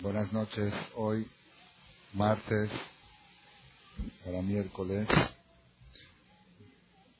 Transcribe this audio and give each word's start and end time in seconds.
Buenas 0.00 0.32
noches. 0.32 0.72
Hoy, 0.94 1.26
martes, 2.12 2.70
para 4.24 4.40
miércoles, 4.42 5.08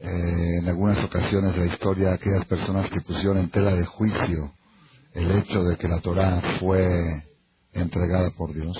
eh, 0.00 0.58
en 0.58 0.68
algunas 0.68 0.98
ocasiones 1.04 1.54
de 1.54 1.60
la 1.60 1.72
historia 1.72 2.14
aquellas 2.14 2.44
personas 2.46 2.90
que 2.90 3.02
pusieron 3.02 3.38
en 3.38 3.50
tela 3.50 3.76
de 3.76 3.86
juicio 3.86 4.52
el 5.12 5.30
hecho 5.30 5.62
de 5.62 5.76
que 5.76 5.86
la 5.86 6.00
Torah 6.00 6.58
fue 6.58 7.29
entregada 7.72 8.30
por 8.30 8.52
Dios. 8.52 8.76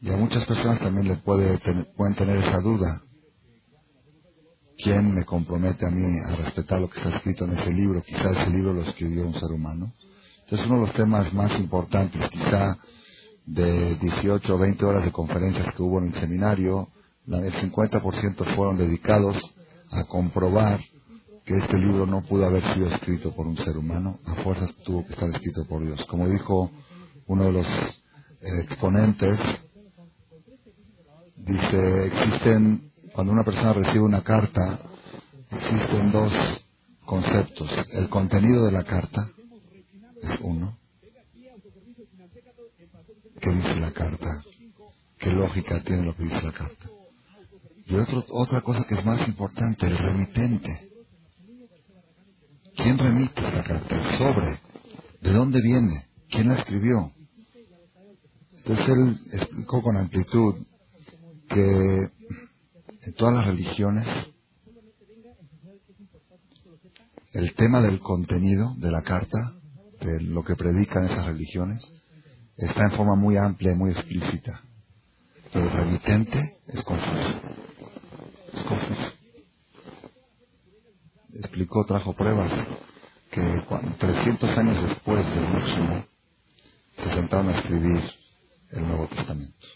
Y 0.00 0.10
a 0.10 0.16
muchas 0.16 0.44
personas 0.44 0.78
también 0.80 1.08
le 1.08 1.16
puede 1.16 1.58
pueden 1.96 2.14
tener 2.14 2.36
esa 2.36 2.60
duda. 2.60 3.02
¿Quién 4.76 5.14
me 5.14 5.24
compromete 5.24 5.86
a 5.86 5.90
mí 5.90 6.18
a 6.18 6.36
respetar 6.36 6.80
lo 6.80 6.90
que 6.90 6.98
está 6.98 7.16
escrito 7.16 7.44
en 7.44 7.58
ese 7.58 7.72
libro? 7.72 8.02
Quizá 8.02 8.30
ese 8.30 8.50
libro 8.50 8.74
lo 8.74 8.82
escribió 8.82 9.26
un 9.26 9.34
ser 9.34 9.50
humano. 9.50 9.92
Entonces 10.40 10.66
uno 10.66 10.80
de 10.80 10.86
los 10.86 10.94
temas 10.94 11.32
más 11.32 11.58
importantes, 11.58 12.28
quizá 12.28 12.78
de 13.46 13.94
18 13.96 14.54
o 14.54 14.58
20 14.58 14.84
horas 14.84 15.04
de 15.04 15.12
conferencias 15.12 15.74
que 15.74 15.82
hubo 15.82 15.98
en 15.98 16.08
el 16.08 16.20
seminario, 16.20 16.88
el 17.26 17.52
50% 17.52 18.54
fueron 18.54 18.76
dedicados 18.76 19.36
a 19.90 20.04
comprobar 20.04 20.80
que 21.46 21.56
este 21.56 21.78
libro 21.78 22.06
no 22.06 22.22
pudo 22.22 22.44
haber 22.44 22.60
sido 22.74 22.88
escrito 22.88 23.32
por 23.32 23.46
un 23.46 23.56
ser 23.56 23.78
humano, 23.78 24.18
a 24.26 24.34
fuerzas 24.42 24.74
tuvo 24.84 25.06
que 25.06 25.12
estar 25.12 25.30
escrito 25.30 25.64
por 25.66 25.80
Dios. 25.84 26.04
Como 26.06 26.28
dijo 26.28 26.72
uno 27.26 27.44
de 27.44 27.52
los 27.52 27.66
exponentes, 28.40 29.38
dice, 31.36 32.06
existen, 32.06 32.90
cuando 33.12 33.32
una 33.32 33.44
persona 33.44 33.72
recibe 33.72 34.00
una 34.00 34.24
carta, 34.24 34.80
existen 35.52 36.10
dos 36.10 36.32
conceptos. 37.04 37.70
El 37.92 38.08
contenido 38.08 38.66
de 38.66 38.72
la 38.72 38.82
carta 38.82 39.30
es 40.22 40.40
uno. 40.40 40.76
¿Qué 43.40 43.52
dice 43.52 43.76
la 43.76 43.92
carta? 43.92 44.42
¿Qué 45.16 45.30
lógica 45.30 45.80
tiene 45.84 46.06
lo 46.06 46.16
que 46.16 46.24
dice 46.24 46.42
la 46.42 46.52
carta? 46.52 46.90
Y 47.86 47.94
otro, 47.94 48.24
otra 48.30 48.62
cosa 48.62 48.84
que 48.88 48.96
es 48.96 49.04
más 49.04 49.28
importante, 49.28 49.86
el 49.86 49.96
remitente. 49.96 50.85
¿Quién 52.76 52.98
remite 52.98 53.42
la 53.42 53.64
carta? 53.64 54.18
Sobre. 54.18 54.60
¿De 55.20 55.32
dónde 55.32 55.60
viene? 55.62 56.06
¿Quién 56.28 56.48
la 56.48 56.56
escribió? 56.56 57.12
Entonces 58.52 58.88
él 58.88 59.20
explicó 59.32 59.82
con 59.82 59.96
amplitud 59.96 60.54
que 61.48 62.10
en 63.06 63.14
todas 63.16 63.34
las 63.34 63.46
religiones 63.46 64.04
el 67.32 67.54
tema 67.54 67.80
del 67.80 68.00
contenido 68.00 68.74
de 68.78 68.90
la 68.90 69.02
carta, 69.02 69.54
de 70.00 70.20
lo 70.22 70.42
que 70.42 70.56
predican 70.56 71.04
esas 71.04 71.26
religiones, 71.26 71.82
está 72.56 72.84
en 72.84 72.92
forma 72.92 73.14
muy 73.14 73.36
amplia 73.36 73.72
y 73.72 73.76
muy 73.76 73.90
explícita. 73.90 74.62
Pero 75.52 75.66
el 75.66 75.72
remitente 75.72 76.58
es 76.66 76.82
confuso. 76.82 77.40
Es 78.52 78.62
confuso. 78.62 79.12
Explicó, 81.56 81.86
trajo 81.86 82.12
pruebas 82.12 82.52
que 83.30 83.64
cuando, 83.66 83.96
300 83.96 84.58
años 84.58 84.90
después 84.90 85.24
del 85.24 85.48
máximo 85.48 86.04
se 86.98 87.14
sentaron 87.14 87.48
a 87.48 87.52
escribir 87.52 88.02
el 88.72 88.86
Nuevo 88.86 89.06
Testamento. 89.06 89.66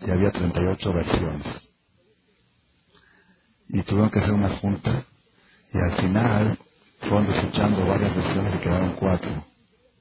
Y 0.00 0.10
había 0.10 0.30
38 0.30 0.92
versiones. 0.94 1.70
Y 3.68 3.82
tuvieron 3.82 4.08
que 4.08 4.20
hacer 4.20 4.32
una 4.32 4.56
junta 4.60 5.04
y 5.74 5.78
al 5.78 5.96
final 6.00 6.58
fueron 7.00 7.26
desechando 7.26 7.86
varias 7.86 8.16
versiones 8.16 8.54
y 8.54 8.58
quedaron 8.60 8.96
cuatro. 8.96 9.44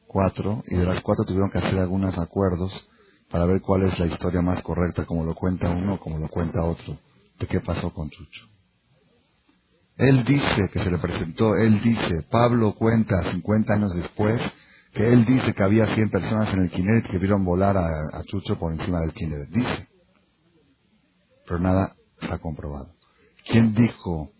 Cuatro, 0.07 0.63
y 0.67 0.77
de 0.77 0.85
las 0.85 1.01
cuatro 1.01 1.25
tuvieron 1.25 1.51
que 1.51 1.57
hacer 1.57 1.79
algunos 1.79 2.17
acuerdos 2.17 2.71
para 3.29 3.43
ver 3.43 3.59
cuál 3.59 3.83
es 3.83 3.99
la 3.99 4.05
historia 4.05 4.41
más 4.41 4.63
correcta, 4.63 5.05
como 5.05 5.25
lo 5.25 5.35
cuenta 5.35 5.69
uno 5.69 5.99
como 5.99 6.17
lo 6.17 6.29
cuenta 6.29 6.63
otro, 6.63 6.97
de 7.37 7.45
qué 7.45 7.59
pasó 7.59 7.93
con 7.93 8.09
Chucho. 8.09 8.50
Él 9.97 10.23
dice 10.23 10.69
que 10.71 10.79
se 10.79 10.89
le 10.89 10.97
presentó, 10.97 11.55
él 11.55 11.81
dice, 11.81 12.23
Pablo 12.29 12.73
cuenta 12.75 13.31
50 13.31 13.73
años 13.73 13.93
después 13.93 14.41
que 14.93 15.07
él 15.07 15.25
dice 15.25 15.53
que 15.53 15.63
había 15.63 15.93
100 15.93 16.09
personas 16.09 16.53
en 16.53 16.63
el 16.63 16.71
Kineret 16.71 17.07
que 17.07 17.17
vieron 17.17 17.45
volar 17.45 17.77
a, 17.77 18.23
Chucho 18.25 18.57
por 18.57 18.73
encima 18.73 18.99
del 19.01 19.13
Kineret. 19.13 19.49
Dice. 19.49 19.87
Pero 21.45 21.59
nada 21.59 21.95
está 22.19 22.39
comprobado. 22.39 22.93
¿Quién 23.47 23.73
dijo 23.73 24.31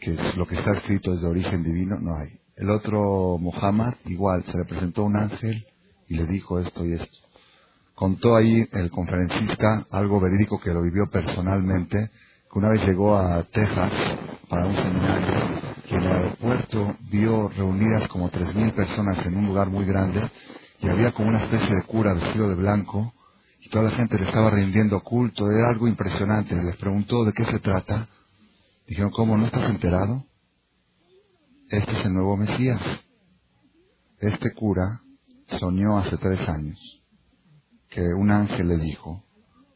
que 0.00 0.16
lo 0.36 0.46
que 0.46 0.56
está 0.56 0.72
escrito 0.72 1.12
es 1.12 1.20
de 1.20 1.28
origen 1.28 1.62
divino? 1.62 1.98
No 2.00 2.16
hay. 2.16 2.40
El 2.56 2.70
otro 2.70 3.38
Muhammad, 3.38 3.94
igual, 4.06 4.44
se 4.44 4.58
le 4.58 4.64
presentó 4.64 5.04
un 5.04 5.16
ángel 5.16 5.66
y 6.08 6.14
le 6.14 6.26
dijo 6.26 6.58
esto 6.58 6.84
y 6.84 6.94
esto. 6.94 7.18
Contó 7.94 8.36
ahí 8.36 8.66
el 8.72 8.90
conferencista 8.90 9.86
algo 9.90 10.20
verídico 10.20 10.60
que 10.60 10.74
lo 10.74 10.82
vivió 10.82 11.08
personalmente, 11.10 12.10
que 12.52 12.58
una 12.58 12.70
vez 12.70 12.84
llegó 12.84 13.16
a 13.16 13.42
Texas 13.44 13.92
para 14.48 14.66
un 14.66 14.76
seminario 14.76 15.74
en 15.88 16.02
el 16.02 16.12
aeropuerto 16.12 16.96
vio 17.10 17.48
reunidas 17.48 18.08
como 18.08 18.30
tres 18.30 18.54
mil 18.54 18.72
personas 18.72 19.24
en 19.26 19.36
un 19.36 19.46
lugar 19.46 19.68
muy 19.68 19.84
grande 19.84 20.30
y 20.80 20.88
había 20.88 21.12
como 21.12 21.28
una 21.28 21.44
especie 21.44 21.74
de 21.74 21.82
cura 21.82 22.14
vestido 22.14 22.48
de 22.48 22.54
blanco 22.54 23.12
y 23.60 23.68
toda 23.70 23.84
la 23.84 23.90
gente 23.92 24.18
le 24.18 24.26
estaba 24.26 24.50
rindiendo 24.50 25.00
culto, 25.00 25.50
era 25.50 25.70
algo 25.70 25.88
impresionante. 25.88 26.54
Les 26.54 26.76
preguntó 26.76 27.24
de 27.24 27.32
qué 27.32 27.44
se 27.44 27.60
trata. 27.60 28.08
Dijeron, 28.86 29.10
¿cómo? 29.10 29.38
¿No 29.38 29.46
estás 29.46 29.70
enterado? 29.70 30.26
Este 31.70 31.92
es 31.92 32.04
el 32.04 32.12
nuevo 32.12 32.36
Mesías. 32.36 32.80
Este 34.18 34.52
cura 34.52 35.00
soñó 35.58 35.96
hace 35.96 36.18
tres 36.18 36.46
años 36.46 36.78
que 37.88 38.02
un 38.12 38.30
ángel 38.30 38.68
le 38.68 38.76
dijo 38.76 39.23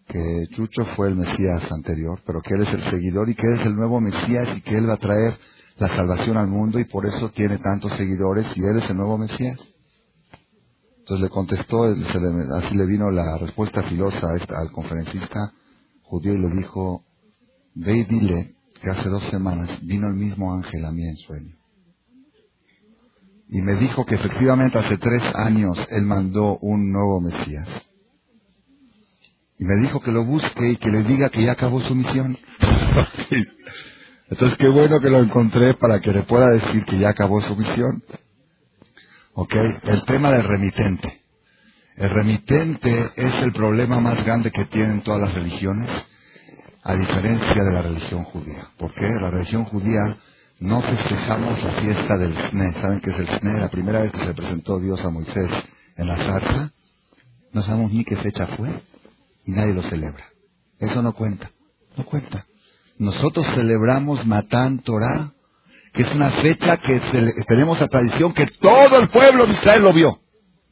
que 0.09 0.47
Chucho 0.53 0.85
fue 0.97 1.09
el 1.09 1.17
Mesías 1.17 1.71
anterior, 1.71 2.21
pero 2.27 2.41
que 2.41 2.55
él 2.55 2.63
es 2.63 2.73
el 2.73 2.91
seguidor 2.91 3.29
y 3.29 3.35
que 3.35 3.47
él 3.47 3.61
es 3.61 3.67
el 3.67 3.77
nuevo 3.77 4.01
Mesías 4.01 4.57
y 4.57 4.63
que 4.63 4.77
él 4.77 4.89
va 4.89 4.95
a 4.95 4.99
traer 4.99 5.39
la 5.77 5.89
salvación 5.89 6.37
al 6.37 6.49
mundo 6.49 6.79
y 6.79 6.85
por 6.85 7.07
eso 7.07 7.31
tiene 7.31 7.59
tantos 7.59 7.93
seguidores 7.97 8.47
y 8.57 8.61
él 8.61 8.79
es 8.79 8.91
el 8.91 8.97
nuevo 8.97 9.19
Mesías. 9.19 9.59
Entonces 10.99 11.25
le 11.25 11.31
contestó, 11.31 11.85
así 11.85 12.75
le 12.75 12.87
vino 12.87 13.11
la 13.11 13.39
respuesta 13.39 13.83
filosa 13.85 14.27
al 14.31 14.73
conferencista 14.73 15.53
judío 16.03 16.35
y 16.35 16.39
le 16.39 16.49
dijo, 16.51 17.05
ve 17.75 17.99
y 17.99 18.05
dile 18.05 18.55
que 18.81 18.91
hace 18.91 19.09
dos 19.09 19.25
semanas 19.31 19.71
vino 19.83 20.09
el 20.09 20.15
mismo 20.15 20.53
ángel 20.55 20.85
a 20.85 20.93
mí 20.93 21.07
en 21.07 21.17
sueño. 21.17 21.57
Y 23.49 23.63
me 23.63 23.75
dijo 23.77 24.05
que 24.05 24.17
efectivamente 24.17 24.79
hace 24.79 24.99
tres 24.99 25.23
años 25.35 25.79
él 25.91 26.05
mandó 26.05 26.59
un 26.59 26.91
nuevo 26.93 27.21
Mesías. 27.21 27.69
Y 29.59 29.65
me 29.65 29.77
dijo 29.77 30.01
que 30.01 30.13
lo 30.13 30.25
busque 30.25 30.71
y 30.71 30.77
que 30.77 30.89
le 30.89 31.03
diga 31.03 31.31
que 31.31 31.43
ya 31.43 31.53
acabó 31.53 31.81
su 31.81 31.95
misión. 31.95 32.39
Entonces, 34.31 34.57
qué 34.59 34.69
bueno 34.69 35.01
que 35.01 35.11
lo 35.11 35.19
encontré 35.19 35.75
para 35.75 36.01
que 36.01 36.13
le 36.13 36.23
pueda 36.23 36.49
decir 36.49 36.85
que 36.85 36.99
ya 36.99 37.09
acabó 37.09 37.43
su 37.43 37.57
misión. 37.57 38.03
¿Ok? 39.35 39.55
El 39.85 40.05
tema 40.05 40.31
del 40.31 40.45
remitente. 40.45 41.23
El 41.97 42.11
remitente 42.11 43.11
es 43.17 43.43
el 43.43 43.53
problema 43.53 43.99
más 44.01 44.25
grande 44.25 44.53
que 44.53 44.67
tienen 44.67 45.01
todas 45.01 45.21
las 45.23 45.35
religiones, 45.35 45.91
a 46.85 46.95
diferencia 46.95 47.65
de 47.65 47.73
la 47.73 47.83
religión 47.83 48.23
judía. 48.25 48.69
¿Por 48.79 48.95
qué? 48.95 49.09
La 49.09 49.31
religión 49.31 49.65
judía 49.65 50.19
no 50.61 50.81
festejamos 50.83 51.61
la 51.65 51.73
fiesta 51.81 52.17
del 52.17 52.37
SNE. 52.51 52.73
¿Saben 52.81 53.01
qué 53.01 53.11
es 53.11 53.19
el 53.19 53.27
SNE? 53.41 53.61
La 53.61 53.69
primera 53.69 54.03
vez 54.03 54.13
que 54.13 54.25
se 54.25 54.35
presentó 54.35 54.79
Dios 54.79 55.05
a 55.05 55.11
Moisés 55.11 55.51
en 55.97 56.07
la 56.07 56.17
zarza, 56.17 56.73
no 57.53 57.63
sabemos 57.65 57.93
ni 57.93 58.05
qué 58.05 58.17
fecha 58.17 58.47
fue 58.57 58.71
y 59.49 59.53
nadie 59.53 59.73
lo 59.73 59.83
celebra. 59.83 60.25
Eso 60.79 61.01
no 61.01 61.15
cuenta. 61.15 61.51
No 61.97 62.05
cuenta. 62.05 62.47
Nosotros 62.99 63.47
celebramos 63.55 64.27
Matán 64.27 64.81
Torah 64.81 65.33
que 65.95 66.03
es 66.03 66.15
una 66.15 66.31
fecha 66.43 66.77
que 66.77 67.01
tenemos 67.47 67.81
la 67.81 67.89
tradición 67.89 68.35
que 68.35 68.47
todo 68.61 69.01
el 69.01 69.09
pueblo 69.09 69.47
de 69.47 69.55
Israel 69.55 69.83
lo 69.83 69.93
vio. 69.95 70.21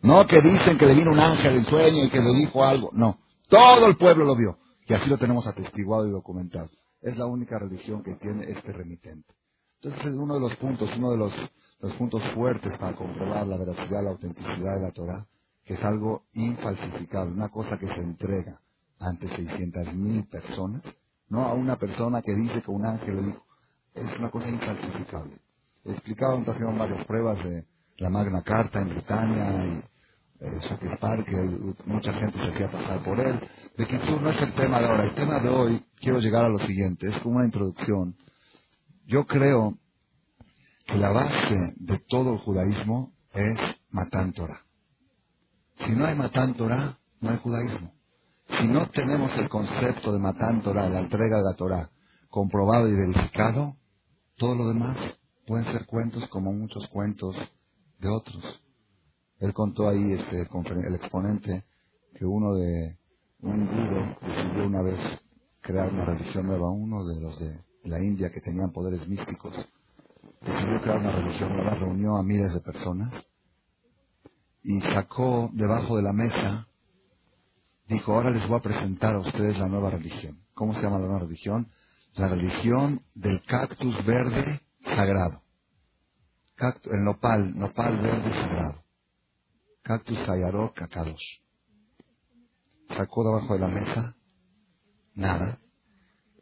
No 0.02 0.26
que 0.26 0.42
dicen 0.42 0.76
que 0.76 0.84
le 0.84 0.94
vino 0.94 1.10
un 1.10 1.18
ángel 1.18 1.56
en 1.56 1.64
sueño 1.64 2.04
y 2.04 2.10
que 2.10 2.20
le 2.20 2.34
dijo 2.34 2.62
algo. 2.62 2.90
No, 2.92 3.18
todo 3.48 3.86
el 3.86 3.96
pueblo 3.96 4.26
lo 4.26 4.36
vio. 4.36 4.58
Y 4.86 4.92
así 4.92 5.08
lo 5.08 5.16
tenemos 5.16 5.46
atestiguado 5.46 6.06
y 6.06 6.10
documentado. 6.10 6.68
Es 7.00 7.16
la 7.16 7.24
única 7.24 7.58
religión 7.58 8.02
que 8.02 8.14
tiene 8.16 8.50
este 8.50 8.72
remitente. 8.72 9.34
Entonces 9.80 10.12
es 10.12 10.14
uno 10.14 10.34
de 10.34 10.40
los 10.40 10.54
puntos, 10.56 10.90
uno 10.98 11.12
de 11.12 11.16
los, 11.16 11.32
los 11.80 11.94
puntos 11.94 12.22
fuertes 12.34 12.76
para 12.76 12.94
comprobar 12.94 13.46
la 13.46 13.56
veracidad, 13.56 14.04
la 14.04 14.10
autenticidad 14.10 14.74
de 14.74 14.82
la 14.82 14.92
Torah, 14.92 15.26
que 15.64 15.74
es 15.74 15.82
algo 15.82 16.24
infalsificable, 16.34 17.32
una 17.32 17.48
cosa 17.48 17.78
que 17.78 17.88
se 17.88 18.00
entrega 18.00 18.60
ante 18.98 19.28
600.000 19.28 20.28
personas, 20.28 20.82
no 21.28 21.44
a 21.44 21.54
una 21.54 21.76
persona 21.76 22.22
que 22.22 22.34
dice 22.34 22.62
que 22.62 22.70
un 22.70 22.84
ángel 22.84 23.16
le 23.16 23.22
dijo. 23.22 23.44
Es 23.94 24.18
una 24.18 24.30
cosa 24.30 24.48
infalsificable. 24.48 25.38
He 25.84 25.92
explicado, 25.92 26.42
trajeron 26.44 26.78
varias 26.78 27.04
pruebas 27.06 27.42
de 27.44 27.66
la 27.98 28.10
Magna 28.10 28.42
Carta 28.42 28.80
en 28.80 28.90
Britania 28.90 29.66
y 29.66 29.84
eh, 30.40 30.60
Shakespeare, 30.68 31.24
que 31.24 31.74
mucha 31.86 32.12
gente 32.12 32.38
se 32.38 32.52
hacía 32.52 32.70
pasar 32.70 33.02
por 33.02 33.18
él. 33.18 33.40
De 33.76 33.86
que 33.86 33.98
no 33.98 34.30
es 34.30 34.42
el 34.42 34.52
tema 34.54 34.80
de 34.80 34.86
ahora. 34.86 35.04
El 35.04 35.14
tema 35.14 35.40
de 35.40 35.48
hoy, 35.48 35.84
quiero 35.96 36.18
llegar 36.18 36.44
a 36.44 36.48
lo 36.48 36.58
siguiente, 36.58 37.08
es 37.08 37.18
como 37.20 37.36
una 37.36 37.46
introducción. 37.46 38.16
Yo 39.06 39.26
creo 39.26 39.78
que 40.86 40.96
la 40.96 41.10
base 41.10 41.74
de 41.76 41.98
todo 42.08 42.34
el 42.34 42.38
judaísmo 42.40 43.12
es 43.32 43.58
Matán 43.90 44.32
Torah. 44.32 44.62
Si 45.84 45.92
no 45.92 46.06
hay 46.06 46.14
Matán 46.14 46.54
Torah, 46.54 46.98
no 47.20 47.30
hay 47.30 47.38
judaísmo. 47.38 47.95
Si 48.48 48.66
no 48.68 48.88
tenemos 48.90 49.32
el 49.38 49.48
concepto 49.48 50.12
de 50.12 50.18
Matán 50.18 50.62
Torah, 50.62 50.88
la 50.88 51.00
entrega 51.00 51.38
de 51.38 51.44
la 51.44 51.54
Torah, 51.56 51.90
comprobado 52.28 52.88
y 52.88 52.94
verificado, 52.94 53.76
todo 54.36 54.54
lo 54.54 54.68
demás 54.68 54.96
pueden 55.46 55.66
ser 55.66 55.86
cuentos 55.86 56.26
como 56.28 56.52
muchos 56.52 56.86
cuentos 56.88 57.36
de 57.98 58.08
otros. 58.08 58.62
Él 59.38 59.52
contó 59.52 59.88
ahí, 59.88 60.12
este, 60.12 60.40
el 60.40 60.94
exponente, 60.94 61.64
que 62.14 62.24
uno 62.24 62.54
de, 62.54 62.98
un 63.40 63.66
guru 63.66 64.16
decidió 64.22 64.66
una 64.66 64.82
vez 64.82 64.98
crear 65.60 65.92
una 65.92 66.04
religión 66.04 66.46
nueva, 66.46 66.70
uno 66.70 67.04
de 67.04 67.20
los 67.20 67.38
de 67.38 67.60
la 67.84 68.02
India 68.02 68.30
que 68.30 68.40
tenían 68.40 68.72
poderes 68.72 69.06
místicos, 69.06 69.54
decidió 70.40 70.80
crear 70.80 70.98
una 70.98 71.12
religión 71.12 71.54
nueva, 71.54 71.74
reunió 71.74 72.16
a 72.16 72.22
miles 72.22 72.52
de 72.54 72.60
personas 72.60 73.12
y 74.62 74.80
sacó 74.80 75.50
debajo 75.52 75.96
de 75.96 76.02
la 76.02 76.12
mesa, 76.12 76.65
dijo, 77.88 78.12
ahora 78.12 78.30
les 78.30 78.46
voy 78.48 78.58
a 78.58 78.62
presentar 78.62 79.14
a 79.14 79.20
ustedes 79.20 79.58
la 79.58 79.68
nueva 79.68 79.90
religión. 79.90 80.40
¿Cómo 80.54 80.74
se 80.74 80.82
llama 80.82 80.98
la 80.98 81.06
nueva 81.06 81.20
religión? 81.20 81.70
La 82.14 82.28
religión 82.28 83.02
del 83.14 83.42
cactus 83.44 84.04
verde 84.04 84.60
sagrado. 84.82 85.42
el 86.84 87.04
nopal, 87.04 87.58
nopal 87.58 87.98
verde 88.00 88.32
sagrado. 88.32 88.84
Cactus 89.82 90.18
Sayarok 90.26 90.74
Kakadosh. 90.74 91.40
Sacó 92.88 93.24
debajo 93.24 93.54
de 93.54 93.60
la 93.60 93.68
mesa, 93.68 94.16
nada. 95.14 95.60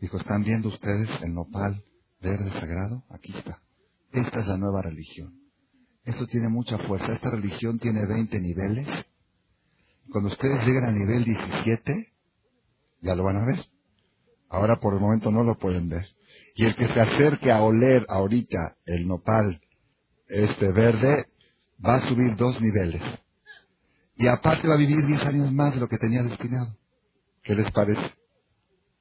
Dijo, 0.00 0.18
¿están 0.18 0.44
viendo 0.44 0.68
ustedes 0.68 1.08
el 1.22 1.34
nopal 1.34 1.82
verde 2.20 2.50
sagrado? 2.60 3.04
Aquí 3.10 3.36
está. 3.36 3.60
Esta 4.12 4.40
es 4.40 4.46
la 4.46 4.56
nueva 4.56 4.82
religión. 4.82 5.44
Esto 6.04 6.26
tiene 6.26 6.48
mucha 6.48 6.78
fuerza. 6.78 7.12
Esta 7.12 7.30
religión 7.30 7.78
tiene 7.78 8.06
20 8.06 8.40
niveles. 8.40 8.86
Cuando 10.10 10.30
ustedes 10.30 10.66
lleguen 10.66 10.84
al 10.84 10.94
nivel 10.94 11.24
17, 11.24 12.12
ya 13.00 13.14
lo 13.14 13.24
van 13.24 13.36
a 13.36 13.44
ver. 13.44 13.64
Ahora 14.48 14.76
por 14.76 14.94
el 14.94 15.00
momento 15.00 15.30
no 15.30 15.42
lo 15.42 15.58
pueden 15.58 15.88
ver. 15.88 16.04
Y 16.54 16.64
el 16.66 16.76
que 16.76 16.86
se 16.88 17.00
acerque 17.00 17.50
a 17.50 17.62
oler 17.62 18.06
ahorita 18.08 18.76
el 18.86 19.08
nopal 19.08 19.60
este 20.28 20.70
verde, 20.72 21.26
va 21.84 21.96
a 21.96 22.08
subir 22.08 22.36
dos 22.36 22.60
niveles. 22.60 23.02
Y 24.16 24.26
aparte 24.28 24.68
va 24.68 24.74
a 24.74 24.78
vivir 24.78 25.04
10 25.04 25.24
años 25.26 25.52
más 25.52 25.74
de 25.74 25.80
lo 25.80 25.88
que 25.88 25.98
tenía 25.98 26.22
destinado. 26.22 26.76
¿Qué 27.42 27.54
les 27.54 27.70
parece? 27.72 28.14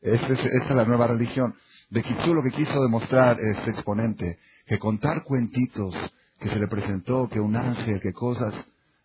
Esta 0.02 0.28
es, 0.28 0.40
esta 0.40 0.70
es 0.70 0.76
la 0.76 0.86
nueva 0.86 1.08
religión. 1.08 1.56
De 1.90 2.02
Kitsu 2.02 2.34
lo 2.34 2.42
que 2.42 2.52
quiso 2.52 2.82
demostrar 2.82 3.40
este 3.40 3.72
exponente, 3.72 4.40
que 4.66 4.80
contar 4.80 5.24
cuentitos, 5.24 5.96
que 6.40 6.50
se 6.50 6.60
le 6.60 6.68
presentó, 6.68 7.30
que 7.30 7.40
un 7.40 7.56
ángel, 7.56 8.02
que 8.02 8.12
cosas, 8.12 8.54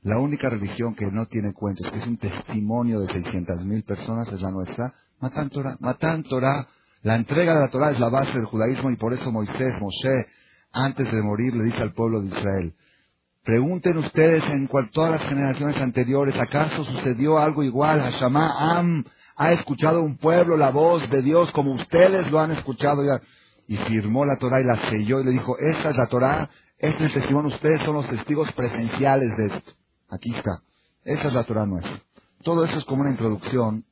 la 0.03 0.19
única 0.19 0.49
religión 0.49 0.95
que 0.95 1.11
no 1.11 1.27
tiene 1.27 1.53
cuentos, 1.53 1.91
que 1.91 1.99
es 1.99 2.07
un 2.07 2.19
testimonio 2.19 3.01
de 3.01 3.09
600.000 3.09 3.85
personas, 3.85 4.29
es 4.29 4.41
la 4.41 4.51
nuestra. 4.51 4.95
Matan 5.21 5.51
Torah, 5.51 5.77
Matan 5.81 6.23
Torah, 6.23 6.69
la 7.03 7.17
entrega 7.17 7.55
de 7.55 7.61
la 7.61 7.69
Torah 7.69 7.91
es 7.91 8.01
la 8.01 8.09
base 8.09 8.33
del 8.33 8.45
judaísmo 8.45 8.91
y 8.91 8.97
por 8.97 9.13
eso 9.13 9.33
Moisés, 9.33 9.81
Moshe, 9.81 10.27
antes 10.73 11.11
de 11.11 11.23
morir 11.23 11.55
le 11.55 11.65
dice 11.65 11.83
al 11.83 11.93
pueblo 11.93 12.21
de 12.21 12.29
Israel, 12.29 12.75
Pregunten 13.45 13.97
ustedes 13.97 14.45
en 14.51 14.67
cual, 14.67 14.91
todas 14.91 15.13
las 15.13 15.23
generaciones 15.23 15.77
anteriores, 15.79 16.39
¿acaso 16.39 16.85
sucedió 16.85 17.39
algo 17.39 17.63
igual? 17.63 18.01
Hashamá 18.01 18.77
Am 18.77 19.05
ha 19.37 19.53
escuchado 19.53 20.03
un 20.03 20.19
pueblo 20.19 20.57
la 20.57 20.71
voz 20.71 21.09
de 21.09 21.23
Dios 21.23 21.51
como 21.53 21.73
ustedes 21.73 22.31
lo 22.31 22.41
han 22.41 22.51
escuchado 22.51 23.03
ya. 23.05 23.23
Y 23.67 23.77
firmó 23.89 24.25
la 24.25 24.37
Torah 24.37 24.61
y 24.61 24.65
la 24.65 24.91
selló 24.91 25.21
y 25.21 25.25
le 25.25 25.31
dijo, 25.31 25.57
esta 25.59 25.91
es 25.91 25.97
la 25.97 26.09
Torah, 26.09 26.51
este 26.77 27.05
es 27.05 27.11
el 27.11 27.13
testimonio, 27.21 27.55
ustedes 27.55 27.81
son 27.83 27.95
los 27.95 28.09
testigos 28.09 28.53
presenciales 28.53 29.37
de 29.37 29.47
esto. 29.47 29.73
Aquí 30.09 30.35
está. 30.35 30.63
Esta 31.05 31.29
es 31.29 31.35
la 31.35 31.45
Torah 31.45 31.67
nuestra. 31.67 32.03
Todo 32.43 32.65
eso 32.65 32.79
es 32.79 32.85
como 32.85 33.03
una 33.03 33.11
introducción. 33.11 33.85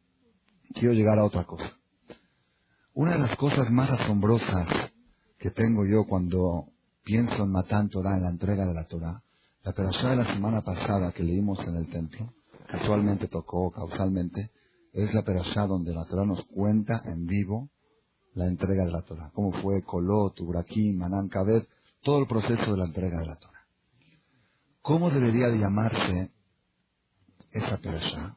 Quiero 0.74 0.94
llegar 0.94 1.18
a 1.18 1.24
otra 1.24 1.44
cosa. 1.44 1.76
Una 2.94 3.12
de 3.12 3.18
las 3.18 3.36
cosas 3.36 3.70
más 3.70 3.90
asombrosas 3.90 4.66
que 5.38 5.50
tengo 5.50 5.84
yo 5.84 6.04
cuando 6.06 6.68
pienso 7.04 7.44
en 7.44 7.50
Matán 7.50 7.88
Torah, 7.88 8.16
en 8.16 8.22
la 8.22 8.30
entrega 8.30 8.64
de 8.64 8.74
la 8.74 8.84
Torah, 8.84 9.22
la 9.62 9.72
perashá 9.72 10.10
de 10.10 10.16
la 10.16 10.32
semana 10.32 10.62
pasada 10.62 11.12
que 11.12 11.22
leímos 11.22 11.58
en 11.66 11.76
el 11.76 11.90
templo, 11.90 12.32
casualmente 12.66 13.28
tocó, 13.28 13.70
causalmente, 13.70 14.50
es 14.92 15.12
la 15.12 15.22
perashá 15.22 15.66
donde 15.66 15.94
la 15.94 16.06
Torah 16.06 16.24
nos 16.24 16.44
cuenta 16.46 17.02
en 17.04 17.26
vivo 17.26 17.68
la 18.34 18.46
entrega 18.46 18.84
de 18.84 18.92
la 18.92 19.02
Torah. 19.02 19.30
Cómo 19.34 19.52
fue 19.60 19.82
Kolot, 19.82 20.40
Urakim, 20.40 20.96
Manán, 20.98 21.28
Kabed, 21.28 21.64
todo 22.02 22.20
el 22.20 22.26
proceso 22.26 22.72
de 22.72 22.78
la 22.78 22.86
entrega 22.86 23.20
de 23.20 23.26
la 23.26 23.36
Torah. 23.36 23.55
¿Cómo 24.86 25.10
debería 25.10 25.48
de 25.48 25.58
llamarse 25.58 26.30
esa 27.50 27.76
perashá? 27.78 28.36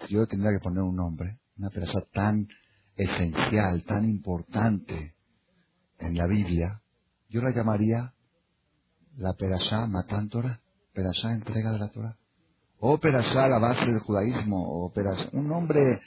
Si 0.00 0.12
yo 0.12 0.26
tendría 0.26 0.52
que 0.52 0.62
poner 0.62 0.82
un 0.82 0.94
nombre, 0.94 1.38
una 1.56 1.70
perashá 1.70 2.02
tan 2.12 2.46
esencial, 2.94 3.82
tan 3.84 4.06
importante 4.06 5.14
en 5.98 6.14
la 6.14 6.26
Biblia, 6.26 6.82
yo 7.30 7.40
la 7.40 7.54
llamaría 7.54 8.12
la 9.16 9.32
Perashá 9.32 9.86
Matan 9.86 10.28
Torah, 10.28 10.60
Perashá 10.92 11.32
entrega 11.32 11.72
de 11.72 11.78
la 11.78 11.90
Torah. 11.90 12.18
O 12.78 12.98
Perashá 12.98 13.48
la 13.48 13.58
base 13.58 13.86
del 13.86 14.00
judaísmo, 14.00 14.84
o 14.84 14.92
Perashá, 14.92 15.30
un 15.32 15.48
nombre 15.48 16.02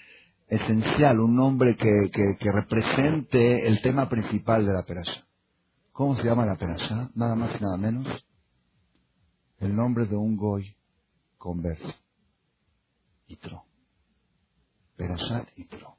esencial, 0.47 1.19
un 1.19 1.35
nombre 1.35 1.75
que, 1.75 2.11
que, 2.11 2.51
represente 2.51 3.67
el 3.67 3.81
tema 3.81 4.07
principal 4.09 4.63
de 4.63 4.73
la 4.73 4.83
Perashá. 4.83 5.25
¿Cómo 5.91 6.15
se 6.17 6.23
llama 6.23 6.45
la 6.45 6.55
Perashá? 6.55 7.09
Nada 7.15 7.33
más 7.33 7.59
y 7.59 7.63
nada 7.63 7.77
menos. 7.77 8.24
El 9.65 9.75
nombre 9.75 10.05
de 10.05 10.15
un 10.15 10.37
goy 10.37 10.75
converso. 11.39 11.91
Itro. 13.25 13.63
Perashat 14.95 15.49
Itro. 15.57 15.95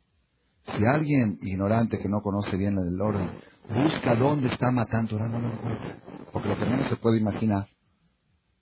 Si 0.67 0.87
alguien 0.87 1.37
ignorante 1.43 1.99
que 1.99 2.09
no 2.09 2.23
conoce 2.23 2.57
bien 2.57 2.79
el 2.79 3.01
orden 3.01 3.29
busca 3.69 4.15
dónde 4.15 4.51
está 4.55 4.71
matando 4.71 5.19
no 5.19 5.41
lo 5.41 5.53
encuentra. 5.53 5.99
Porque 6.33 6.49
lo 6.49 6.57
que 6.57 6.65
menos 6.65 6.87
se 6.87 6.95
puede 6.95 7.19
imaginar, 7.19 7.67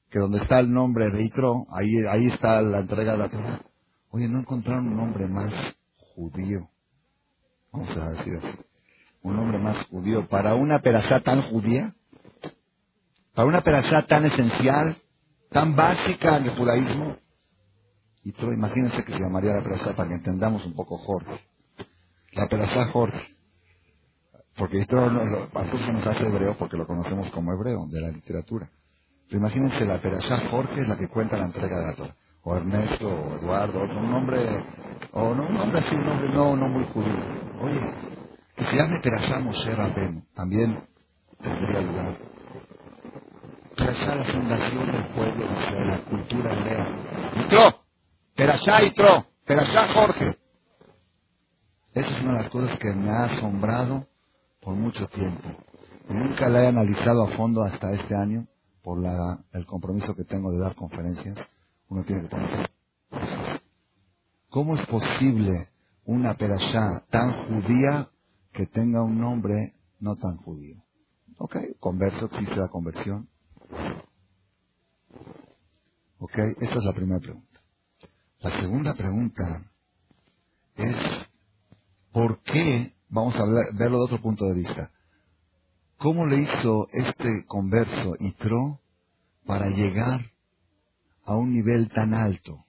que 0.09 0.21
donde 0.21 0.39
está 0.39 0.59
el 0.61 0.73
nombre 0.73 1.11
de 1.11 1.23
Itro, 1.23 1.67
ahí, 1.71 2.07
ahí 2.09 2.29
está 2.29 2.63
la 2.63 2.81
entrega 2.81 3.13
de 3.13 3.19
la 3.19 3.29
Torah. 3.29 3.61
Oye, 4.09 4.27
no 4.27 4.41
encontraron 4.41 4.89
un 4.89 4.97
nombre 4.97 5.29
más 5.29 5.53
judío. 6.15 6.71
Vamos 7.73 7.95
a 7.95 8.11
decir 8.13 8.37
así. 8.37 8.59
Un 9.21 9.37
nombre 9.37 9.59
más 9.59 9.87
judío. 9.89 10.27
Para 10.31 10.55
una 10.55 10.79
perashá 10.79 11.21
tan 11.21 11.43
judía, 11.51 11.95
para 13.35 13.49
una 13.49 13.63
perashá 13.63 14.07
tan 14.07 14.25
esencial, 14.27 14.97
tan 15.51 15.77
básica 15.77 16.37
en 16.37 16.45
el 16.45 16.57
judaísmo. 16.57 17.17
Itro, 18.25 18.53
imagínense 18.53 19.05
que 19.05 19.13
se 19.13 19.21
llamaría 19.21 19.53
la 19.53 19.63
perashá 19.63 19.95
para 19.95 20.09
que 20.09 20.15
entendamos 20.15 20.65
un 20.65 20.75
poco 20.75 20.99
Jorge. 20.99 21.41
La 22.33 22.49
perashá 22.49 22.87
Jorge. 22.87 23.35
Porque 24.57 24.79
esto 24.79 25.11
no, 25.11 25.21
se 25.85 25.93
nos 25.93 26.07
hace 26.07 26.27
hebreo 26.27 26.57
porque 26.57 26.77
lo 26.77 26.87
conocemos 26.87 27.31
como 27.31 27.53
hebreo, 27.53 27.87
de 27.89 28.01
la 28.01 28.09
literatura. 28.11 28.71
Pero 29.29 29.41
imagínense, 29.41 29.85
la 29.85 30.01
Perashá 30.01 30.49
Jorge 30.49 30.83
es 30.83 30.89
la 30.89 30.97
que 30.97 31.09
cuenta 31.09 31.37
la 31.37 31.47
entrega 31.47 31.79
de 31.79 31.87
la 31.87 31.95
Torah. 31.95 32.17
O 32.43 32.57
Ernesto, 32.57 33.09
o 33.09 33.37
Eduardo, 33.37 33.81
o 33.81 33.99
un 33.99 34.11
nombre, 34.11 34.65
o 35.13 35.35
no, 35.35 35.47
un 35.49 35.55
nombre 35.55 35.81
así, 35.81 35.95
un 35.95 36.05
nombre 36.05 36.29
no, 36.29 36.57
no 36.57 36.69
muy 36.69 36.85
judío. 36.93 37.19
Oye, 37.63 37.81
que 38.55 38.65
se 38.65 38.77
llame 38.77 39.01
Perashá 39.01 39.41
Moshe 39.41 39.75
Rabenu, 39.75 40.23
también 40.35 40.87
tendría 41.43 41.81
lugar. 41.81 42.34
La 43.77 44.25
fundación 44.25 44.87
del 44.93 45.07
pueblo 45.15 45.49
de 45.49 45.53
Israel, 45.53 45.89
la 45.89 46.05
cultura 46.05 46.53
hebrea. 46.53 47.33
Itro, 47.45 47.85
Perashá 48.37 48.85
Itro, 48.85 49.27
Perashá 49.45 49.89
Jorge. 49.93 50.39
Esa 51.93 52.09
es 52.09 52.23
una 52.23 52.35
de 52.35 52.39
las 52.39 52.51
cosas 52.51 52.79
que 52.79 52.93
me 52.93 53.11
ha 53.11 53.25
asombrado 53.25 54.07
por 54.61 54.75
mucho 54.75 55.09
tiempo. 55.09 55.49
y 56.09 56.13
nunca 56.13 56.49
la 56.49 56.63
he 56.63 56.67
analizado 56.69 57.25
a 57.25 57.37
fondo 57.37 57.63
hasta 57.63 57.93
este 57.93 58.15
año 58.15 58.47
por 58.83 59.01
la, 59.01 59.45
el 59.53 59.67
compromiso 59.67 60.15
que 60.15 60.25
tengo 60.25 60.53
de 60.53 60.59
dar 60.59 60.77
conferencias. 60.77 61.37
Uno 61.89 62.05
tiene 62.05 62.23
que 62.23 62.29
ponerse. 62.29 62.71
¿Cómo 64.51 64.77
es 64.77 64.87
posible 64.87 65.69
una 66.05 66.35
perashá 66.35 67.05
tan 67.11 67.49
judía 67.49 68.09
que 68.53 68.67
tenga 68.67 69.03
un 69.03 69.19
nombre 69.19 69.75
no 69.99 70.15
tan 70.15 70.37
judío? 70.37 70.77
Ok, 71.39 71.57
converso, 71.81 72.27
existe 72.27 72.55
la 72.55 72.69
conversión. 72.69 73.29
Ok, 76.19 76.39
esta 76.61 76.75
es 76.75 76.85
la 76.85 76.93
primera 76.93 77.21
pregunta. 77.21 77.61
La 78.41 78.61
segunda 78.61 78.95
pregunta 78.95 79.71
es, 80.77 80.97
¿por 82.13 82.43
qué? 82.43 82.95
Vamos 83.09 83.35
a 83.37 83.45
verlo 83.77 83.99
de 83.99 84.05
otro 84.05 84.23
punto 84.23 84.47
de 84.47 84.55
vista. 84.55 84.91
¿Cómo 85.99 86.27
le 86.27 86.43
hizo 86.43 86.89
este 86.93 87.47
converso 87.47 88.17
Itro 88.19 88.81
para 89.47 89.69
llegar 89.69 90.33
a 91.25 91.37
un 91.37 91.53
nivel 91.53 91.89
tan 91.91 92.13
alto? 92.13 92.65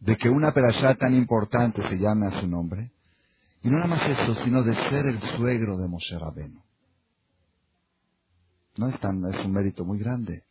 De 0.00 0.16
que 0.16 0.28
una 0.28 0.52
perashá 0.52 0.94
tan 0.94 1.14
importante 1.14 1.86
se 1.88 1.98
llame 1.98 2.26
a 2.26 2.40
su 2.40 2.46
nombre. 2.46 2.92
Y 3.62 3.70
no 3.70 3.76
nada 3.76 3.88
más 3.88 4.08
eso, 4.08 4.34
sino 4.44 4.62
de 4.62 4.74
ser 4.88 5.06
el 5.06 5.20
suegro 5.36 5.76
de 5.76 5.88
Moshe 5.88 6.18
Rabeno. 6.18 6.64
No 8.76 8.88
es, 8.88 8.98
tan, 9.00 9.24
es 9.26 9.44
un 9.44 9.52
mérito 9.52 9.84
muy 9.84 9.98
grande. 9.98 10.44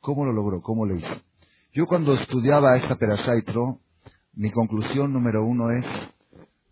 ¿Cómo 0.00 0.24
lo 0.24 0.32
logró? 0.32 0.60
¿Cómo 0.62 0.86
lo 0.86 0.96
hizo? 0.96 1.22
Yo 1.74 1.86
cuando 1.86 2.14
estudiaba 2.14 2.76
esta 2.76 2.96
Perashá 2.96 3.36
Itro, 3.36 3.78
mi 4.34 4.50
conclusión 4.50 5.12
número 5.12 5.44
uno 5.44 5.70
es 5.70 5.84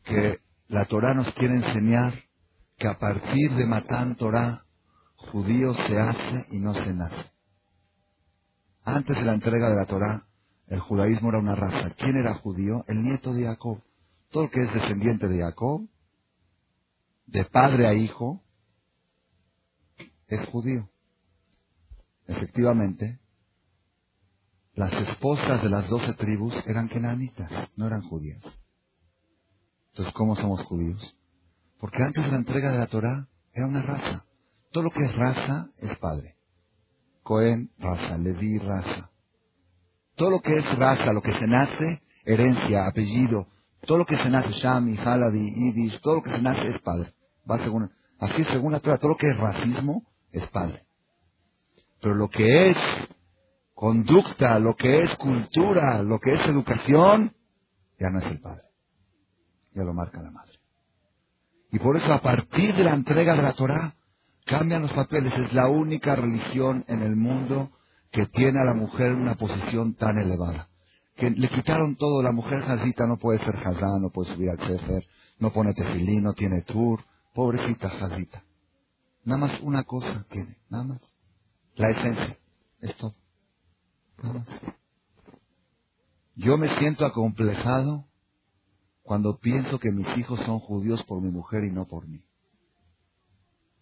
que 0.05 0.41
la 0.69 0.85
Torah 0.87 1.15
nos 1.15 1.33
quiere 1.35 1.55
enseñar 1.55 2.15
que 2.77 2.89
a 2.89 2.99
partir 2.99 3.53
de 3.53 3.67
Matán 3.67 4.17
Torah, 4.17 4.65
judío 5.17 5.75
se 5.75 5.99
hace 5.99 6.47
y 6.51 6.61
no 6.61 6.75
se 6.75 6.95
nace. 6.95 7.31
Antes 8.85 9.17
de 9.17 9.25
la 9.25 9.35
entrega 9.35 9.69
de 9.69 9.77
la 9.77 9.87
Torah, 9.87 10.27
el 10.67 10.81
judaísmo 10.81 11.29
era 11.29 11.39
una 11.39 11.55
raza. 11.55 11.91
¿Quién 11.99 12.17
era 12.17 12.35
judío? 12.35 12.83
El 12.87 13.03
nieto 13.03 13.35
de 13.35 13.45
Jacob. 13.45 13.83
Todo 14.31 14.45
el 14.45 14.51
que 14.51 14.63
es 14.63 14.73
descendiente 14.73 15.29
de 15.29 15.41
Jacob, 15.41 15.89
de 17.27 17.45
padre 17.45 17.87
a 17.87 17.95
hijo, 17.95 18.43
es 20.31 20.47
judío. 20.49 20.89
Efectivamente, 22.27 23.19
las 24.75 24.93
esposas 24.93 25.63
de 25.63 25.69
las 25.69 25.89
doce 25.89 26.15
tribus 26.15 26.55
eran 26.67 26.89
kenanitas, 26.89 27.51
no 27.77 27.87
eran 27.87 28.03
judías. 28.03 28.43
Entonces, 29.89 30.15
¿cómo 30.15 30.37
somos 30.37 30.63
judíos? 30.63 31.17
Porque 31.81 32.03
antes 32.03 32.23
de 32.23 32.31
la 32.31 32.37
entrega 32.37 32.71
de 32.71 32.79
la 32.79 32.87
Torah 32.87 33.29
era 33.53 33.67
una 33.67 33.83
raza. 33.83 34.25
Todo 34.71 34.85
lo 34.85 34.91
que 34.91 35.05
es 35.05 35.13
raza 35.15 35.71
es 35.79 35.99
padre. 35.99 36.37
Cohen, 37.25 37.73
raza. 37.79 38.17
Levi, 38.17 38.59
raza. 38.59 39.11
Todo 40.15 40.31
lo 40.31 40.41
que 40.41 40.55
es 40.55 40.79
raza, 40.79 41.13
lo 41.13 41.23
que 41.23 41.33
se 41.33 41.47
nace, 41.47 42.03
herencia, 42.25 42.87
apellido, 42.87 43.49
todo 43.87 43.99
lo 43.99 44.07
que 44.07 44.17
se 44.17 44.29
nace, 44.29 44.51
Shami, 44.51 44.97
Halabi, 44.99 45.53
Yiddish, 45.55 46.01
todo 46.01 46.17
lo 46.17 46.23
que 46.23 46.31
se 46.31 46.43
nace 46.43 46.69
es 46.69 46.81
padre. 46.81 47.15
Va 47.51 47.59
según, 47.59 47.91
así 48.19 48.45
según 48.45 48.73
la 48.73 48.81
Torah, 48.81 48.99
todo 48.99 49.11
lo 49.11 49.17
que 49.17 49.29
es 49.29 49.37
racismo 49.37 50.05
es 50.33 50.47
padre. 50.49 50.85
Pero 52.01 52.15
lo 52.15 52.29
que 52.29 52.71
es 52.71 52.77
conducta, 53.75 54.59
lo 54.59 54.75
que 54.77 54.99
es 54.99 55.17
cultura, 55.17 56.03
lo 56.03 56.19
que 56.19 56.35
es 56.35 56.47
educación, 56.47 57.35
ya 57.99 58.11
no 58.11 58.21
es 58.21 58.27
el 58.27 58.41
padre. 58.41 58.65
Ya 59.75 59.85
lo 59.85 59.93
marca 59.93 60.21
la 60.21 60.31
madre. 60.31 60.53
Y 61.73 61.79
por 61.79 61.97
eso 61.97 62.13
a 62.13 62.21
partir 62.21 62.75
de 62.75 62.85
la 62.85 62.95
entrega 62.95 63.35
de 63.35 63.43
la 63.43 63.53
Torah, 63.53 63.95
cambian 64.47 64.83
los 64.83 64.93
papeles. 64.93 65.33
Es 65.33 65.53
la 65.53 65.69
única 65.69 66.17
religión 66.17 66.85
en 66.89 67.03
el 67.03 67.15
mundo 67.15 67.71
que 68.11 68.27
tiene 68.27 68.61
a 68.61 68.65
la 68.65 68.75
mujer 68.75 69.13
una 69.13 69.37
posición 69.37 69.95
tan 69.95 70.19
elevada. 70.19 70.69
Que 71.17 71.31
le 71.31 71.49
quitaron 71.49 71.97
todo. 71.97 72.23
La 72.23 72.33
mujer 72.33 72.63
jazita 72.63 73.07
no 73.07 73.19
puede 73.19 73.39
ser 73.45 73.57
jazá, 73.57 73.99
no 74.01 74.11
puede 74.11 74.35
subir 74.35 74.51
al 74.51 74.59
cefer, 74.59 75.07
no 75.39 75.53
pone 75.53 75.75
tefilín, 75.75 76.25
no 76.25 76.33
tiene 76.33 76.63
tour. 76.63 77.01
Pobrecita 77.35 77.89
jazita. 77.89 78.43
Nada 79.25 79.41
más 79.41 79.61
una 79.61 79.83
cosa 79.85 80.27
tiene, 80.31 80.57
nada 80.69 80.85
más. 80.85 81.15
La 81.75 81.91
esencia. 81.91 82.39
Es 82.81 82.97
todo. 82.97 83.15
Nada 84.23 84.41
más. 84.41 84.49
Yo 86.37 86.57
me 86.57 86.79
siento 86.79 87.05
acomplejado 87.05 88.07
cuando 89.03 89.39
pienso 89.39 89.79
que 89.79 89.91
mis 89.91 90.07
hijos 90.17 90.41
son 90.47 90.59
judíos 90.61 91.03
por 91.05 91.21
mi 91.21 91.31
mujer 91.31 91.65
y 91.65 91.71
no 91.71 91.87
por 91.87 92.07
mí. 92.07 92.25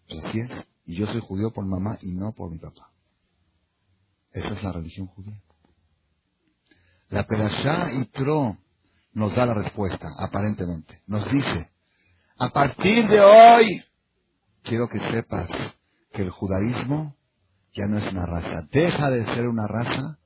Así 0.09 0.39
es. 0.39 0.51
Y 0.85 0.95
yo 0.95 1.05
soy 1.07 1.21
judío 1.21 1.51
por 1.51 1.65
mamá 1.65 1.97
y 2.01 2.15
no 2.15 2.33
por 2.33 2.51
mi 2.51 2.57
papá. 2.57 2.91
Esa 4.31 4.49
es 4.49 4.63
la 4.63 4.71
religión 4.71 5.07
judía. 5.07 5.41
La 7.09 7.23
Perashá 7.25 7.91
y 7.93 8.05
Tro 8.07 8.57
nos 9.13 9.35
da 9.35 9.45
la 9.45 9.53
respuesta, 9.53 10.07
aparentemente. 10.19 11.01
Nos 11.07 11.29
dice, 11.31 11.71
a 12.37 12.49
partir 12.49 13.07
de 13.07 13.19
hoy, 13.19 13.83
quiero 14.69 14.87
que 14.87 14.99
sepas 14.99 15.49
que 16.13 16.21
el 16.21 16.29
judaísmo 16.29 17.15
ya 17.73 17.87
no 17.87 17.97
es 17.97 18.11
una 18.11 18.25
raza. 18.27 18.67
Deja 18.71 19.09
de 19.09 19.25
ser 19.25 19.47
una 19.47 19.67
raza 19.67 20.19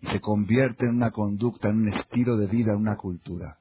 y 0.00 0.06
se 0.06 0.20
convierte 0.20 0.86
en 0.86 0.96
una 0.96 1.10
conducta, 1.10 1.68
en 1.68 1.82
un 1.82 1.88
estilo 1.88 2.38
de 2.38 2.46
vida, 2.46 2.72
en 2.72 2.78
una 2.78 2.96
cultura. 2.96 3.58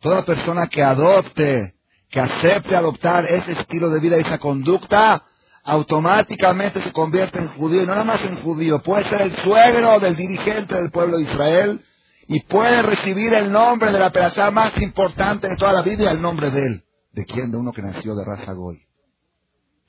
Toda 0.00 0.24
persona 0.24 0.66
que 0.68 0.82
adopte, 0.82 1.74
que 2.08 2.20
acepte 2.20 2.74
adoptar 2.74 3.26
ese 3.26 3.52
estilo 3.52 3.90
de 3.90 4.00
vida, 4.00 4.16
esa 4.16 4.38
conducta, 4.38 5.24
automáticamente 5.62 6.80
se 6.82 6.92
convierte 6.92 7.38
en 7.38 7.48
judío, 7.48 7.82
y 7.82 7.86
no 7.86 7.92
nada 7.92 8.04
más 8.04 8.24
en 8.24 8.42
judío, 8.42 8.82
puede 8.82 9.08
ser 9.10 9.22
el 9.22 9.36
suegro 9.38 10.00
del 10.00 10.16
dirigente 10.16 10.74
del 10.74 10.90
pueblo 10.90 11.18
de 11.18 11.24
Israel 11.24 11.84
y 12.28 12.40
puede 12.44 12.80
recibir 12.80 13.34
el 13.34 13.52
nombre 13.52 13.92
de 13.92 13.98
la 13.98 14.10
persona 14.10 14.50
más 14.50 14.80
importante 14.80 15.48
de 15.48 15.56
toda 15.56 15.72
la 15.72 15.86
y 15.86 16.02
el 16.02 16.22
nombre 16.22 16.50
de 16.50 16.66
él. 16.66 16.84
¿De 17.12 17.26
quién? 17.26 17.50
De 17.50 17.58
uno 17.58 17.72
que 17.72 17.82
nació 17.82 18.14
de 18.14 18.24
raza 18.24 18.52
goy. 18.52 18.89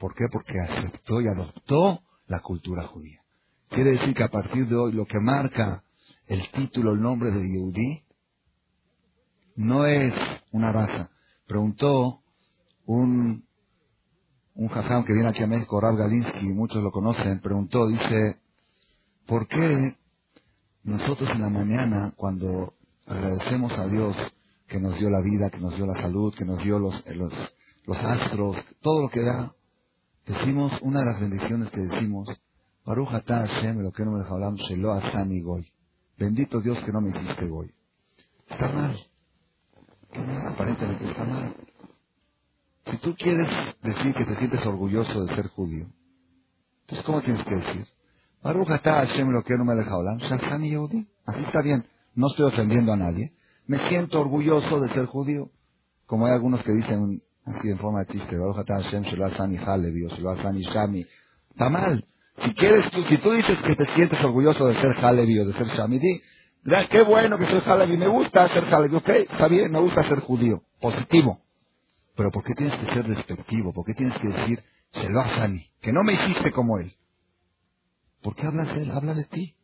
¿Por 0.01 0.15
qué? 0.15 0.25
Porque 0.31 0.59
aceptó 0.59 1.21
y 1.21 1.27
adoptó 1.27 2.01
la 2.25 2.39
cultura 2.39 2.87
judía. 2.87 3.21
Quiere 3.69 3.91
decir 3.91 4.15
que 4.15 4.23
a 4.23 4.29
partir 4.29 4.67
de 4.67 4.75
hoy 4.75 4.93
lo 4.93 5.05
que 5.05 5.19
marca 5.19 5.83
el 6.25 6.41
título, 6.49 6.93
el 6.93 7.01
nombre 7.01 7.29
de 7.29 7.47
Yehudi, 7.47 8.03
no 9.57 9.85
es 9.85 10.11
una 10.51 10.71
raza. 10.71 11.11
Preguntó 11.45 12.23
un, 12.87 13.45
un 14.55 14.67
jajam 14.69 15.05
que 15.05 15.13
viene 15.13 15.29
aquí 15.29 15.43
a 15.43 15.47
México, 15.47 15.79
Rav 15.79 15.95
Galinsky, 15.95 16.47
muchos 16.47 16.81
lo 16.81 16.91
conocen, 16.91 17.39
preguntó, 17.39 17.87
dice, 17.87 18.39
¿por 19.27 19.47
qué 19.47 19.97
nosotros 20.81 21.29
en 21.29 21.41
la 21.41 21.49
mañana, 21.49 22.11
cuando 22.17 22.73
agradecemos 23.05 23.71
a 23.77 23.85
Dios 23.85 24.17
que 24.67 24.79
nos 24.79 24.97
dio 24.97 25.11
la 25.11 25.21
vida, 25.21 25.51
que 25.51 25.59
nos 25.59 25.75
dio 25.75 25.85
la 25.85 26.01
salud, 26.01 26.33
que 26.33 26.45
nos 26.45 26.57
dio 26.63 26.79
los, 26.79 27.05
los, 27.05 27.31
los 27.85 27.97
astros, 27.97 28.57
todo 28.81 29.03
lo 29.03 29.09
que 29.09 29.21
da, 29.21 29.53
decimos, 30.25 30.71
una 30.81 30.99
de 30.99 31.05
las 31.05 31.19
bendiciones 31.19 31.69
que 31.71 31.81
decimos, 31.81 32.29
Baruch 32.85 33.09
Hashem, 33.09 33.79
lo 33.79 33.91
que 33.91 34.05
no 34.05 34.11
me 34.11 34.19
dejó 34.19 34.37
Shelo 34.55 34.91
Asani 34.91 35.41
Goy. 35.41 35.71
Bendito 36.17 36.61
Dios 36.61 36.79
que 36.83 36.91
no 36.91 37.01
me 37.01 37.09
hiciste 37.09 37.47
Goy. 37.47 37.71
Está 38.47 38.69
mal 38.69 38.97
aparentemente 40.47 41.09
está 41.09 41.23
mal. 41.23 41.55
Si 42.85 42.97
tú 42.97 43.15
quieres 43.15 43.47
decir 43.81 44.13
que 44.13 44.25
te 44.25 44.35
sientes 44.35 44.65
orgulloso 44.65 45.25
de 45.25 45.35
ser 45.35 45.47
judío, 45.47 45.87
entonces 46.81 47.05
¿cómo 47.05 47.21
tienes 47.21 47.43
que 47.45 47.55
decir? 47.55 47.87
Baruch 48.43 48.67
Hashem 48.67 49.29
lo 49.29 49.43
que 49.43 49.55
no 49.55 49.65
me 49.65 49.75
deja 49.75 49.93
hablar, 49.93 50.17
Así 50.21 51.43
está 51.43 51.61
bien. 51.61 51.85
No 52.15 52.27
estoy 52.27 52.45
ofendiendo 52.45 52.91
a 52.91 52.97
nadie. 52.97 53.33
Me 53.67 53.87
siento 53.87 54.19
orgulloso 54.19 54.79
de 54.79 54.89
ser 54.93 55.05
judío. 55.05 55.51
Como 56.07 56.25
hay 56.25 56.33
algunos 56.33 56.63
que 56.63 56.71
dicen 56.71 57.21
así 57.45 57.69
en 57.69 57.79
forma 57.79 57.99
de 57.99 58.13
chiste, 58.13 58.37
Baruch 58.37 58.67
Hashem 58.67 59.03
Shalazani 59.03 59.57
Halevi 59.57 60.05
o 60.05 60.09
Shalazani 60.09 60.61
Shami. 60.61 61.05
Está 61.49 61.69
mal. 61.69 62.05
Si 62.43 62.53
quieres 62.55 62.85
si 63.09 63.17
tú 63.17 63.31
dices 63.31 63.61
que 63.61 63.75
te 63.75 63.85
sientes 63.93 64.23
orgulloso 64.23 64.67
de 64.67 64.79
ser 64.79 64.95
Halevi 65.03 65.39
o 65.39 65.45
de 65.45 65.53
ser 65.53 65.67
Shami, 65.67 65.99
di, 65.99 66.21
Qué 66.89 67.01
bueno 67.01 67.37
que 67.37 67.45
soy 67.45 67.61
Halevi. 67.65 67.97
Me 67.97 68.07
gusta 68.07 68.47
ser 68.49 68.73
Halevi. 68.73 68.95
Ok, 68.95 69.09
está 69.09 69.47
bien, 69.47 69.71
me 69.71 69.79
gusta 69.79 70.03
ser 70.03 70.19
judío. 70.19 70.63
Positivo. 70.79 71.41
Pero 72.15 72.31
¿por 72.31 72.43
qué 72.43 72.53
tienes 72.53 72.77
que 72.79 72.93
ser 72.93 73.07
despectivo? 73.07 73.73
¿Por 73.73 73.85
qué 73.85 73.93
tienes 73.93 74.17
que 74.19 74.27
decir, 74.27 74.63
se 74.93 75.09
lo 75.09 75.23
mí? 75.49 75.71
Que 75.81 75.91
no 75.91 76.03
me 76.03 76.13
hiciste 76.13 76.51
como 76.51 76.77
él. 76.77 76.93
¿Por 78.21 78.35
qué 78.35 78.45
hablas 78.45 78.67
de 78.75 78.83
él? 78.83 78.91
Habla 78.91 79.13
de 79.13 79.25
ti. 79.25 79.55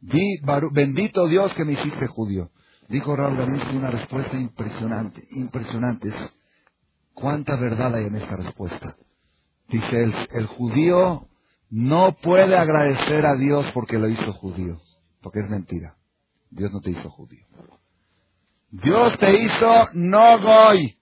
Di, 0.00 0.40
bendito 0.72 1.28
Dios 1.28 1.52
que 1.54 1.64
me 1.64 1.72
hiciste 1.72 2.06
judío. 2.06 2.50
Dijo 2.88 3.14
Raúl 3.14 3.36
Galinsky 3.36 3.76
una 3.76 3.90
respuesta 3.90 4.36
impresionante, 4.36 5.22
impresionante. 5.32 6.12
¿Cuánta 7.14 7.56
verdad 7.56 7.94
hay 7.94 8.06
en 8.06 8.16
esta 8.16 8.36
respuesta? 8.36 8.96
Dice, 9.68 10.02
el, 10.02 10.14
el 10.32 10.46
judío 10.46 11.28
no 11.70 12.16
puede 12.22 12.56
agradecer 12.56 13.24
a 13.24 13.34
Dios 13.34 13.70
porque 13.72 13.98
lo 13.98 14.08
hizo 14.08 14.32
judío. 14.34 14.80
Porque 15.22 15.40
es 15.40 15.48
mentira. 15.48 15.96
Dios 16.50 16.70
no 16.72 16.80
te 16.80 16.90
hizo 16.90 17.08
judío. 17.10 17.46
Dios 18.70 19.18
te 19.18 19.38
hizo 19.38 19.88
no 19.94 20.38
goy. 20.40 20.98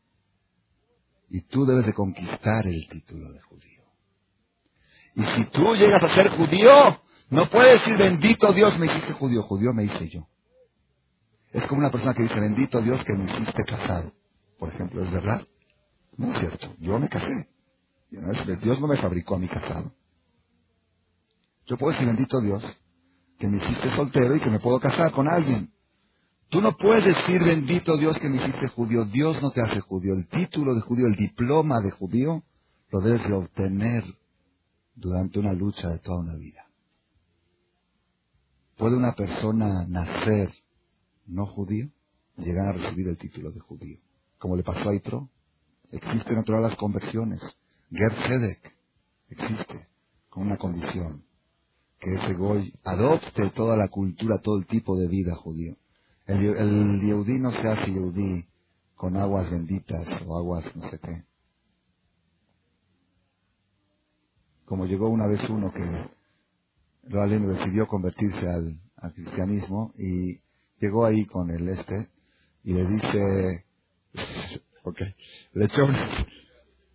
Y 1.29 1.43
tú 1.43 1.65
debes 1.65 1.87
de 1.87 1.95
conquistar 1.95 2.67
el 2.67 2.89
título 2.89 3.33
de 3.33 3.41
judío. 3.41 3.83
Y 5.15 5.23
si 5.23 5.45
tú 5.47 5.75
llegas 5.75 6.03
a 6.03 6.15
ser 6.15 6.31
judío, 6.31 7.03
no 7.31 7.49
puedes 7.49 7.81
decir 7.81 7.97
bendito 7.97 8.53
Dios 8.53 8.79
me 8.79 8.87
hiciste 8.87 9.13
judío, 9.13 9.43
judío 9.43 9.73
me 9.73 9.85
hice 9.85 10.09
yo. 10.09 10.29
Es 11.53 11.65
como 11.67 11.81
una 11.81 11.91
persona 11.91 12.15
que 12.15 12.23
dice 12.23 12.39
bendito 12.39 12.81
Dios 12.81 13.03
que 13.05 13.13
me 13.15 13.25
hiciste 13.25 13.65
casado. 13.65 14.13
Por 14.59 14.69
ejemplo, 14.73 15.03
¿es 15.03 15.11
verdad? 15.11 15.47
No 16.21 16.35
es 16.35 16.39
cierto. 16.39 16.75
Yo 16.81 16.99
me 16.99 17.09
casé. 17.09 17.49
Dios 18.11 18.79
no 18.79 18.87
me 18.87 18.99
fabricó 18.99 19.37
a 19.37 19.39
mi 19.39 19.49
casado. 19.49 19.95
Yo 21.67 21.79
puedo 21.79 21.93
decir 21.93 22.07
bendito 22.07 22.43
Dios 22.43 22.63
que 23.39 23.49
me 23.49 23.57
hiciste 23.57 23.97
soltero 23.97 24.37
y 24.37 24.41
que 24.41 24.51
me 24.51 24.61
puedo 24.61 24.79
casar 24.81 25.13
con 25.13 25.27
alguien. 25.27 25.73
Tú 26.51 26.61
no 26.61 26.77
puedes 26.77 27.07
decir 27.07 27.43
bendito 27.43 27.97
Dios 27.97 28.19
que 28.19 28.29
me 28.29 28.37
hiciste 28.37 28.69
judío. 28.69 29.07
Dios 29.07 29.41
no 29.41 29.51
te 29.51 29.63
hace 29.63 29.81
judío. 29.81 30.13
El 30.13 30.29
título 30.29 30.75
de 30.75 30.83
judío, 30.83 31.07
el 31.07 31.17
diploma 31.17 31.81
de 31.81 31.91
judío, 31.91 32.43
lo 32.91 33.01
debes 33.01 33.27
de 33.27 33.33
obtener 33.33 34.05
durante 34.95 35.39
una 35.39 35.55
lucha 35.55 35.89
de 35.89 36.01
toda 36.01 36.21
una 36.21 36.37
vida. 36.37 36.67
¿Puede 38.77 38.95
una 38.95 39.13
persona 39.13 39.87
nacer 39.89 40.53
no 41.25 41.47
judío 41.47 41.89
y 42.37 42.45
llegar 42.45 42.69
a 42.69 42.73
recibir 42.73 43.09
el 43.09 43.17
título 43.17 43.53
de 43.53 43.61
judío? 43.61 44.01
Como 44.39 44.55
le 44.57 44.63
pasó 44.63 44.87
a 44.87 44.95
Itro. 44.95 45.31
Existen 45.91 46.37
natural 46.37 46.63
las 46.63 46.77
conversiones. 46.77 47.41
Ger 47.91 48.13
existe 49.29 49.89
con 50.29 50.47
una 50.47 50.57
condición 50.57 51.25
que 51.99 52.15
ese 52.15 52.35
goy 52.35 52.73
adopte 52.85 53.51
toda 53.51 53.77
la 53.77 53.89
cultura, 53.89 54.39
todo 54.39 54.59
el 54.59 54.67
tipo 54.67 54.97
de 54.97 55.09
vida 55.09 55.35
judío. 55.35 55.77
El, 56.27 56.45
el 56.45 57.43
no 57.43 57.51
se 57.51 57.69
hace 57.69 57.93
yehudí 57.93 58.47
con 58.95 59.17
aguas 59.17 59.51
benditas 59.51 60.07
o 60.27 60.37
aguas 60.37 60.65
no 60.77 60.89
sé 60.91 60.99
qué. 60.99 61.25
Como 64.65 64.87
llegó 64.87 65.09
una 65.09 65.27
vez 65.27 65.41
uno 65.51 65.73
que 65.73 66.11
lo 67.09 67.27
decidió 67.27 67.89
convertirse 67.89 68.49
al, 68.49 68.79
cristianismo 69.15 69.93
y 69.97 70.39
llegó 70.79 71.07
ahí 71.07 71.25
con 71.25 71.51
el 71.51 71.69
este 71.69 72.09
y 72.63 72.75
le 72.75 72.87
dice, 72.87 73.65
ok, 74.85 75.01
le 75.53 75.65
echó, 75.67 75.83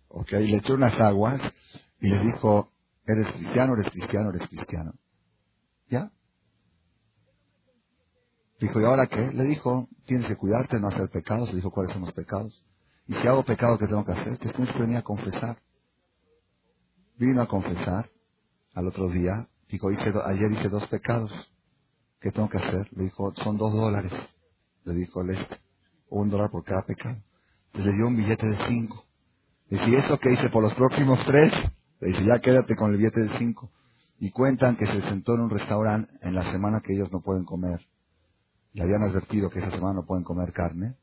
okay, 0.08 0.46
le 0.48 0.58
echó 0.58 0.74
unas 0.74 0.98
aguas 1.00 1.40
y 2.00 2.08
le 2.08 2.20
dijo, 2.20 2.72
eres 3.06 3.26
cristiano, 3.32 3.74
eres 3.74 3.90
cristiano, 3.90 4.30
eres 4.30 4.48
cristiano. 4.48 4.94
¿Ya? 5.88 6.10
Dijo, 8.58 8.80
¿y 8.80 8.84
ahora 8.84 9.06
qué? 9.06 9.32
Le 9.32 9.44
dijo, 9.44 9.88
tienes 10.06 10.26
que 10.26 10.36
cuidarte, 10.36 10.80
no 10.80 10.88
hacer 10.88 11.10
pecados. 11.10 11.50
Le 11.50 11.56
dijo, 11.56 11.70
¿cuáles 11.70 11.92
son 11.92 12.02
los 12.02 12.12
pecados? 12.14 12.64
Y 13.06 13.14
si 13.14 13.26
hago 13.26 13.44
pecado, 13.44 13.78
¿qué 13.78 13.86
tengo 13.86 14.04
que 14.04 14.12
hacer? 14.12 14.38
Pues 14.38 14.54
tienes 14.54 14.72
que 14.74 14.80
venir 14.80 14.96
a 14.96 15.02
confesar. 15.02 15.58
Vino 17.18 17.42
a 17.42 17.48
confesar 17.48 18.10
al 18.74 18.86
otro 18.88 19.08
día. 19.08 19.48
Dijo, 19.68 19.88
ayer 19.88 20.52
hice 20.52 20.68
dos 20.68 20.86
pecados. 20.88 21.30
¿Qué 22.20 22.32
tengo 22.32 22.48
que 22.48 22.58
hacer? 22.58 22.88
Le 22.92 23.04
dijo, 23.04 23.32
son 23.44 23.58
dos 23.58 23.72
dólares. 23.72 24.12
Le 24.84 24.94
dijo 24.94 25.20
el 25.22 25.30
este. 25.30 25.60
Un 26.08 26.30
dólar 26.30 26.50
por 26.50 26.64
cada 26.64 26.82
pecado. 26.84 27.22
Entonces 27.76 27.86
le 27.86 27.96
dio 27.98 28.06
un 28.06 28.16
billete 28.16 28.46
de 28.46 28.58
cinco. 28.68 29.04
¿y 29.68 29.94
eso 29.94 30.18
que 30.18 30.32
hice 30.32 30.48
por 30.48 30.62
los 30.62 30.74
próximos 30.74 31.20
tres? 31.26 31.52
Le 32.00 32.08
dice, 32.08 32.24
ya 32.24 32.40
quédate 32.40 32.74
con 32.76 32.90
el 32.90 32.96
billete 32.96 33.20
de 33.20 33.38
cinco. 33.38 33.70
Y 34.18 34.30
cuentan 34.30 34.76
que 34.76 34.86
se 34.86 35.02
sentó 35.02 35.34
en 35.34 35.42
un 35.42 35.50
restaurante 35.50 36.10
en 36.22 36.34
la 36.34 36.50
semana 36.50 36.80
que 36.80 36.94
ellos 36.94 37.12
no 37.12 37.20
pueden 37.20 37.44
comer 37.44 37.80
le 38.76 38.82
habían 38.82 39.02
advertido 39.02 39.48
que 39.48 39.58
esa 39.58 39.70
semana 39.70 39.94
no 39.94 40.06
pueden 40.06 40.22
comer 40.22 40.52
carne, 40.52 40.96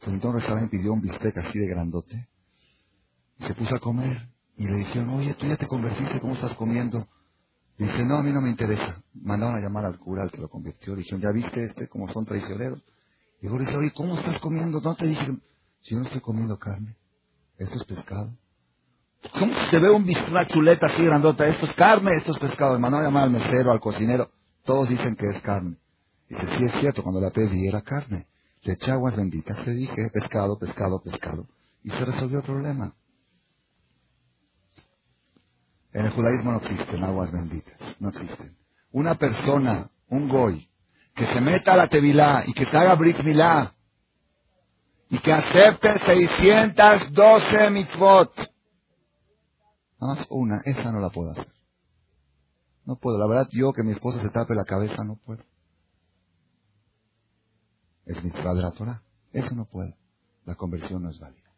se 0.00 0.10
sentó 0.10 0.28
en 0.28 0.34
un 0.34 0.40
restaurante 0.40 0.74
y 0.74 0.78
pidió 0.78 0.94
un 0.94 1.02
bistec 1.02 1.36
así 1.36 1.58
de 1.58 1.66
grandote, 1.66 2.26
y 3.38 3.44
se 3.44 3.54
puso 3.54 3.76
a 3.76 3.80
comer, 3.80 4.30
y 4.56 4.66
le 4.66 4.76
dijeron, 4.78 5.10
oye, 5.10 5.34
tú 5.34 5.46
ya 5.46 5.58
te 5.58 5.66
convertiste, 5.66 6.20
¿cómo 6.20 6.34
estás 6.34 6.54
comiendo? 6.54 7.06
Y 7.76 7.84
dice, 7.84 8.06
no, 8.06 8.14
a 8.14 8.22
mí 8.22 8.32
no 8.32 8.40
me 8.40 8.48
interesa. 8.48 9.02
Mandaron 9.12 9.56
a 9.56 9.60
llamar 9.60 9.84
al 9.84 9.98
cura, 9.98 10.22
al 10.22 10.30
que 10.30 10.40
lo 10.40 10.48
convirtió, 10.48 10.94
le 10.94 11.00
dijeron, 11.00 11.20
¿ya 11.20 11.32
viste 11.32 11.64
este, 11.64 11.86
como 11.88 12.10
son 12.12 12.24
traicioneros? 12.24 12.80
Y 13.40 13.46
luego 13.46 13.58
le 13.58 13.66
dice, 13.66 13.76
oye, 13.76 13.92
¿cómo 13.92 14.16
estás 14.16 14.38
comiendo? 14.38 14.80
No 14.80 14.94
te 14.94 15.06
dije, 15.06 15.36
si 15.84 15.94
no 15.94 16.04
estoy 16.04 16.20
comiendo 16.20 16.58
carne, 16.58 16.96
esto 17.58 17.76
es 17.76 17.84
pescado. 17.84 18.36
¿Cómo 19.38 19.54
se 19.70 19.78
ve 19.78 19.90
un 19.90 20.10
una 20.30 20.46
chuleta 20.46 20.86
así 20.86 21.04
grandota? 21.04 21.46
Esto 21.46 21.66
es 21.66 21.74
carne, 21.74 22.14
esto 22.14 22.32
es 22.32 22.38
pescado. 22.38 22.74
A 22.74 22.78
llamar 22.78 23.24
al 23.24 23.30
mesero, 23.30 23.72
al 23.72 23.80
cocinero, 23.80 24.30
todos 24.64 24.88
dicen 24.88 25.16
que 25.16 25.26
es 25.26 25.40
carne. 25.42 25.76
Dice, 26.28 26.46
sí 26.58 26.64
es 26.64 26.72
cierto, 26.80 27.02
cuando 27.02 27.20
la 27.20 27.30
pedí 27.30 27.66
era 27.66 27.82
carne. 27.82 28.26
Le 28.62 28.74
eché 28.74 28.90
aguas 28.90 29.16
benditas, 29.16 29.66
le 29.66 29.72
dije, 29.72 30.10
pescado, 30.12 30.58
pescado, 30.58 31.02
pescado. 31.02 31.46
Y 31.82 31.90
se 31.90 32.04
resolvió 32.04 32.38
el 32.38 32.44
problema. 32.44 32.94
En 35.92 36.06
el 36.06 36.12
judaísmo 36.12 36.52
no 36.52 36.58
existen 36.58 37.04
aguas 37.04 37.30
benditas, 37.30 37.78
no 38.00 38.08
existen. 38.08 38.56
Una 38.90 39.14
persona, 39.16 39.90
un 40.08 40.28
goy, 40.28 40.68
que 41.14 41.26
se 41.26 41.40
meta 41.40 41.74
a 41.74 41.76
la 41.76 41.88
tevilá 41.88 42.42
y 42.46 42.52
que 42.52 42.66
te 42.66 42.76
haga 42.76 42.94
brit 42.94 43.18
milá 43.22 43.73
y 45.14 45.18
que 45.20 45.32
acepte 45.32 45.96
612 46.06 47.70
mitzvot. 47.70 48.36
Nada 50.00 50.14
más 50.16 50.26
una, 50.28 50.60
esa 50.64 50.90
no 50.90 50.98
la 50.98 51.10
puedo 51.10 51.30
hacer. 51.30 51.46
No 52.84 52.96
puedo, 52.96 53.16
la 53.16 53.28
verdad 53.28 53.46
yo 53.52 53.72
que 53.72 53.84
mi 53.84 53.92
esposa 53.92 54.20
se 54.20 54.30
tape 54.30 54.56
la 54.56 54.64
cabeza 54.64 55.04
no 55.04 55.14
puedo. 55.24 55.44
Es 58.06 58.24
mitzvah 58.24 58.54
de 58.54 58.62
la 58.62 58.72
Torah. 58.72 59.02
Eso 59.32 59.54
no 59.54 59.66
puede. 59.66 59.96
La 60.46 60.56
conversión 60.56 61.04
no 61.04 61.10
es 61.10 61.20
válida. 61.20 61.48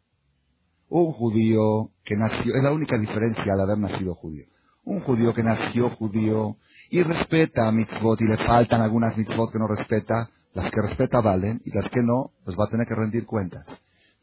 Un 0.89 1.11
judío 1.13 1.89
que 2.03 2.15
nació, 2.15 2.53
es 2.53 2.61
la 2.61 2.71
única 2.71 2.95
diferencia 2.99 3.55
de 3.55 3.63
haber 3.63 3.79
nacido 3.79 4.13
judío. 4.13 4.45
Un 4.83 5.01
judío 5.01 5.33
que 5.33 5.41
nació 5.41 5.89
judío 5.95 6.57
y 6.91 7.01
respeta 7.01 7.67
a 7.67 7.71
mitzvot 7.71 8.21
y 8.21 8.27
le 8.27 8.37
faltan 8.37 8.81
algunas 8.81 9.17
mitzvot 9.17 9.51
que 9.51 9.57
no 9.57 9.67
respeta, 9.67 10.29
las 10.57 10.71
que 10.71 10.81
respeta 10.81 11.21
valen 11.21 11.61
y 11.65 11.71
las 11.71 11.87
que 11.91 12.01
no, 12.01 12.31
pues 12.43 12.57
va 12.57 12.65
a 12.65 12.69
tener 12.69 12.87
que 12.87 12.95
rendir 12.95 13.27
cuentas. 13.27 13.63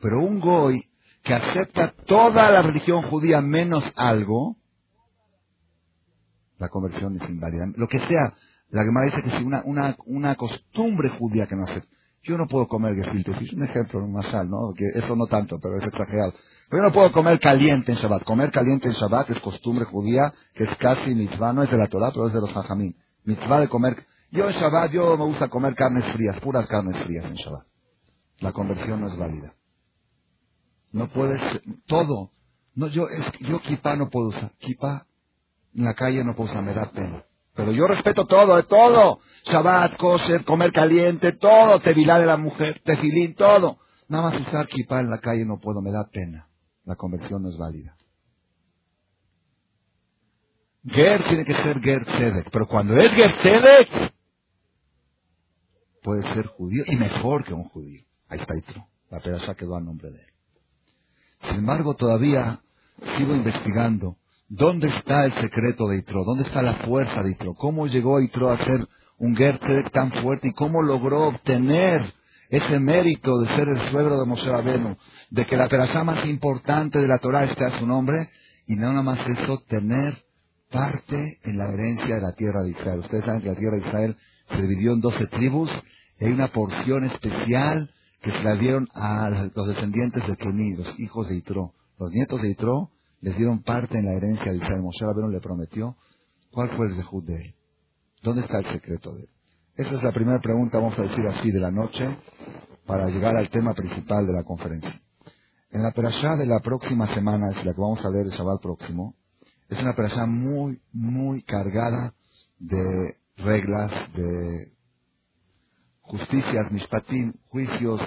Pero 0.01 0.18
un 0.18 0.40
goy 0.40 0.85
que 1.23 1.33
acepta 1.33 1.92
toda 2.07 2.51
la 2.51 2.61
religión 2.61 3.03
judía 3.03 3.40
menos 3.40 3.85
algo, 3.94 4.57
la 6.59 6.68
conversión 6.68 7.16
es 7.20 7.29
inválida. 7.29 7.66
Lo 7.77 7.87
que 7.87 8.01
sea, 8.01 8.35
la 8.70 8.83
Gemara 8.83 9.07
dice 9.07 9.23
que 9.23 9.31
si 9.31 9.44
una, 9.44 9.62
una, 9.64 9.97
una 10.07 10.35
costumbre 10.35 11.09
judía 11.11 11.47
que 11.47 11.55
no 11.55 11.62
acepta, 11.62 11.88
yo 12.25 12.37
no 12.37 12.49
puedo 12.49 12.66
comer 12.66 12.97
gefilte 12.97 13.31
es 13.31 13.53
un 13.53 13.62
ejemplo 13.62 14.05
sal, 14.23 14.51
¿no? 14.51 14.73
Que 14.75 14.87
eso 14.94 15.14
no 15.14 15.27
tanto, 15.27 15.61
pero 15.61 15.77
es 15.77 15.87
exagerado. 15.87 16.33
Pero 16.68 16.83
yo 16.83 16.88
no 16.88 16.92
puedo 16.92 17.12
comer 17.12 17.38
caliente 17.38 17.92
en 17.92 17.99
Shabbat. 17.99 18.25
Comer 18.25 18.51
caliente 18.51 18.88
en 18.88 18.94
Shabbat 18.94 19.31
es 19.31 19.38
costumbre 19.40 19.85
judía, 19.85 20.33
que 20.55 20.64
es 20.64 20.77
casi 20.79 21.14
mitzvah, 21.14 21.53
no 21.53 21.62
es 21.62 21.70
de 21.70 21.77
la 21.77 21.87
Torah, 21.87 22.11
pero 22.11 22.27
es 22.27 22.33
de 22.33 22.40
los 22.40 22.51
hajamim. 22.57 22.94
Mitzvah 23.25 23.61
de 23.61 23.68
comer. 23.68 24.05
Yo 24.35 24.49
en 24.49 24.51
Shabbat, 24.51 24.90
yo 24.90 25.16
me 25.16 25.27
gusta 25.27 25.47
comer 25.49 25.77
carnes 25.77 26.12
frías, 26.12 26.40
puras 26.40 26.66
carnes 26.66 27.01
frías 27.05 27.25
en 27.25 27.35
Shabbat. 27.35 27.68
La 28.40 28.53
conversión 28.53 29.01
no 29.01 29.07
es 29.07 29.16
válida. 29.16 29.55
No 30.90 31.09
puedes, 31.09 31.40
todo. 31.87 32.33
No, 32.75 32.88
yo, 32.88 33.07
es, 33.09 33.31
yo 33.49 33.61
kippah 33.61 33.94
no 33.94 34.11
puedo 34.11 34.31
usar. 34.31 34.51
Kippah 34.59 35.07
en 35.77 35.85
la 35.85 35.94
calle 35.94 36.25
no 36.25 36.35
puedo 36.35 36.51
usar, 36.51 36.64
me 36.64 36.75
da 36.75 36.90
pena. 36.90 37.25
Pero 37.55 37.70
yo 37.70 37.87
respeto 37.87 38.27
todo, 38.27 38.57
de 38.57 38.64
todo. 38.64 39.20
Shabbat, 39.44 39.97
kosher, 39.99 40.44
comer 40.44 40.73
caliente, 40.73 41.35
todo. 41.35 41.79
Tevilá 41.79 42.18
de 42.18 42.27
la 42.27 42.37
mujer, 42.37 42.81
tefilín, 42.85 43.37
todo. 43.37 43.79
Nada 44.09 44.31
más 44.31 44.49
usar 44.49 44.66
kippah 44.66 44.99
en 44.99 45.11
la 45.11 45.18
calle 45.18 45.44
no 45.44 45.61
puedo, 45.61 45.81
me 45.81 45.92
da 45.92 46.09
pena. 46.11 46.49
La 46.85 46.97
conversión 46.97 47.40
no 47.40 47.51
es 47.51 47.57
válida. 47.57 47.97
Ger 50.87 51.23
tiene 51.29 51.44
que 51.44 51.55
ser 51.55 51.81
Ger 51.81 52.05
Tzedek, 52.05 52.51
pero 52.51 52.66
cuando 52.66 52.97
es 52.97 53.12
Ger 53.12 53.37
Tzedek, 53.38 54.13
puede 56.05 56.23
ser 56.35 56.47
judío 56.47 56.85
y 56.87 56.95
mejor 56.95 57.45
que 57.45 57.53
un 57.53 57.64
judío. 57.64 58.03
Ahí 58.29 58.38
está 58.38 58.55
Itro. 58.57 58.87
La 59.11 59.19
pedaza 59.19 59.57
quedó 59.57 59.75
a 59.75 59.81
nombre 59.81 60.11
de 60.11 60.19
él. 60.19 60.33
Sin 61.49 61.59
embargo, 61.59 61.95
todavía 61.95 62.61
sigo 63.17 63.35
investigando 63.35 64.19
¿Dónde 64.49 64.88
está 64.88 65.25
el 65.25 65.35
secreto 65.35 65.88
de 65.88 65.99
Itro? 65.99 66.23
¿Dónde 66.23 66.45
está 66.45 66.62
la 66.62 66.75
fuerza 66.87 67.23
de 67.23 67.31
Itro? 67.31 67.55
¿Cómo 67.55 67.87
llegó 67.87 68.21
Itro 68.21 68.51
a 68.51 68.59
ser 68.59 68.87
un 69.19 69.35
Gertzedek 69.35 69.90
tan 69.90 70.12
fuerte 70.23 70.49
y 70.49 70.53
cómo 70.53 70.83
logró 70.83 71.29
obtener 71.29 72.12
ese 72.51 72.79
mérito 72.79 73.38
de 73.38 73.57
ser 73.57 73.69
el 73.69 73.90
suegro 73.90 74.21
de 74.21 74.27
Moshe 74.27 74.51
Rabenu, 74.51 74.97
de 75.31 75.47
que 75.47 75.57
la 75.57 75.67
perashá 75.67 76.05
más 76.05 76.27
importante 76.27 77.01
de 77.01 77.09
la 77.09 77.19
Torah 77.19 77.45
esté 77.45 77.64
a 77.64 77.79
su 77.79 77.87
nombre 77.87 78.29
y 78.67 78.77
no 78.77 78.90
nada 78.90 79.03
más 79.03 79.19
eso, 79.27 79.62
tener 79.67 80.23
parte 80.71 81.38
en 81.43 81.57
la 81.57 81.69
herencia 81.69 82.17
de 82.17 82.21
la 82.21 82.33
tierra 82.33 82.62
de 82.62 82.71
Israel. 82.71 83.01
Ustedes 83.01 83.25
saben 83.25 83.40
que 83.40 83.49
la 83.49 83.57
tierra 83.57 83.77
de 83.77 83.87
Israel 83.88 84.17
se 84.55 84.62
dividió 84.62 84.93
en 84.93 85.01
doce 85.01 85.27
tribus 85.27 85.71
y 86.19 86.27
hay 86.27 86.33
una 86.33 86.49
porción 86.49 87.05
especial 87.05 87.90
que 88.21 88.33
se 88.33 88.43
la 88.43 88.55
dieron 88.55 88.88
a 88.95 89.29
los 89.55 89.69
descendientes 89.69 90.27
de 90.27 90.37
Kení, 90.37 90.77
los 90.77 90.99
hijos 90.99 91.29
de 91.29 91.37
Itro. 91.37 91.75
Los 91.99 92.11
nietos 92.11 92.40
de 92.40 92.51
Itro 92.51 92.90
les 93.21 93.37
dieron 93.37 93.62
parte 93.62 93.99
en 93.99 94.07
la 94.07 94.12
herencia 94.12 94.53
de 94.53 94.59
Israel. 94.59 94.83
Moshe 94.83 95.05
Rabbeinu 95.05 95.29
le 95.29 95.40
prometió. 95.40 95.97
¿Cuál 96.51 96.71
fue 96.77 96.87
el 96.87 96.97
dejud 96.97 97.25
de 97.25 97.35
él? 97.35 97.55
¿Dónde 98.23 98.43
está 98.43 98.59
el 98.59 98.67
secreto 98.73 99.12
de 99.12 99.23
él? 99.23 99.29
Esa 99.77 99.97
es 99.97 100.03
la 100.03 100.12
primera 100.12 100.38
pregunta, 100.40 100.79
vamos 100.79 100.99
a 100.99 101.03
decir 101.03 101.27
así, 101.27 101.51
de 101.51 101.59
la 101.59 101.71
noche, 101.71 102.17
para 102.87 103.09
llegar 103.09 103.37
al 103.37 103.51
tema 103.51 103.75
principal 103.75 104.27
de 104.27 104.33
la 104.33 104.45
conferencia. 104.45 105.03
En 105.71 105.83
la 105.83 105.90
perashá 105.90 106.37
de 106.37 106.47
la 106.47 106.61
próxima 106.61 107.07
semana, 107.12 107.51
es 107.51 107.64
la 107.64 107.75
que 107.75 107.81
vamos 107.81 108.05
a 108.05 108.11
ver 108.11 108.27
el 108.27 108.31
Shabbat 108.31 108.62
próximo, 108.62 109.17
es 109.69 109.79
una 109.81 109.95
perashá 109.95 110.27
muy, 110.27 110.81
muy 110.93 111.43
cargada 111.43 112.14
de 112.61 113.17
reglas, 113.37 113.90
de 114.14 114.73
justicias, 116.03 116.70
mishpatim, 116.70 117.33
juicios, 117.49 118.01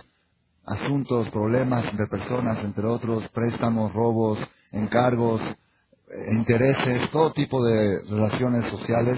asuntos, 0.66 1.30
problemas 1.30 1.96
de 1.98 2.08
personas, 2.08 2.63
entre 2.63 2.86
otros, 2.86 3.28
préstamos, 3.30 3.94
robos, 3.94 4.40
encargos, 4.72 5.42
eh, 5.42 6.34
intereses, 6.34 7.10
todo 7.12 7.32
tipo 7.34 7.63
de 7.63 8.00
relaciones 8.10 8.70
sociales. 8.70 9.18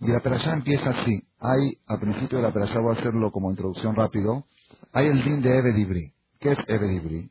Y 0.00 0.12
la 0.12 0.20
perashá 0.20 0.52
empieza 0.52 0.90
así. 0.90 1.22
Hay, 1.40 1.78
al 1.86 2.00
principio 2.00 2.38
de 2.38 2.44
la 2.44 2.52
perashá, 2.52 2.80
voy 2.80 2.96
a 2.96 2.98
hacerlo 2.98 3.30
como 3.30 3.50
introducción 3.50 3.94
rápido, 3.94 4.44
hay 4.92 5.06
el 5.06 5.22
din 5.22 5.42
de 5.42 5.58
Ebedibri. 5.58 6.12
¿Qué 6.38 6.52
es 6.52 6.58
Ebedibri? 6.66 7.30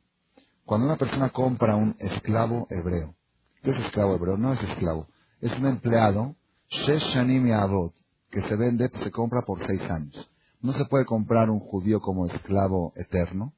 Cuando 0.65 0.87
una 0.87 0.97
persona 0.97 1.29
compra 1.29 1.75
un 1.75 1.95
esclavo 1.99 2.67
hebreo. 2.69 3.15
¿Qué 3.61 3.71
es 3.71 3.77
esclavo 3.77 4.15
hebreo? 4.15 4.37
No 4.37 4.53
es 4.53 4.61
esclavo. 4.63 5.07
Es 5.41 5.51
un 5.51 5.65
empleado, 5.67 6.35
Sheshanim 6.69 7.51
Avot, 7.53 7.93
que 8.31 8.41
se 8.41 8.55
vende, 8.55 8.89
se 9.03 9.11
compra 9.11 9.41
por 9.41 9.65
seis 9.65 9.81
años. 9.89 10.29
No 10.61 10.73
se 10.73 10.85
puede 10.85 11.05
comprar 11.05 11.49
un 11.49 11.59
judío 11.59 11.99
como 11.99 12.25
esclavo 12.25 12.93
eterno, 12.95 13.53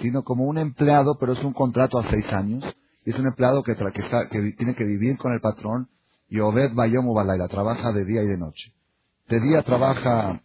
sino 0.00 0.22
como 0.22 0.44
un 0.44 0.58
empleado, 0.58 1.16
pero 1.18 1.32
es 1.32 1.42
un 1.44 1.52
contrato 1.52 1.98
a 1.98 2.08
seis 2.10 2.26
años. 2.32 2.64
Y 3.04 3.10
es 3.10 3.18
un 3.18 3.26
empleado 3.26 3.62
que, 3.62 3.76
que, 3.76 4.52
tiene 4.56 4.74
que 4.74 4.84
vivir 4.84 5.18
con 5.18 5.32
el 5.32 5.40
patrón 5.40 5.88
y 6.28 6.40
Obed 6.40 6.74
Bayom 6.74 7.12
Balaila, 7.14 7.48
trabaja 7.48 7.92
de 7.92 8.04
día 8.04 8.22
y 8.22 8.26
de 8.26 8.38
noche. 8.38 8.72
De 9.28 9.40
día 9.40 9.62
trabaja 9.62 10.42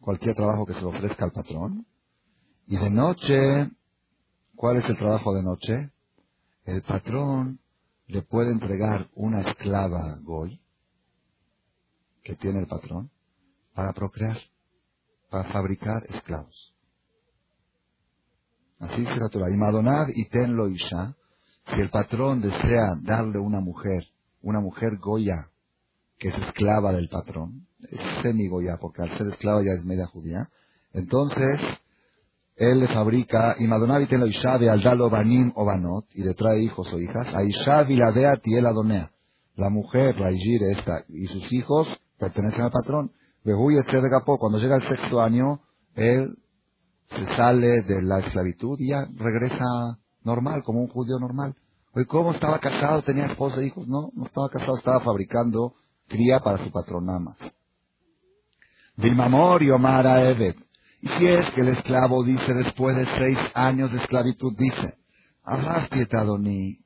cualquier 0.00 0.36
trabajo 0.36 0.64
que 0.64 0.74
se 0.74 0.80
le 0.80 0.86
ofrezca 0.86 1.24
al 1.24 1.32
patrón. 1.32 1.86
Y 2.66 2.76
de 2.76 2.90
noche 2.90 3.70
¿Cuál 4.56 4.78
es 4.78 4.88
el 4.88 4.96
trabajo 4.96 5.34
de 5.34 5.42
noche? 5.42 5.90
El 6.64 6.80
patrón 6.80 7.60
le 8.06 8.22
puede 8.22 8.52
entregar 8.52 9.10
una 9.14 9.42
esclava 9.42 10.18
goy 10.22 10.58
que 12.26 12.34
tiene 12.34 12.58
el 12.58 12.66
patrón 12.66 13.08
para 13.72 13.92
procrear, 13.92 14.36
para 15.30 15.44
fabricar 15.52 16.02
esclavos. 16.08 16.74
Así 18.80 19.02
dice 19.02 19.14
la 19.16 19.28
Torah. 19.28 19.48
Y 19.48 19.56
Madonad 19.56 20.08
y 20.12 20.28
tenlo 20.28 20.68
isha, 20.68 21.14
si 21.72 21.80
el 21.80 21.88
patrón 21.88 22.40
desea 22.40 22.96
darle 23.02 23.38
una 23.38 23.60
mujer, 23.60 24.04
una 24.42 24.58
mujer 24.58 24.98
goya, 24.98 25.50
que 26.18 26.28
es 26.28 26.34
esclava 26.34 26.92
del 26.92 27.08
patrón, 27.08 27.68
es 27.80 28.00
semi 28.22 28.48
goya, 28.48 28.76
porque 28.80 29.02
al 29.02 29.16
ser 29.16 29.28
esclava 29.28 29.62
ya 29.62 29.72
es 29.78 29.84
media 29.84 30.06
judía, 30.06 30.50
entonces 30.94 31.60
él 32.56 32.80
le 32.80 32.88
fabrica, 32.88 33.54
y 33.58 33.68
Madonavi 33.68 34.06
te 34.06 34.18
lo 34.18 34.26
Ishabe 34.26 34.68
al 34.68 34.82
dalo 34.82 35.08
banim 35.10 35.52
o 35.54 35.64
banot, 35.64 36.06
y 36.14 36.24
le 36.24 36.34
trae 36.34 36.60
hijos 36.60 36.92
o 36.92 36.98
hijas, 36.98 37.32
a 37.34 37.44
Ishavi 37.44 37.96
la 37.96 38.10
vea 38.10 38.36
tiel 38.38 38.66
adonea. 38.66 39.12
La 39.54 39.70
mujer, 39.70 40.18
la 40.18 40.32
Ijire 40.32 40.72
esta, 40.72 41.04
y 41.08 41.26
sus 41.28 41.52
hijos 41.52 41.86
pertenecen 42.18 42.62
al 42.62 42.70
patrón. 42.70 43.12
Cuando 43.42 44.58
llega 44.58 44.76
el 44.76 44.88
sexto 44.88 45.20
año, 45.20 45.60
él 45.94 46.36
se 47.10 47.36
sale 47.36 47.82
de 47.82 48.02
la 48.02 48.18
esclavitud 48.18 48.76
y 48.80 48.90
ya 48.90 49.06
regresa 49.14 49.98
normal, 50.24 50.62
como 50.64 50.80
un 50.80 50.88
judío 50.88 51.18
normal. 51.20 51.54
Oye, 51.92 52.06
¿cómo 52.06 52.32
estaba 52.32 52.58
casado? 52.58 53.02
¿Tenía 53.02 53.26
esposa 53.26 53.60
e 53.60 53.66
hijos? 53.66 53.86
No, 53.86 54.10
no 54.14 54.26
estaba 54.26 54.48
casado, 54.48 54.76
estaba 54.76 55.00
fabricando 55.00 55.74
cría 56.08 56.40
para 56.40 56.62
su 56.62 56.70
patrón 56.70 57.06
nada 57.06 57.20
más. 57.20 57.36
Dilmamor 58.96 59.62
y 59.62 59.70
Omar 59.70 60.06
Evet. 60.06 60.56
Y 61.02 61.08
si 61.08 61.26
es 61.26 61.50
que 61.50 61.60
el 61.60 61.68
esclavo 61.68 62.24
dice 62.24 62.54
después 62.54 62.96
de 62.96 63.06
seis 63.18 63.38
años 63.54 63.92
de 63.92 63.98
esclavitud, 63.98 64.54
dice, 64.56 64.94
Adoní, 65.44 66.80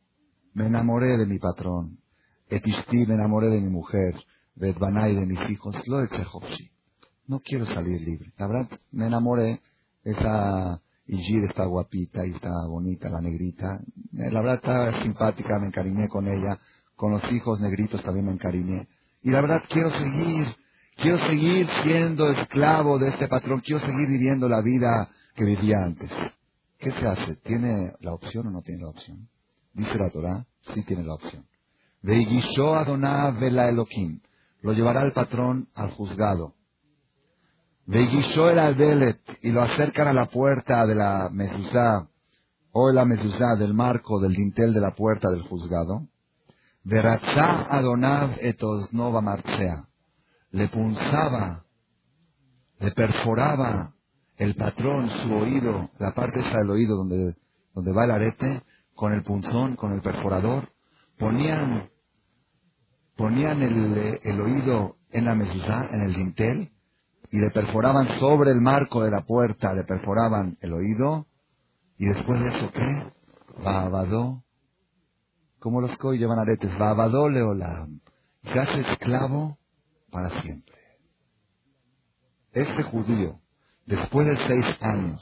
me 0.52 0.66
enamoré 0.66 1.16
de 1.16 1.26
mi 1.26 1.38
patrón, 1.38 2.00
Etishti, 2.48 3.06
me 3.06 3.14
enamoré 3.14 3.46
de 3.48 3.60
mi 3.60 3.70
mujer, 3.70 4.14
Betbanai 4.60 5.14
de 5.14 5.26
mis 5.26 5.50
hijos, 5.50 5.74
lo 5.86 5.98
de 5.98 6.08
No 7.26 7.40
quiero 7.40 7.66
salir 7.66 8.00
libre. 8.00 8.32
La 8.38 8.46
verdad, 8.46 8.68
me 8.92 9.06
enamoré, 9.06 9.60
esa 10.04 10.80
Igir 11.06 11.44
está 11.44 11.64
guapita 11.64 12.24
y 12.24 12.30
está 12.32 12.50
bonita, 12.68 13.08
la 13.08 13.20
negrita. 13.20 13.80
La 14.12 14.40
verdad 14.40 14.56
está 14.56 15.02
simpática, 15.02 15.58
me 15.58 15.66
encariñé 15.66 16.06
con 16.08 16.28
ella. 16.28 16.58
Con 16.94 17.12
los 17.12 17.32
hijos 17.32 17.58
negritos 17.60 18.02
también 18.04 18.26
me 18.26 18.32
encariñé. 18.32 18.86
Y 19.22 19.30
la 19.30 19.40
verdad 19.40 19.64
quiero 19.68 19.90
seguir 19.90 20.46
Quiero 21.00 21.18
seguir 21.28 21.66
siendo 21.82 22.30
esclavo 22.30 22.98
de 22.98 23.08
este 23.08 23.26
patrón. 23.26 23.60
Quiero 23.60 23.80
seguir 23.80 24.06
viviendo 24.06 24.50
la 24.50 24.60
vida 24.60 25.08
que 25.34 25.46
vivía 25.46 25.82
antes. 25.82 26.10
¿Qué 26.78 26.90
se 26.92 27.06
hace? 27.06 27.36
¿Tiene 27.36 27.94
la 28.00 28.12
opción 28.12 28.48
o 28.48 28.50
no 28.50 28.60
tiene 28.60 28.82
la 28.82 28.90
opción? 28.90 29.26
Dice 29.72 29.96
la 29.96 30.10
Torah, 30.10 30.44
sí 30.74 30.82
tiene 30.82 31.04
la 31.04 31.14
opción. 31.14 31.46
Veigisho 32.02 32.74
Adoná 32.74 33.30
vela 33.30 33.70
Elohim. 33.70 34.20
Lo 34.62 34.72
llevará 34.72 35.02
el 35.02 35.12
patrón 35.12 35.68
al 35.74 35.90
juzgado. 35.92 36.54
Veigisho 37.86 38.50
el 38.50 38.58
Adelet. 38.58 39.20
Y 39.42 39.50
lo 39.50 39.62
acercan 39.62 40.08
a 40.08 40.12
la 40.12 40.26
puerta 40.26 40.86
de 40.86 40.94
la 40.94 41.28
mezuzá. 41.32 42.08
O 42.72 42.92
la 42.92 43.04
mezuzá 43.04 43.56
del 43.56 43.74
marco 43.74 44.20
del 44.20 44.34
dintel 44.34 44.72
de 44.72 44.80
la 44.80 44.94
puerta 44.94 45.28
del 45.30 45.42
juzgado. 45.42 46.08
Veratzá 46.84 47.66
Adonav 47.68 48.36
etosnova 48.40 49.20
marcea 49.20 49.90
le 50.52 50.68
punzaba, 50.68 51.64
le 52.78 52.90
perforaba 52.92 53.94
el 54.36 54.56
patrón 54.56 55.08
su 55.10 55.32
oído, 55.32 55.90
la 55.98 56.12
parte 56.14 56.40
esa 56.40 56.58
del 56.58 56.70
oído 56.70 56.96
donde, 56.96 57.36
donde 57.74 57.92
va 57.92 58.04
el 58.04 58.10
arete, 58.10 58.62
con 58.94 59.12
el 59.12 59.22
punzón, 59.22 59.76
con 59.76 59.92
el 59.92 60.00
perforador, 60.00 60.72
ponían, 61.18 61.90
ponían 63.20 63.61
el, 63.61 64.18
el 64.22 64.40
oído 64.40 64.96
en 65.11 65.26
la 65.26 65.35
mesuzá, 65.35 65.88
en 65.90 66.00
el 66.00 66.14
dintel, 66.14 66.70
y 67.30 67.38
le 67.38 67.50
perforaban 67.50 68.09
sobre 68.18 68.50
el 68.50 68.62
marco 68.62 69.02
de 69.02 69.11
la 69.11 69.26
puerta, 69.26 69.74
le 69.74 69.85
perforaban 69.85 70.56
el 70.62 70.72
oído, 70.72 71.26
y 71.98 72.06
después 72.06 72.40
de 72.40 72.48
eso, 72.48 72.70
¿qué? 72.72 73.12
Babadó, 73.62 74.42
como 75.59 75.83
los 75.83 75.98
que 75.98 76.16
llevan 76.16 76.38
aretes, 76.38 76.76
babadó 76.78 77.28
leolam, 77.28 78.00
se 78.42 78.59
hace 78.59 78.80
esclavo 78.80 79.59
para 80.11 80.40
siempre. 80.40 80.78
Este 82.52 82.83
judío, 82.85 83.38
después 83.85 84.26
de 84.28 84.37
seis 84.48 84.64
años 84.80 85.20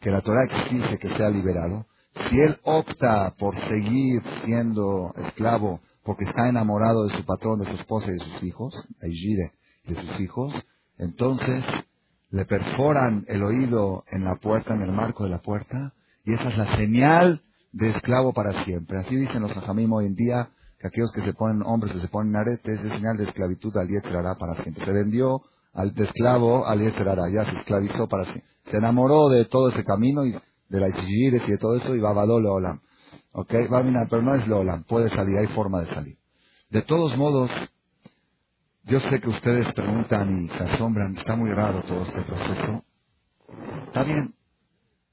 que 0.00 0.10
la 0.10 0.22
Torah 0.22 0.44
exige 0.44 0.98
que 0.98 1.14
sea 1.14 1.28
liberado, 1.28 1.86
si 2.30 2.40
él 2.40 2.58
opta 2.62 3.34
por 3.38 3.54
seguir 3.68 4.22
siendo 4.46 5.12
esclavo 5.26 5.82
porque 6.04 6.24
está 6.24 6.48
enamorado 6.48 7.04
de 7.04 7.16
su 7.16 7.24
patrón, 7.24 7.58
de 7.58 7.66
su 7.66 7.72
esposa 7.72 8.08
y 8.08 8.12
de 8.12 8.18
sus 8.18 8.42
hijos, 8.42 8.74
Aijide, 9.02 9.52
de 9.86 9.94
sus 9.94 10.20
hijos, 10.20 10.52
entonces 10.98 11.64
le 12.30 12.44
perforan 12.44 13.24
el 13.28 13.42
oído 13.42 14.04
en 14.10 14.24
la 14.24 14.36
puerta, 14.36 14.74
en 14.74 14.82
el 14.82 14.92
marco 14.92 15.24
de 15.24 15.30
la 15.30 15.40
puerta, 15.40 15.94
y 16.24 16.34
esa 16.34 16.48
es 16.48 16.58
la 16.58 16.76
señal 16.76 17.42
de 17.72 17.90
esclavo 17.90 18.32
para 18.32 18.64
siempre. 18.64 18.98
Así 18.98 19.16
dicen 19.16 19.42
los 19.42 19.56
hajamim 19.56 19.92
hoy 19.92 20.06
en 20.06 20.14
día, 20.14 20.50
que 20.78 20.88
aquellos 20.88 21.12
que 21.12 21.22
se 21.22 21.32
ponen 21.32 21.62
hombres 21.62 21.92
que 21.92 22.00
se 22.00 22.08
ponen 22.08 22.36
aretes 22.36 22.80
es 22.80 22.92
señal 22.92 23.16
de 23.16 23.24
esclavitud 23.24 23.76
al 23.76 23.88
Yetzerará 23.88 24.34
para 24.36 24.62
siempre. 24.62 24.84
Se 24.84 24.92
vendió 24.92 25.42
al 25.72 25.94
esclavo 25.96 26.66
al 26.66 26.80
Yetzerará, 26.80 27.28
ya 27.32 27.44
se 27.44 27.56
esclavizó 27.58 28.08
para 28.08 28.24
siempre. 28.24 28.44
Se 28.70 28.76
enamoró 28.78 29.28
de 29.28 29.44
todo 29.46 29.70
ese 29.70 29.84
camino 29.84 30.24
y 30.24 30.32
de 30.32 30.80
la 30.80 30.88
Isigires 30.88 31.42
y 31.46 31.50
de 31.52 31.58
todo 31.58 31.76
eso 31.76 31.94
y 31.94 32.00
Babadó 32.00 32.40
Leolam. 32.40 32.80
¿Ok? 33.36 33.52
Va 33.72 33.78
a 33.78 34.06
pero 34.08 34.22
no 34.22 34.34
es 34.36 34.46
Leolam, 34.46 34.84
puede 34.84 35.10
salir, 35.10 35.36
hay 35.36 35.48
forma 35.48 35.80
de 35.80 35.92
salir. 35.92 36.16
De 36.70 36.82
todos 36.82 37.16
modos, 37.16 37.50
yo 38.84 39.00
sé 39.00 39.20
que 39.20 39.28
ustedes 39.28 39.72
preguntan 39.72 40.44
y 40.44 40.48
se 40.48 40.62
asombran, 40.62 41.16
está 41.18 41.34
muy 41.34 41.50
raro 41.50 41.82
todo 41.82 42.04
este 42.04 42.22
proceso. 42.22 42.84
Está 43.86 44.04
bien 44.04 44.34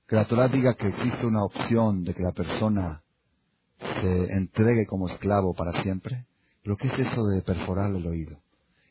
que 0.07 0.15
la 0.15 0.25
Torah 0.25 0.47
diga 0.49 0.75
que 0.75 0.89
existe 0.89 1.25
una 1.25 1.43
opción 1.43 2.03
de 2.03 2.13
que 2.13 2.21
la 2.21 2.31
persona 2.31 3.01
se 3.79 4.33
entregue 4.33 4.85
como 4.85 5.07
esclavo 5.07 5.55
para 5.55 5.81
siempre. 5.81 6.27
Pero 6.63 6.77
¿qué 6.77 6.89
es 6.89 6.99
eso 6.99 7.25
de 7.25 7.41
perforar 7.41 7.89
el 7.89 8.05
oído? 8.05 8.37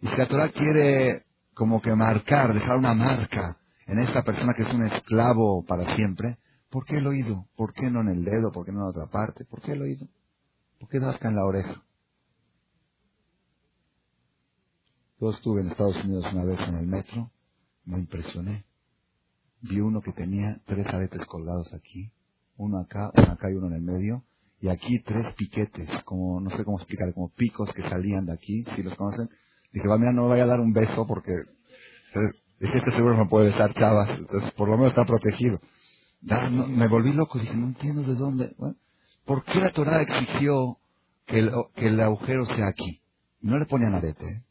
Y 0.00 0.08
si 0.08 0.16
la 0.16 0.26
Torah 0.26 0.48
quiere 0.48 1.22
como 1.54 1.80
que 1.80 1.94
marcar, 1.94 2.52
dejar 2.52 2.78
una 2.78 2.94
marca 2.94 3.58
en 3.86 4.00
esta 4.00 4.24
persona 4.24 4.54
que 4.54 4.62
es 4.62 4.74
un 4.74 4.86
esclavo 4.86 5.64
para 5.66 5.94
siempre, 5.94 6.38
¿por 6.70 6.86
qué 6.86 6.98
el 6.98 7.06
oído? 7.06 7.46
¿Por 7.56 7.74
qué 7.74 7.90
no 7.90 8.02
en 8.02 8.08
el 8.08 8.24
dedo? 8.24 8.52
¿Por 8.52 8.66
qué 8.66 8.72
no 8.72 8.80
en 8.80 8.88
otra 8.88 9.06
parte? 9.08 9.44
¿Por 9.46 9.62
qué 9.62 9.72
el 9.72 9.82
oído? 9.82 10.08
¿Por 10.80 10.88
qué 10.88 11.00
dasca 11.00 11.28
en 11.28 11.36
la 11.36 11.44
oreja? 11.46 11.84
Yo 15.20 15.30
estuve 15.30 15.60
en 15.62 15.68
Estados 15.68 15.96
Unidos 16.04 16.26
una 16.32 16.44
vez 16.44 16.60
en 16.68 16.76
el 16.76 16.86
metro, 16.86 17.30
me 17.84 17.98
impresioné. 17.98 18.64
Vi 19.62 19.80
uno 19.80 20.02
que 20.02 20.12
tenía 20.12 20.60
tres 20.66 20.86
aretes 20.88 21.26
colgados 21.26 21.72
aquí, 21.74 22.12
uno 22.56 22.78
acá, 22.80 23.12
uno 23.16 23.32
acá 23.32 23.50
y 23.50 23.54
uno 23.54 23.68
en 23.68 23.74
el 23.74 23.82
medio, 23.82 24.24
y 24.60 24.68
aquí 24.68 25.00
tres 25.00 25.34
piquetes, 25.34 25.88
como, 26.04 26.40
no 26.40 26.50
sé 26.50 26.64
cómo 26.64 26.78
explicar, 26.78 27.12
como 27.14 27.30
picos 27.30 27.72
que 27.74 27.82
salían 27.82 28.26
de 28.26 28.34
aquí, 28.34 28.64
si 28.76 28.82
los 28.82 28.96
conocen. 28.96 29.28
Dije, 29.72 29.88
va, 29.88 29.98
mira, 29.98 30.12
no 30.12 30.24
me 30.24 30.30
vaya 30.30 30.44
a 30.44 30.48
dar 30.48 30.60
un 30.60 30.72
beso 30.72 31.06
porque, 31.06 31.32
dije, 32.60 32.78
este 32.78 32.92
seguro 32.92 33.16
no 33.16 33.28
puede 33.28 33.50
besar 33.50 33.74
chavas, 33.74 34.10
entonces 34.18 34.52
por 34.52 34.68
lo 34.68 34.76
menos 34.76 34.90
está 34.90 35.06
protegido. 35.06 35.60
Me 36.22 36.88
volví 36.88 37.12
loco, 37.12 37.38
dije, 37.38 37.54
no 37.54 37.68
entiendo 37.68 38.02
de 38.02 38.14
dónde. 38.14 38.56
¿Por 39.24 39.44
qué 39.44 39.60
la 39.60 39.70
Torah 39.70 40.02
exigió 40.02 40.78
que 41.26 41.38
el, 41.38 41.52
que 41.74 41.88
el 41.88 42.00
agujero 42.00 42.44
sea 42.46 42.68
aquí? 42.68 43.02
Y 43.40 43.48
no 43.48 43.58
le 43.58 43.66
ponían 43.66 43.94
arete, 43.94 44.24
¿eh? 44.24 44.44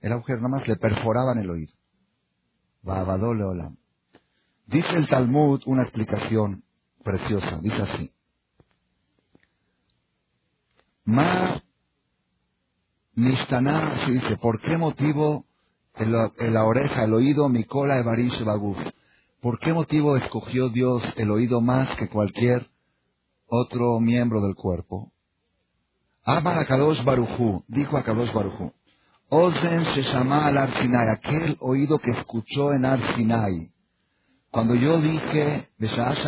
El 0.00 0.12
agujero 0.12 0.38
nada 0.38 0.58
más 0.58 0.66
le 0.66 0.76
perforaban 0.76 1.38
el 1.38 1.50
oído. 1.50 1.72
Dice 4.66 4.96
el 4.96 5.08
Talmud 5.08 5.62
una 5.66 5.82
explicación 5.82 6.64
preciosa, 7.04 7.60
dice 7.62 7.82
así. 7.82 8.12
Ma 11.04 11.62
Nishtaná, 13.14 14.06
se 14.06 14.12
dice, 14.12 14.36
¿por 14.38 14.60
qué 14.60 14.78
motivo 14.78 15.44
en 15.96 16.12
la, 16.12 16.64
oreja, 16.64 17.04
el 17.04 17.12
oído, 17.12 17.48
Mikola 17.48 17.98
Evarim 17.98 18.30
Shebaguf? 18.30 18.78
¿Por 19.42 19.58
qué 19.58 19.72
motivo 19.72 20.16
escogió 20.16 20.68
Dios 20.68 21.02
el 21.16 21.28
oído 21.28 21.60
más 21.60 21.96
que 21.96 22.08
cualquier 22.08 22.70
otro 23.48 23.98
miembro 23.98 24.40
del 24.40 24.54
cuerpo? 24.54 25.12
Amar 26.22 26.60
a 26.60 26.64
Kadosh 26.64 27.02
Baruchu, 27.02 27.64
dijo 27.66 27.96
a 27.96 28.04
Kadosh 28.04 28.32
Baruchu, 28.32 28.72
Ozen 29.30 29.84
se 29.86 30.02
llama 30.04 30.46
al 30.46 30.56
Arsinai, 30.58 31.08
aquel 31.08 31.56
oído 31.58 31.98
que 31.98 32.12
escuchó 32.12 32.72
en 32.72 32.84
Arsinai. 32.84 33.72
Cuando 34.52 34.76
yo 34.76 35.00
dije, 35.00 35.70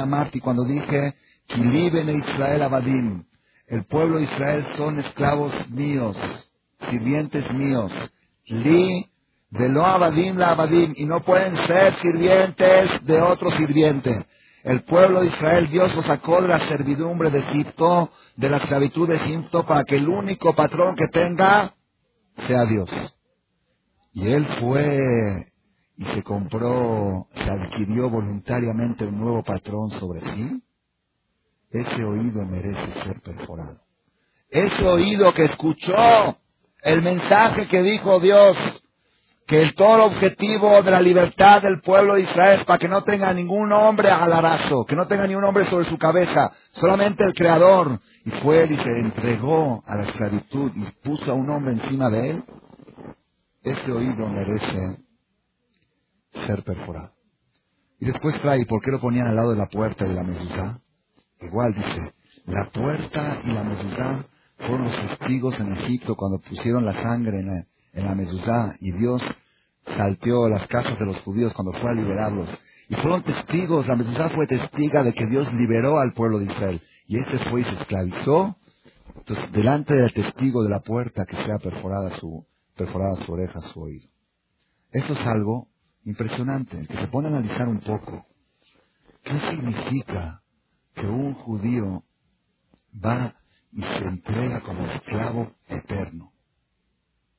Marti, 0.08 0.40
cuando 0.40 0.64
dije, 0.64 1.14
Kiliben 1.46 2.08
Israel 2.16 2.62
Abadim, 2.62 3.26
el 3.68 3.86
pueblo 3.86 4.18
de 4.18 4.24
Israel 4.24 4.66
son 4.76 4.98
esclavos 4.98 5.52
míos, 5.70 6.16
sirvientes 6.90 7.48
míos. 7.52 7.92
Li, 8.46 9.08
de 9.58 9.68
lo 9.68 9.86
Abadim 9.86 10.36
la 10.36 10.50
Abadim, 10.50 10.92
y 10.96 11.04
no 11.04 11.20
pueden 11.20 11.56
ser 11.66 11.96
sirvientes 12.00 12.90
de 13.04 13.20
otro 13.20 13.50
sirviente. 13.52 14.26
El 14.64 14.82
pueblo 14.82 15.20
de 15.20 15.28
Israel, 15.28 15.68
Dios 15.70 15.94
lo 15.94 16.02
sacó 16.02 16.42
de 16.42 16.48
la 16.48 16.58
servidumbre 16.66 17.30
de 17.30 17.38
Egipto, 17.38 18.10
de 18.34 18.50
la 18.50 18.56
esclavitud 18.56 19.08
de 19.08 19.16
Egipto, 19.16 19.64
para 19.64 19.84
que 19.84 19.96
el 19.96 20.08
único 20.08 20.54
patrón 20.54 20.96
que 20.96 21.06
tenga 21.06 21.72
sea 22.48 22.64
Dios. 22.64 22.90
Y 24.12 24.26
él 24.28 24.46
fue 24.58 25.52
y 25.96 26.04
se 26.06 26.22
compró, 26.24 27.28
se 27.32 27.42
adquirió 27.42 28.10
voluntariamente 28.10 29.06
un 29.06 29.20
nuevo 29.20 29.44
patrón 29.44 29.90
sobre 29.90 30.20
sí. 30.34 30.62
Ese 31.70 32.04
oído 32.04 32.44
merece 32.44 32.92
ser 33.04 33.20
perforado. 33.20 33.80
Ese 34.48 34.84
oído 34.84 35.32
que 35.32 35.44
escuchó 35.44 35.94
el 36.82 37.02
mensaje 37.02 37.68
que 37.68 37.82
dijo 37.82 38.18
Dios, 38.18 38.56
que 39.46 39.60
el 39.60 39.74
todo 39.74 40.06
objetivo 40.06 40.82
de 40.82 40.90
la 40.90 41.00
libertad 41.00 41.60
del 41.60 41.80
pueblo 41.80 42.14
de 42.14 42.22
Israel 42.22 42.60
para 42.66 42.78
que 42.78 42.88
no 42.88 43.02
tenga 43.04 43.32
ningún 43.34 43.72
hombre 43.72 44.10
alarazo, 44.10 44.84
que 44.86 44.96
no 44.96 45.06
tenga 45.06 45.26
ningún 45.26 45.44
hombre 45.44 45.66
sobre 45.66 45.88
su 45.88 45.98
cabeza, 45.98 46.52
solamente 46.72 47.24
el 47.24 47.34
Creador. 47.34 48.00
Y 48.24 48.30
fue 48.42 48.64
él 48.64 48.72
y 48.72 48.76
se 48.76 48.90
entregó 48.98 49.82
a 49.86 49.96
la 49.96 50.04
esclavitud 50.04 50.72
y 50.74 50.84
puso 51.06 51.30
a 51.30 51.34
un 51.34 51.50
hombre 51.50 51.74
encima 51.74 52.08
de 52.08 52.30
él. 52.30 52.44
Ese 53.62 53.92
oído 53.92 54.26
merece 54.28 54.98
ser 56.46 56.62
perforado. 56.62 57.12
Y 58.00 58.06
después 58.06 58.40
trae, 58.40 58.64
¿por 58.66 58.82
qué 58.82 58.90
lo 58.90 59.00
ponían 59.00 59.28
al 59.28 59.36
lado 59.36 59.50
de 59.50 59.58
la 59.58 59.66
puerta 59.66 60.06
y 60.06 60.08
de 60.08 60.14
la 60.14 60.24
mezuzá? 60.24 60.80
Igual 61.40 61.74
dice, 61.74 62.14
la 62.46 62.70
puerta 62.70 63.40
y 63.44 63.52
la 63.52 63.62
mezuzá 63.62 64.26
fueron 64.56 64.84
los 64.84 65.00
testigos 65.00 65.58
en 65.60 65.72
Egipto 65.72 66.14
cuando 66.14 66.38
pusieron 66.40 66.84
la 66.84 66.94
sangre 66.94 67.40
en 67.40 67.46
la, 67.48 67.66
en 67.94 68.04
la 68.04 68.14
mezuzá 68.14 68.74
y 68.80 68.92
Dios 68.92 69.22
salteó 69.96 70.48
las 70.48 70.66
casas 70.66 70.98
de 70.98 71.06
los 71.06 71.18
judíos 71.20 71.52
cuando 71.54 71.72
fue 71.80 71.90
a 71.90 71.94
liberarlos. 71.94 72.48
Y 72.88 72.94
fueron 72.96 73.22
testigos, 73.22 73.86
la 73.86 73.96
mezuzá 73.96 74.30
fue 74.30 74.46
testiga 74.46 75.02
de 75.02 75.14
que 75.14 75.26
Dios 75.26 75.52
liberó 75.54 75.98
al 75.98 76.12
pueblo 76.12 76.38
de 76.38 76.46
Israel. 76.46 76.82
Y 77.06 77.18
este 77.18 77.38
fue 77.50 77.62
y 77.62 77.64
se 77.64 77.72
esclavizó. 77.72 78.56
Entonces, 79.16 79.52
delante 79.52 79.94
del 79.94 80.12
testigo 80.12 80.62
de 80.62 80.70
la 80.70 80.80
puerta 80.80 81.24
que 81.24 81.36
sea 81.44 81.58
perforada 81.58 82.18
su, 82.18 82.46
perforada 82.76 83.24
su 83.24 83.32
oreja, 83.32 83.60
su 83.60 83.80
oído. 83.80 84.08
Esto 84.90 85.14
es 85.14 85.26
algo 85.26 85.68
impresionante, 86.04 86.86
que 86.86 86.96
se 86.96 87.08
pone 87.08 87.28
a 87.28 87.30
analizar 87.30 87.68
un 87.68 87.80
poco. 87.80 88.26
¿Qué 89.22 89.38
significa 89.50 90.42
que 90.94 91.06
un 91.06 91.34
judío 91.34 92.04
va 93.04 93.34
y 93.72 93.80
se 93.80 94.04
entrega 94.04 94.60
como 94.60 94.86
esclavo 94.86 95.52
eterno? 95.66 96.33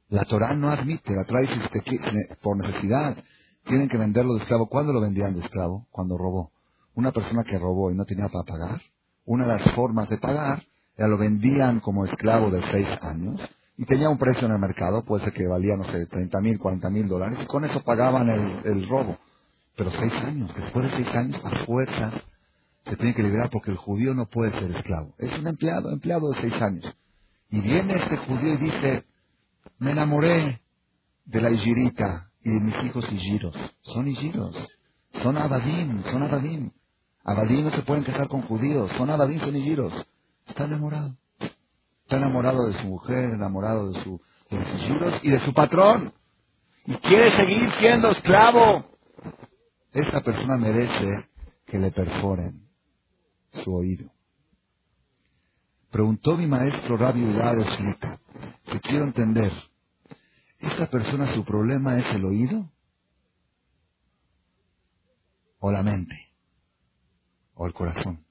La 0.10 0.24
Torah 0.26 0.56
no 0.56 0.70
admite, 0.70 1.16
la 1.16 1.26
que 1.26 2.00
por 2.42 2.58
necesidad 2.58 3.18
tienen 3.66 3.90
que 3.90 3.98
venderlo 3.98 4.36
de 4.36 4.42
esclavo. 4.42 4.68
¿Cuándo 4.68 4.94
lo 4.94 5.02
vendían 5.02 5.34
de 5.34 5.42
esclavo? 5.42 5.88
Cuando 5.92 6.18
robó. 6.18 6.52
Una 6.94 7.12
persona 7.12 7.44
que 7.44 7.58
robó 7.58 7.92
y 7.92 7.96
no 7.96 8.06
tenía 8.06 8.30
para 8.30 8.44
pagar, 8.44 8.82
una 9.26 9.46
de 9.46 9.58
las 9.58 9.76
formas 9.76 10.08
de 10.10 10.18
pagar 10.18 10.64
era 10.96 11.08
lo 11.08 11.18
vendían 11.18 11.80
como 11.80 12.06
esclavo 12.06 12.52
de 12.52 12.62
seis 12.72 12.88
años 13.02 13.42
y 13.78 13.86
tenía 13.86 14.10
un 14.10 14.18
precio 14.18 14.46
en 14.46 14.54
el 14.54 14.60
mercado, 14.60 15.04
puede 15.04 15.26
ser 15.26 15.34
que 15.34 15.48
valía, 15.48 15.76
no 15.76 15.84
sé, 15.86 16.06
30 16.06 16.40
mil, 16.40 16.60
40 16.60 16.90
mil 16.90 17.08
dólares 17.10 17.40
y 17.42 17.46
con 17.48 17.66
eso 17.66 17.84
pagaban 17.84 18.30
el, 18.30 18.66
el 18.66 18.88
robo. 18.88 19.18
Pero 19.76 19.92
seis 19.92 20.14
años, 20.24 20.52
después 20.56 20.90
de 20.90 20.98
seis 20.98 21.16
años, 21.16 21.44
a 21.44 21.66
fuerzas 21.66 22.14
se 22.86 22.96
tiene 22.96 23.14
que 23.16 23.24
liberar 23.24 23.50
porque 23.50 23.72
el 23.72 23.78
judío 23.78 24.14
no 24.14 24.28
puede 24.28 24.52
ser 24.52 24.72
esclavo. 24.72 25.14
Es 25.18 25.38
un 25.38 25.48
empleado, 25.48 25.92
empleado 25.92 26.30
de 26.30 26.42
seis 26.42 26.62
años. 26.62 26.86
Y 27.50 27.60
viene 27.60 27.96
este 27.96 28.18
judío 28.18 28.54
y 28.54 28.58
dice, 28.58 29.06
me 29.80 29.92
enamoré 29.92 30.62
de 31.26 31.42
la 31.42 31.52
Igirita 31.52 32.32
y 32.44 32.52
de 32.52 32.60
mis 32.60 32.76
hijos 32.84 33.12
Igiros. 33.12 33.56
Son 33.82 34.08
Igiros. 34.08 34.56
Son 35.24 35.38
Abadim, 35.38 36.04
son 36.04 36.24
Abadim. 36.24 36.72
Abadim 37.24 37.66
no 37.66 37.72
se 37.72 37.82
pueden 37.82 38.04
casar 38.04 38.28
con 38.28 38.44
judíos. 38.44 38.92
Son 38.98 39.10
Abadim, 39.10 39.40
son 39.40 39.56
Igiros. 39.56 39.94
Está 40.46 40.66
enamorado. 40.66 41.16
Está 42.04 42.18
enamorado 42.18 42.68
de 42.68 42.80
su 42.82 42.88
mujer, 42.88 43.26
enamorado 43.34 43.92
de, 43.92 44.04
su, 44.04 44.22
de 44.50 44.66
sus 44.66 44.82
Igiros 44.82 45.20
y 45.24 45.32
de 45.32 45.40
su 45.40 45.54
patrón. 45.54 46.14
Y 46.86 46.96
quiere 46.98 47.32
seguir 47.32 47.72
siendo 47.80 48.10
esclavo. 48.10 48.86
Esta 49.92 50.22
persona 50.22 50.58
merece 50.58 51.30
que 51.66 51.80
le 51.80 51.92
perforen 51.92 52.68
su 53.64 53.74
oído. 53.74 54.12
Preguntó 55.92 56.36
mi 56.38 56.48
maestro 56.48 56.98
Rabbi 56.98 57.24
Udá 57.24 57.54
de 57.54 57.66
que 58.66 58.80
quiero 58.82 59.06
entender, 59.06 59.52
¿esta 60.60 60.88
persona 60.88 61.34
su 61.34 61.46
problema 61.46 61.98
es 61.98 62.06
el 62.14 62.26
oído? 62.26 62.70
¿O 65.60 65.72
la 65.72 65.84
mente? 65.84 66.16
¿O 67.54 67.66
el 67.66 67.74
corazón? 67.74 68.26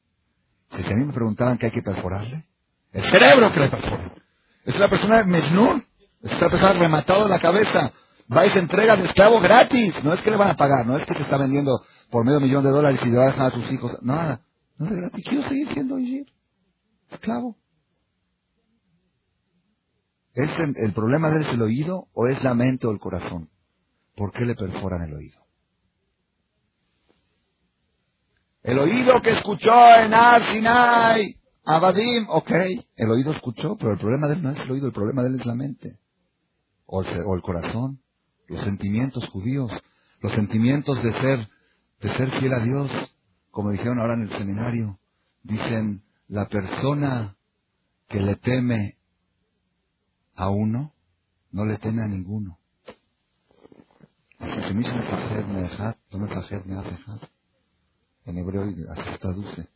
Si 0.71 0.93
a 0.93 0.97
mí 0.97 1.05
me 1.05 1.13
preguntaban 1.13 1.57
qué 1.57 1.67
hay 1.67 1.73
que 1.73 1.83
perforarle, 1.83 2.45
el 2.93 3.11
cerebro 3.11 3.53
que 3.53 3.61
le 3.61 3.69
perforan. 3.69 4.13
Es 4.65 4.75
una 4.75 4.89
persona 4.89 5.25
mesnún, 5.25 5.85
es 6.23 6.33
una 6.33 6.49
persona 6.49 6.73
rematado 6.73 7.25
en 7.25 7.31
la 7.31 7.39
cabeza. 7.39 7.93
Va 8.35 8.47
y 8.47 8.51
se 8.51 8.59
entrega 8.59 8.97
de 8.97 9.05
esclavo 9.05 9.41
gratis. 9.41 9.95
No 10.03 10.15
es 10.15 10.21
que 10.23 10.31
le 10.31 10.37
van 10.37 10.51
a 10.51 10.57
pagar, 10.57 10.87
no 10.87 10.97
es 10.97 11.05
que 11.05 11.15
se 11.15 11.23
está 11.23 11.37
vendiendo 11.37 11.85
por 12.11 12.25
medio 12.25 12.41
millón 12.41 12.65
de 12.65 12.71
dólares 12.71 12.99
y 13.03 13.09
le 13.09 13.19
va 13.19 13.25
a 13.25 13.33
dejar 13.33 13.53
a 13.53 13.55
sus 13.55 13.71
hijos. 13.71 13.99
Nada, 14.03 14.41
no 14.79 14.87
es 14.87 14.93
gratis. 14.97 15.25
Quiero 15.29 15.49
seguir 15.49 15.69
siendo 15.73 15.99
esclavo. 17.15 17.57
¿Es 20.35 20.51
el, 20.59 20.93
problema 20.93 21.31
de 21.31 21.37
él 21.37 21.47
es 21.47 21.55
el 21.55 21.63
oído 21.63 22.09
o 22.13 22.27
es 22.27 22.43
la 22.43 22.55
mente 22.55 22.87
o 22.87 22.91
el 22.91 22.99
corazón? 22.99 23.51
¿Por 24.17 24.33
qué 24.33 24.45
le 24.45 24.57
perforan 24.57 25.03
el 25.03 25.15
oído? 25.15 25.41
El 28.65 28.79
oído 28.79 29.21
que 29.23 29.31
escuchó 29.31 29.73
en 29.97 30.13
Arsinai, 30.13 31.37
Abadim, 31.65 32.27
ok, 32.29 32.51
el 32.97 33.11
oído 33.11 33.33
escuchó, 33.33 33.77
pero 33.77 33.93
el 33.93 33.99
problema 33.99 34.27
de 34.27 34.35
él 34.35 34.43
no 34.43 34.51
es 34.51 34.61
el 34.61 34.71
oído, 34.71 34.87
el 34.87 34.93
problema 34.93 35.23
de 35.23 35.29
él 35.29 35.41
es 35.41 35.47
la 35.47 35.55
mente. 35.55 36.01
O 36.87 37.03
el, 37.03 37.09
o 37.25 37.35
el 37.35 37.43
corazón, 37.43 38.01
los 38.49 38.61
sentimientos 38.63 39.29
judíos, 39.29 39.71
los 40.21 40.33
sentimientos 40.33 41.03
de 41.03 41.13
ser, 41.13 41.49
de 42.01 42.17
ser 42.17 42.31
fiel 42.41 42.53
a 42.53 42.61
Dios, 42.61 42.91
como 43.51 43.71
dijeron 43.71 44.01
ahora 44.01 44.15
en 44.15 44.23
el 44.23 44.31
seminario, 44.31 44.99
dicen, 45.43 46.04
la 46.29 46.47
persona 46.49 47.37
que 48.09 48.21
le 48.21 48.37
teme 48.37 48.97
a 50.37 50.51
uno, 50.51 50.93
no 51.53 51.65
le 51.65 51.79
teme 51.79 52.03
a 52.03 52.07
ninguno. 52.07 52.59
En 58.27 58.39
hebreo 58.39 58.63
así 58.63 59.11
se 59.11 59.19
traduce. 59.19 59.69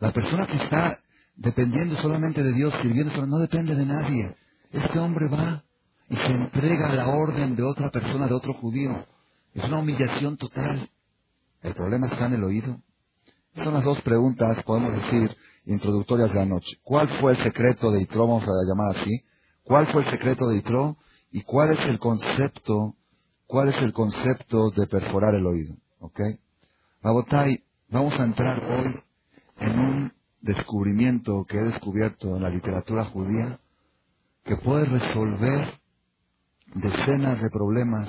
La 0.00 0.12
persona 0.12 0.46
que 0.46 0.56
está 0.56 0.98
dependiendo 1.36 1.96
solamente 1.96 2.42
de 2.42 2.52
Dios, 2.52 2.74
sirviendo 2.82 3.26
no 3.26 3.38
depende 3.38 3.74
de 3.74 3.86
nadie. 3.86 4.36
Este 4.70 4.98
hombre 4.98 5.28
va 5.28 5.64
y 6.08 6.16
se 6.16 6.32
entrega 6.32 6.90
a 6.90 6.94
la 6.94 7.08
orden 7.08 7.56
de 7.56 7.62
otra 7.62 7.90
persona, 7.90 8.26
de 8.26 8.34
otro 8.34 8.54
judío. 8.54 9.06
Es 9.54 9.64
una 9.64 9.78
humillación 9.78 10.36
total. 10.36 10.90
El 11.62 11.74
problema 11.74 12.08
está 12.08 12.26
en 12.26 12.34
el 12.34 12.44
oído. 12.44 12.80
Son 13.56 13.74
las 13.74 13.84
dos 13.84 14.00
preguntas, 14.02 14.62
podemos 14.64 14.94
decir, 14.94 15.36
introductorias 15.66 16.30
de 16.30 16.38
la 16.40 16.46
noche. 16.46 16.78
¿Cuál 16.82 17.08
fue 17.20 17.32
el 17.32 17.38
secreto 17.38 17.90
de 17.90 18.02
Itro? 18.02 18.26
Vamos 18.26 18.44
a 18.44 18.68
llamar 18.68 18.96
así. 18.96 19.10
¿Cuál 19.62 19.86
fue 19.88 20.02
el 20.02 20.10
secreto 20.10 20.48
de 20.48 20.56
Itro? 20.56 20.96
¿Y 21.30 21.42
cuál 21.42 21.72
es 21.72 21.84
el 21.86 21.98
concepto, 21.98 22.96
cuál 23.46 23.68
es 23.68 23.80
el 23.82 23.92
concepto 23.92 24.70
de 24.70 24.86
perforar 24.86 25.34
el 25.34 25.46
oído? 25.46 25.76
¿Ok? 26.00 26.20
Rabotai, 27.02 27.62
Vamos 27.92 28.18
a 28.18 28.24
entrar 28.24 28.58
hoy 28.64 29.02
en 29.58 29.78
un 29.78 30.12
descubrimiento 30.40 31.44
que 31.44 31.58
he 31.58 31.62
descubierto 31.62 32.34
en 32.38 32.42
la 32.42 32.48
literatura 32.48 33.04
judía 33.04 33.60
que 34.44 34.56
puede 34.56 34.86
resolver 34.86 35.78
decenas 36.74 37.42
de 37.42 37.50
problemas 37.50 38.08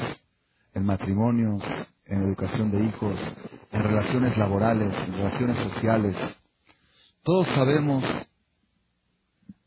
en 0.74 0.86
matrimonios, 0.86 1.62
en 2.14 2.24
educación 2.24 2.72
de 2.72 2.86
hijos, 2.86 3.18
en 3.72 3.84
relaciones 3.84 4.38
laborales, 4.38 4.94
en 5.08 5.14
relaciones 5.14 5.58
sociales. 5.58 6.16
Todos 7.24 7.48
sabemos 7.48 8.04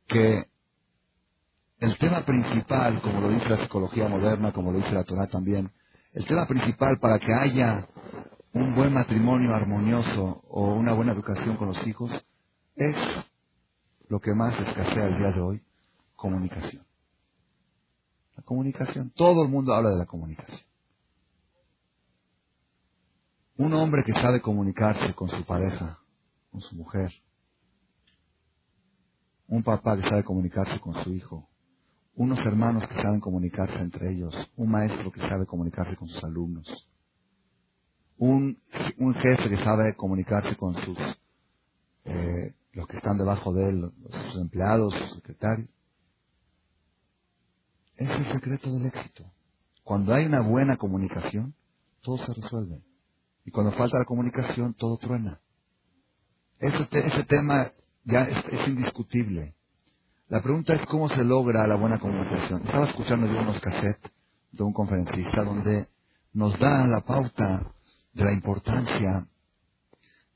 que 0.06 0.44
el 1.80 1.98
tema 1.98 2.24
principal, 2.24 3.00
como 3.02 3.20
lo 3.20 3.30
dice 3.30 3.48
la 3.48 3.62
psicología 3.62 4.08
moderna, 4.08 4.52
como 4.52 4.72
lo 4.72 4.78
dice 4.78 4.92
la 4.92 5.04
Torah 5.04 5.26
también, 5.26 5.70
el 6.12 6.24
tema 6.26 6.46
principal 6.46 6.98
para 6.98 7.18
que 7.18 7.32
haya 7.32 7.86
un 8.52 8.74
buen 8.74 8.92
matrimonio 8.92 9.54
armonioso 9.54 10.42
o 10.48 10.72
una 10.74 10.94
buena 10.94 11.12
educación 11.12 11.56
con 11.56 11.68
los 11.68 11.86
hijos 11.86 12.10
es 12.74 12.96
lo 14.08 14.20
que 14.20 14.32
más 14.32 14.58
escasea 14.58 15.08
el 15.08 15.18
día 15.18 15.32
de 15.32 15.40
hoy, 15.40 15.62
comunicación. 16.14 16.86
La 18.36 18.42
comunicación. 18.42 19.12
Todo 19.14 19.42
el 19.44 19.50
mundo 19.50 19.74
habla 19.74 19.90
de 19.90 19.98
la 19.98 20.06
comunicación. 20.06 20.65
Un 23.58 23.72
hombre 23.72 24.02
que 24.04 24.12
sabe 24.12 24.40
comunicarse 24.42 25.14
con 25.14 25.30
su 25.30 25.44
pareja, 25.44 25.98
con 26.50 26.60
su 26.60 26.76
mujer. 26.76 27.10
Un 29.48 29.62
papá 29.62 29.96
que 29.96 30.02
sabe 30.02 30.24
comunicarse 30.24 30.78
con 30.80 31.02
su 31.02 31.12
hijo. 31.12 31.48
Unos 32.14 32.38
hermanos 32.44 32.86
que 32.86 32.94
saben 32.94 33.20
comunicarse 33.20 33.78
entre 33.80 34.12
ellos. 34.12 34.34
Un 34.56 34.70
maestro 34.70 35.10
que 35.10 35.20
sabe 35.20 35.46
comunicarse 35.46 35.96
con 35.96 36.08
sus 36.08 36.22
alumnos. 36.22 36.66
Un, 38.18 38.58
un 38.98 39.14
jefe 39.14 39.48
que 39.48 39.56
sabe 39.56 39.94
comunicarse 39.94 40.56
con 40.56 40.74
sus 40.74 40.98
eh, 42.04 42.54
los 42.72 42.86
que 42.86 42.98
están 42.98 43.16
debajo 43.16 43.52
de 43.54 43.70
él, 43.70 43.90
sus 44.10 44.40
empleados, 44.40 44.92
sus 44.94 45.14
secretarios. 45.14 45.68
Es 47.96 48.10
el 48.10 48.32
secreto 48.32 48.70
del 48.70 48.86
éxito. 48.86 49.24
Cuando 49.82 50.12
hay 50.12 50.26
una 50.26 50.40
buena 50.40 50.76
comunicación, 50.76 51.54
todo 52.02 52.18
se 52.18 52.34
resuelve. 52.34 52.82
Y 53.46 53.52
cuando 53.52 53.72
falta 53.72 53.98
la 53.98 54.04
comunicación, 54.04 54.74
todo 54.74 54.98
truena. 54.98 55.40
Ese, 56.58 56.88
ese 56.90 57.24
tema 57.24 57.68
ya 58.04 58.22
es, 58.22 58.68
indiscutible. 58.68 59.54
La 60.28 60.42
pregunta 60.42 60.74
es 60.74 60.84
cómo 60.86 61.08
se 61.08 61.24
logra 61.24 61.66
la 61.68 61.76
buena 61.76 62.00
comunicación. 62.00 62.62
Estaba 62.64 62.86
escuchando 62.86 63.26
yo 63.28 63.40
unos 63.40 63.60
cassettes 63.60 64.10
de 64.50 64.64
un 64.64 64.72
conferencista 64.72 65.44
donde 65.44 65.88
nos 66.32 66.58
da 66.58 66.88
la 66.88 67.02
pauta 67.02 67.72
de 68.12 68.24
la 68.24 68.32
importancia 68.32 69.28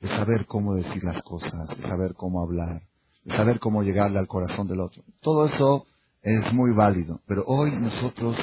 de 0.00 0.08
saber 0.08 0.46
cómo 0.46 0.76
decir 0.76 1.02
las 1.02 1.20
cosas, 1.22 1.68
de 1.76 1.88
saber 1.88 2.14
cómo 2.14 2.40
hablar, 2.42 2.82
de 3.24 3.36
saber 3.36 3.58
cómo 3.58 3.82
llegarle 3.82 4.20
al 4.20 4.28
corazón 4.28 4.68
del 4.68 4.80
otro. 4.80 5.02
Todo 5.20 5.46
eso 5.46 5.86
es 6.22 6.52
muy 6.52 6.70
válido, 6.72 7.20
pero 7.26 7.42
hoy 7.46 7.72
nosotros 7.76 8.36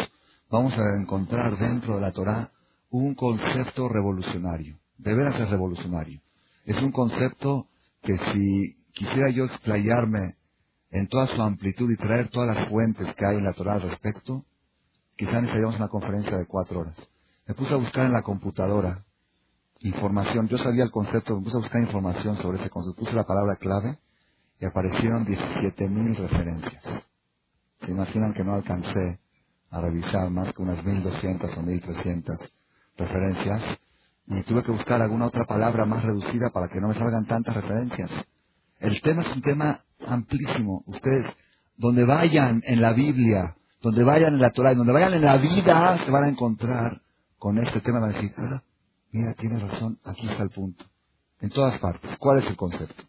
vamos 0.50 0.74
a 0.74 1.00
encontrar 1.00 1.58
dentro 1.58 1.96
de 1.96 2.02
la 2.02 2.12
Torah 2.12 2.52
un 2.90 3.16
concepto 3.16 3.90
revolucionario. 3.90 4.80
De 4.98 5.14
veras 5.14 5.40
es 5.40 5.50
revolucionario. 5.50 6.22
Es 6.66 6.82
un 6.82 6.92
concepto 6.92 7.68
que 8.02 8.18
si 8.18 8.78
quisiera 8.94 9.30
yo 9.30 9.46
explayarme 9.46 10.36
en 10.90 11.08
toda 11.08 11.28
su 11.28 11.42
amplitud 11.42 11.92
y 11.92 11.98
traer 11.98 12.30
todas 12.30 12.56
las 12.56 12.70
fuentes 12.70 13.14
que 13.16 13.26
hay 13.26 13.38
en 13.38 13.44
la 13.44 13.54
Torah 13.54 13.74
al 13.74 13.82
respecto, 13.82 14.46
quizá 15.16 15.34
necesitaríamos 15.34 15.76
una 15.76 15.90
conferencia 15.90 16.38
de 16.38 16.46
cuatro 16.46 16.82
horas. 16.82 16.98
Me 17.46 17.54
puse 17.54 17.74
a 17.74 17.78
buscar 17.78 18.06
en 18.06 18.14
la 18.14 18.24
computadora 18.24 19.06
información. 19.82 20.48
Yo 20.48 20.58
sabía 20.58 20.84
el 20.84 20.92
concepto, 20.92 21.38
me 21.38 21.44
puse 21.44 21.58
a 21.58 21.62
buscar 21.62 21.82
información 21.82 22.38
sobre 22.38 22.60
ese 22.60 22.70
concepto. 22.70 23.00
Puse 23.00 23.14
la 23.14 23.26
palabra 23.26 23.56
clave 23.58 24.00
y 24.60 24.66
aparecieron 24.66 25.26
17.000 25.26 26.16
referencias. 26.16 26.84
Se 27.82 27.92
imaginan 27.92 28.34
que 28.34 28.44
no 28.44 28.56
alcancé 28.56 29.20
a 29.70 29.82
revisar 29.82 30.30
más 30.30 30.54
que 30.54 30.62
unas 30.62 30.84
1.200 30.84 31.58
o 31.58 31.62
1.300 31.62 32.52
referencias 32.98 33.62
y 34.28 34.44
tuve 34.44 34.64
que 34.64 34.72
buscar 34.72 35.02
alguna 35.02 35.28
otra 35.28 35.46
palabra 35.46 35.86
más 35.86 36.04
reducida 36.04 36.50
para 36.50 36.68
que 36.68 36.82
no 36.82 36.90
me 36.90 36.96
salgan 36.96 37.26
tantas 37.26 37.56
referencias. 37.56 38.10
El 38.80 39.02
tema 39.02 39.22
es 39.22 39.30
un 39.30 39.42
tema 39.42 39.80
amplísimo. 40.06 40.84
Ustedes, 40.86 41.26
donde 41.78 42.04
vayan 42.04 42.62
en 42.66 42.82
la 42.82 42.94
Biblia, 42.94 43.56
donde 43.82 44.04
vayan 44.04 44.34
en 44.34 44.42
la 44.42 44.52
Torah, 44.52 44.74
donde 44.74 44.94
vayan 44.94 45.14
en 45.14 45.22
la 45.22 45.38
vida, 45.38 45.98
se 46.04 46.12
van 46.12 46.26
a 46.26 46.30
encontrar 46.30 47.02
con 47.38 47.58
este 47.58 47.80
tema. 47.82 48.00
Van 48.00 48.14
mira, 49.12 49.34
tiene 49.36 49.60
razón, 49.60 50.00
aquí 50.04 50.28
está 50.28 50.44
el 50.44 50.50
punto. 50.50 50.86
En 51.40 51.50
todas 51.50 51.80
partes. 51.80 52.18
¿Cuál 52.18 52.40
es 52.40 52.48
el 52.48 52.58
concepto? 52.58 53.04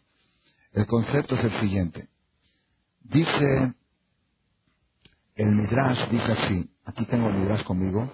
El 0.71 0.85
concepto 0.85 1.35
es 1.35 1.43
el 1.43 1.59
siguiente. 1.59 2.07
Dice 3.01 3.73
el 5.39 5.55
Midrash 5.55 6.09
dice 6.09 6.31
así, 6.33 6.69
aquí 6.89 7.05
tengo 7.05 7.29
el 7.29 7.35
Midrash 7.37 7.63
conmigo, 7.63 8.09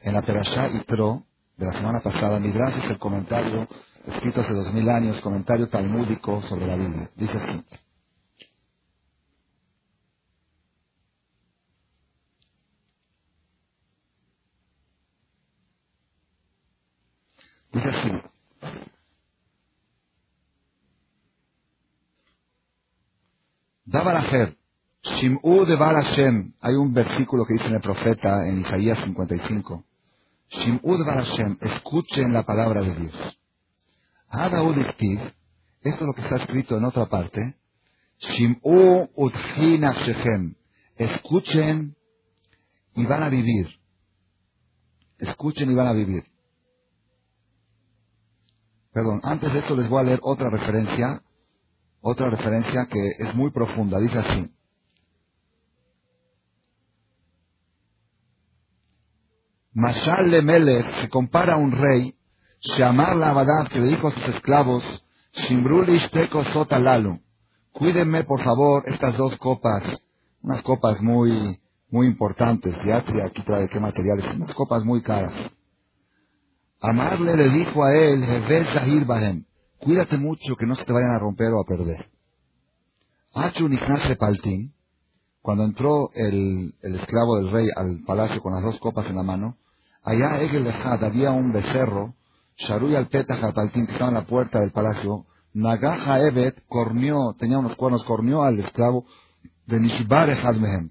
en 0.00 0.14
la 0.14 0.22
Perashá 0.22 0.68
Itro 0.68 1.24
de 1.56 1.66
la 1.66 1.72
semana 1.74 2.00
pasada, 2.00 2.40
Midrash 2.40 2.78
es 2.84 2.90
el 2.90 2.98
comentario 2.98 3.68
escrito 4.06 4.40
hace 4.40 4.52
dos 4.52 4.72
mil 4.72 4.88
años, 4.88 5.20
comentario 5.20 5.68
talmúdico 5.68 6.42
sobre 6.42 6.66
la 6.66 6.76
Biblia. 6.76 7.10
Dice 7.16 7.38
así. 7.38 7.64
Dice 17.72 17.88
así. 17.88 18.22
Daba 23.86 24.14
la 24.14 24.22
Shim'u 25.04 25.66
de 25.66 25.76
Bar 25.76 26.02
Hashem. 26.02 26.54
Hay 26.60 26.74
un 26.74 26.94
versículo 26.94 27.44
que 27.44 27.54
dice 27.54 27.66
en 27.66 27.74
el 27.74 27.80
profeta 27.80 28.48
en 28.48 28.60
Isaías 28.60 28.98
55. 29.04 29.84
Shim'u 30.48 30.96
de 30.96 31.04
Bar 31.04 31.24
Hashem. 31.24 31.58
Escuchen 31.60 32.32
la 32.32 32.44
palabra 32.44 32.80
de 32.80 32.94
Dios. 32.94 33.14
Adaud 34.28 34.78
esto 34.78 36.00
es 36.00 36.06
lo 36.06 36.14
que 36.14 36.22
está 36.22 36.36
escrito 36.36 36.78
en 36.78 36.84
otra 36.84 37.06
parte. 37.10 37.56
Shim'u 38.18 39.10
Shechem. 40.06 40.54
Escuchen 40.96 41.96
y 42.94 43.04
van 43.04 43.22
a 43.24 43.28
vivir. 43.28 43.68
Escuchen 45.18 45.70
y 45.70 45.74
van 45.74 45.88
a 45.88 45.92
vivir. 45.92 46.24
Perdón, 48.92 49.20
antes 49.22 49.52
de 49.52 49.58
esto 49.58 49.76
les 49.76 49.88
voy 49.88 50.00
a 50.00 50.04
leer 50.04 50.20
otra 50.22 50.48
referencia, 50.48 51.22
otra 52.00 52.30
referencia 52.30 52.86
que 52.86 53.10
es 53.18 53.34
muy 53.34 53.50
profunda. 53.50 53.98
Dice 53.98 54.18
así. 54.18 54.53
Mashal 59.74 60.30
le 60.30 60.40
Melech 60.40 60.86
se 61.00 61.08
compara 61.08 61.54
a 61.54 61.56
un 61.56 61.72
rey, 61.72 62.14
Shamar 62.60 63.16
la 63.16 63.30
Abadab, 63.30 63.68
que 63.68 63.80
le 63.80 63.88
dijo 63.88 64.06
a 64.06 64.12
sus 64.12 64.28
esclavos, 64.28 64.84
Shimbrulish 65.32 66.10
teko 66.10 66.44
sotalalu, 66.44 67.18
cuídenme 67.72 68.22
por 68.22 68.40
favor 68.42 68.84
estas 68.86 69.16
dos 69.16 69.36
copas, 69.36 69.82
unas 70.42 70.62
copas 70.62 71.00
muy, 71.02 71.60
muy 71.90 72.06
importantes, 72.06 72.72
diatria, 72.84 73.26
aquí 73.26 73.42
trae 73.42 73.68
qué 73.68 73.80
materiales, 73.80 74.24
unas 74.36 74.54
copas 74.54 74.84
muy 74.84 75.02
caras. 75.02 75.32
Amarle 76.80 77.36
le 77.36 77.48
dijo 77.48 77.82
a 77.82 77.94
él, 77.96 78.24
Zahir 78.72 79.04
Bahem, 79.06 79.44
cuídate 79.78 80.18
mucho 80.18 80.54
que 80.54 80.66
no 80.66 80.76
se 80.76 80.84
te 80.84 80.92
vayan 80.92 81.16
a 81.16 81.18
romper 81.18 81.52
o 81.52 81.60
a 81.60 81.64
perder. 81.64 82.08
Achu 83.34 83.68
Paltin, 84.20 84.72
cuando 85.42 85.64
entró 85.64 86.10
el, 86.14 86.74
el, 86.80 86.94
esclavo 86.94 87.38
del 87.38 87.50
rey 87.50 87.66
al 87.74 88.04
palacio 88.06 88.40
con 88.40 88.54
las 88.54 88.62
dos 88.62 88.78
copas 88.78 89.06
en 89.06 89.16
la 89.16 89.24
mano, 89.24 89.58
Allá 90.04 90.42
Egel 90.42 90.66
había 90.68 91.30
un 91.30 91.50
becerro, 91.50 92.14
Sharuy 92.56 92.94
al 92.94 93.08
Petah 93.08 93.40
que 93.72 93.80
estaba 93.80 94.08
en 94.08 94.14
la 94.14 94.26
puerta 94.26 94.60
del 94.60 94.70
palacio. 94.70 95.26
Nagaja 95.54 96.20
Evet 96.20 96.62
cornió, 96.68 97.34
tenía 97.38 97.58
unos 97.58 97.74
cuernos, 97.76 98.04
cornió 98.04 98.42
al 98.42 98.58
esclavo 98.58 99.06
de 99.66 99.80
Nishbare 99.80 100.34
Hadmehem 100.34 100.90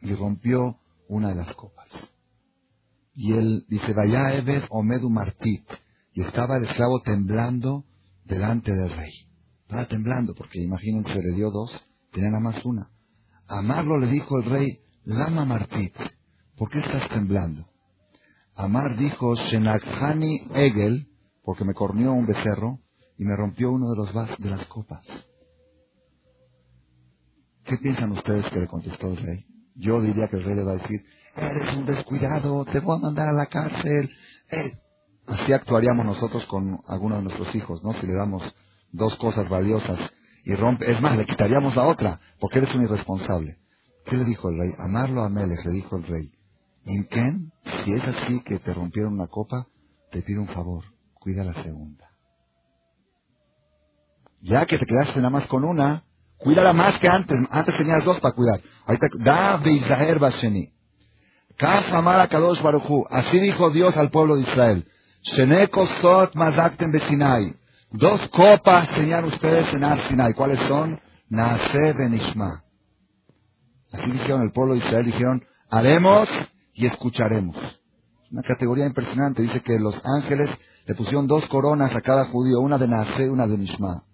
y 0.00 0.14
rompió 0.14 0.78
una 1.08 1.28
de 1.28 1.34
las 1.34 1.54
copas. 1.54 1.88
Y 3.14 3.34
él 3.34 3.66
dice, 3.68 3.92
vaya 3.92 4.32
Evet 4.34 4.64
Omedu 4.70 5.10
Martit. 5.10 5.68
Y 6.14 6.22
estaba 6.22 6.56
el 6.56 6.64
esclavo 6.64 7.00
temblando 7.00 7.84
delante 8.24 8.74
del 8.74 8.90
rey. 8.90 9.12
Estaba 9.62 9.86
temblando, 9.86 10.34
porque 10.34 10.62
imagínense, 10.62 11.14
le 11.14 11.36
dio 11.36 11.50
dos, 11.50 11.70
tenía 12.12 12.30
nada 12.30 12.42
más 12.42 12.64
una. 12.64 12.90
Amarlo 13.46 13.98
le 13.98 14.06
dijo 14.06 14.38
el 14.38 14.44
rey, 14.44 14.80
Lama 15.04 15.44
Martit, 15.44 15.94
¿por 16.56 16.70
qué 16.70 16.78
estás 16.78 17.08
temblando? 17.10 17.67
Amar 18.58 18.96
dijo, 18.96 19.36
Shenakhani 19.36 20.48
Egel, 20.52 21.06
porque 21.44 21.64
me 21.64 21.74
corneó 21.74 22.12
un 22.12 22.26
becerro 22.26 22.80
y 23.16 23.24
me 23.24 23.36
rompió 23.36 23.70
uno 23.70 23.88
de 23.90 23.96
los 23.96 24.12
vas 24.12 24.36
de 24.36 24.50
las 24.50 24.66
copas. 24.66 25.06
¿Qué 27.64 27.76
piensan 27.76 28.10
ustedes 28.12 28.46
que 28.50 28.58
le 28.58 28.66
contestó 28.66 29.12
el 29.12 29.16
rey? 29.18 29.46
Yo 29.76 30.00
diría 30.02 30.26
que 30.26 30.38
el 30.38 30.44
rey 30.44 30.56
le 30.56 30.64
va 30.64 30.72
a 30.72 30.76
decir, 30.76 31.04
eres 31.36 31.76
un 31.76 31.86
descuidado, 31.86 32.64
te 32.64 32.80
voy 32.80 32.96
a 32.96 33.00
mandar 33.00 33.28
a 33.28 33.32
la 33.32 33.46
cárcel. 33.46 34.10
Así 35.28 35.52
actuaríamos 35.52 36.04
nosotros 36.04 36.44
con 36.46 36.80
alguno 36.88 37.16
de 37.16 37.22
nuestros 37.22 37.54
hijos, 37.54 37.80
¿no? 37.84 37.92
Si 38.00 38.08
le 38.08 38.14
damos 38.14 38.42
dos 38.90 39.14
cosas 39.16 39.48
valiosas 39.48 40.00
y 40.44 40.54
rompe, 40.56 40.90
es 40.90 41.00
más, 41.00 41.16
le 41.16 41.26
quitaríamos 41.26 41.76
la 41.76 41.86
otra, 41.86 42.20
porque 42.40 42.58
eres 42.58 42.74
un 42.74 42.82
irresponsable. 42.82 43.58
¿Qué 44.04 44.16
le 44.16 44.24
dijo 44.24 44.48
el 44.48 44.58
rey? 44.58 44.70
Amarlo 44.78 45.22
a 45.22 45.28
Meles, 45.28 45.64
le 45.64 45.70
dijo 45.72 45.96
el 45.96 46.02
rey. 46.02 46.32
Inken, 46.84 47.52
si 47.84 47.92
es 47.92 48.04
así 48.04 48.42
que 48.42 48.58
te 48.58 48.74
rompieron 48.74 49.14
una 49.14 49.26
copa, 49.26 49.66
te 50.10 50.22
pido 50.22 50.40
un 50.40 50.48
favor, 50.48 50.84
cuida 51.14 51.44
la 51.44 51.54
segunda. 51.62 52.08
Ya 54.40 54.66
que 54.66 54.78
te 54.78 54.86
quedaste 54.86 55.16
nada 55.16 55.30
más 55.30 55.46
con 55.46 55.64
una, 55.64 56.04
cuídala 56.38 56.72
más 56.72 56.98
que 57.00 57.08
antes. 57.08 57.36
Antes 57.50 57.76
tenías 57.76 58.04
dos 58.04 58.20
para 58.20 58.34
cuidar. 58.34 58.60
Ahorita, 58.86 59.08
da 59.18 59.60
Kadosh 62.28 62.62
Baruchu. 62.62 63.04
Así 63.10 63.38
dijo 63.40 63.70
Dios 63.70 63.96
al 63.96 64.10
pueblo 64.10 64.36
de 64.36 64.42
Israel. 64.42 64.88
Shenekosot 65.22 66.34
mazakten 66.34 66.92
besinai. 66.92 67.56
Dos 67.90 68.20
copas 68.28 68.88
tenían 68.90 69.24
ustedes 69.24 69.72
en 69.74 69.82
Ar 69.84 70.34
¿Cuáles 70.34 70.60
son? 70.68 71.00
Naase 71.28 71.94
benishma. 71.94 72.64
Así 73.92 74.10
dijeron 74.10 74.42
el 74.42 74.52
pueblo 74.52 74.74
de 74.74 74.80
Israel, 74.80 75.06
dijeron, 75.06 75.46
haremos 75.70 76.28
y 76.78 76.86
escucharemos. 76.86 77.56
Una 78.30 78.42
categoría 78.42 78.86
impresionante. 78.86 79.42
Dice 79.42 79.60
que 79.62 79.78
los 79.80 80.00
ángeles 80.04 80.48
le 80.86 80.94
pusieron 80.94 81.26
dos 81.26 81.46
coronas 81.48 81.94
a 81.94 82.00
cada 82.00 82.26
judío, 82.26 82.60
una 82.60 82.78
de 82.78 82.86
Naase 82.86 83.24
y 83.24 83.28
una 83.28 83.48
de 83.48 83.58
Nishma. 83.58 84.04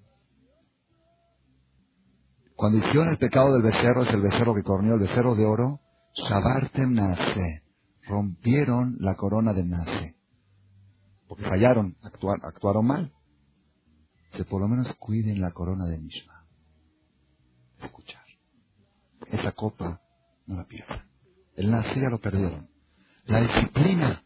Cuando 2.57 2.79
hicieron 2.79 3.09
el 3.09 3.19
pecado 3.19 3.53
del 3.53 3.63
becerro, 3.63 4.03
es 4.03 4.09
el 4.09 4.23
becerro 4.23 4.55
que 4.55 4.63
corneó, 4.63 4.95
el 4.95 5.01
becerro 5.01 5.35
de 5.35 5.45
oro, 5.45 5.81
Shabartem 6.15 6.95
Naase. 6.95 7.65
Rompieron 8.07 8.97
la 8.99 9.15
corona 9.15 9.53
de 9.53 9.65
Naase. 9.67 10.17
Porque 11.29 11.45
fallaron, 11.45 11.99
actuaron 12.43 12.87
mal. 12.87 13.13
Que 14.33 14.45
por 14.45 14.63
lo 14.63 14.69
menos 14.69 14.91
cuiden 14.99 15.41
la 15.41 15.51
corona 15.51 15.85
de 15.85 16.01
Nishma. 16.01 16.47
Escuchar. 17.83 18.25
Esa 19.27 19.53
copa 19.53 20.01
no 20.47 20.57
la 20.57 20.65
pierdan. 20.65 21.14
El 21.57 21.71
Naase 21.71 22.01
ya 22.01 22.11
lo 22.11 22.19
perdieron. 22.21 22.69
La 23.27 23.41
disciplina, 23.41 24.23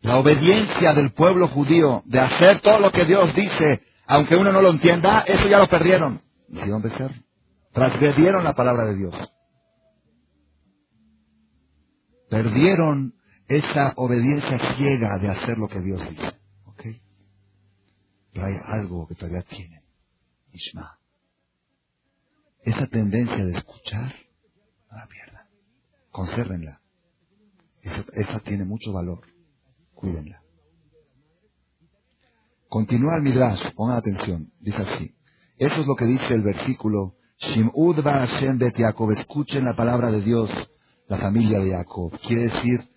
la 0.00 0.18
obediencia 0.18 0.94
del 0.94 1.12
pueblo 1.12 1.48
judío 1.48 2.02
de 2.06 2.20
hacer 2.20 2.60
todo 2.60 2.78
lo 2.80 2.92
que 2.92 3.04
Dios 3.04 3.34
dice, 3.34 3.82
aunque 4.06 4.36
uno 4.36 4.52
no 4.52 4.62
lo 4.62 4.70
entienda, 4.70 5.20
eso 5.26 5.48
ya 5.48 5.58
lo 5.58 5.68
perdieron. 5.68 6.22
Hicieron 6.48 6.82
becerro. 6.82 7.14
Transgredieron 7.72 8.44
la 8.44 8.54
palabra 8.54 8.84
de 8.86 8.96
Dios. 8.96 9.14
Perdieron 12.30 13.14
esa 13.46 13.94
obediencia 13.96 14.76
ciega 14.76 15.18
de 15.18 15.28
hacer 15.28 15.58
lo 15.58 15.68
que 15.68 15.80
Dios 15.80 16.02
dice. 16.10 16.38
Pero 18.32 18.46
hay 18.46 18.56
algo 18.66 19.06
que 19.08 19.16
todavía 19.16 19.42
tienen. 19.42 19.82
Ishma. 20.52 20.98
Esa 22.62 22.86
tendencia 22.86 23.44
de 23.44 23.52
escuchar, 23.52 24.14
no 24.90 24.96
la 24.96 25.06
pierdan. 25.06 25.27
Consérvenla. 26.10 26.80
Esa, 27.82 28.40
tiene 28.40 28.64
mucho 28.64 28.92
valor. 28.92 29.20
Cuídenla. 29.94 30.42
Continúa 32.68 33.16
el 33.16 33.22
Midrash, 33.22 33.72
pongan 33.74 33.96
atención. 33.96 34.52
Dice 34.60 34.82
así. 34.82 35.14
Eso 35.56 35.76
es 35.76 35.86
lo 35.86 35.96
que 35.96 36.04
dice 36.04 36.34
el 36.34 36.42
versículo 36.42 37.16
Shim'ud 37.38 38.02
Hashem 38.02 38.58
bet 38.58 38.76
Jacob. 38.76 39.10
Escuchen 39.12 39.64
la 39.64 39.74
palabra 39.74 40.10
de 40.10 40.20
Dios, 40.20 40.50
la 41.08 41.18
familia 41.18 41.60
de 41.60 41.70
Jacob. 41.70 42.12
Quiere 42.20 42.44
decir, 42.44 42.88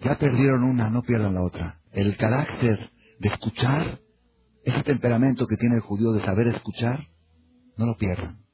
ya 0.00 0.16
perdieron 0.18 0.64
una, 0.64 0.90
no 0.90 1.02
pierdan 1.02 1.34
la 1.34 1.42
otra. 1.42 1.80
El 1.90 2.16
carácter 2.16 2.90
de 3.18 3.28
escuchar, 3.28 4.00
ese 4.62 4.82
temperamento 4.82 5.46
que 5.46 5.56
tiene 5.56 5.76
el 5.76 5.80
judío 5.80 6.12
de 6.12 6.24
saber 6.24 6.48
escuchar, 6.48 7.08
no 7.76 7.86
lo 7.86 7.96
pierdan. 7.96 8.47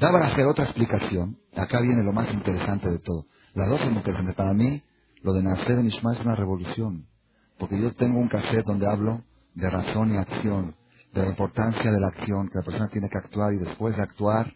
Daba 0.00 0.26
hacer 0.26 0.46
otra 0.46 0.64
explicación. 0.64 1.38
Acá 1.54 1.80
viene 1.80 2.02
lo 2.02 2.12
más 2.12 2.32
interesante 2.32 2.88
de 2.88 2.98
todo. 3.00 3.26
Las 3.54 3.68
dos 3.68 3.80
son 3.80 3.94
interesantes. 3.96 4.34
Para 4.34 4.54
mí, 4.54 4.82
lo 5.22 5.34
de 5.34 5.42
nacer 5.42 5.78
en 5.78 5.86
Ishmael 5.86 6.18
es 6.18 6.24
una 6.24 6.34
revolución. 6.34 7.06
Porque 7.58 7.78
yo 7.78 7.94
tengo 7.94 8.18
un 8.18 8.28
cassette 8.28 8.64
donde 8.64 8.86
hablo 8.86 9.22
de 9.54 9.68
razón 9.68 10.14
y 10.14 10.16
acción 10.16 10.74
de 11.12 11.22
la 11.22 11.28
importancia 11.28 11.90
de 11.90 12.00
la 12.00 12.06
acción, 12.06 12.48
que 12.48 12.58
la 12.58 12.64
persona 12.64 12.88
tiene 12.88 13.10
que 13.10 13.18
actuar 13.18 13.52
y 13.52 13.58
después 13.58 13.96
de 13.96 14.02
actuar 14.02 14.54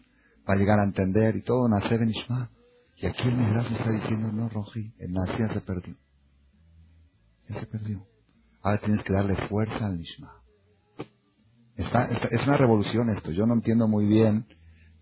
va 0.49 0.53
a 0.53 0.57
llegar 0.57 0.79
a 0.79 0.83
entender 0.83 1.35
y 1.35 1.43
todo, 1.43 1.67
nacer 1.67 2.01
en 2.01 2.09
Ishma. 2.09 2.49
Y 2.97 3.05
aquí 3.05 3.27
el 3.27 3.35
Midrash 3.35 3.69
me 3.69 3.77
está 3.77 3.91
diciendo, 3.91 4.31
no, 4.31 4.49
Roji, 4.49 4.93
el 4.97 5.11
nacer 5.11 5.53
se 5.53 5.61
perdió. 5.61 5.95
Ya 7.49 7.59
se 7.59 7.67
perdió. 7.67 8.07
Ahora 8.63 8.79
tienes 8.79 9.03
que 9.03 9.13
darle 9.13 9.35
fuerza 9.47 9.85
al 9.85 9.97
Nishma. 9.99 10.31
Está, 11.75 12.05
es 12.05 12.41
una 12.47 12.57
revolución 12.57 13.09
esto. 13.09 13.31
Yo 13.31 13.45
no 13.45 13.53
entiendo 13.53 13.87
muy 13.87 14.07
bien 14.07 14.47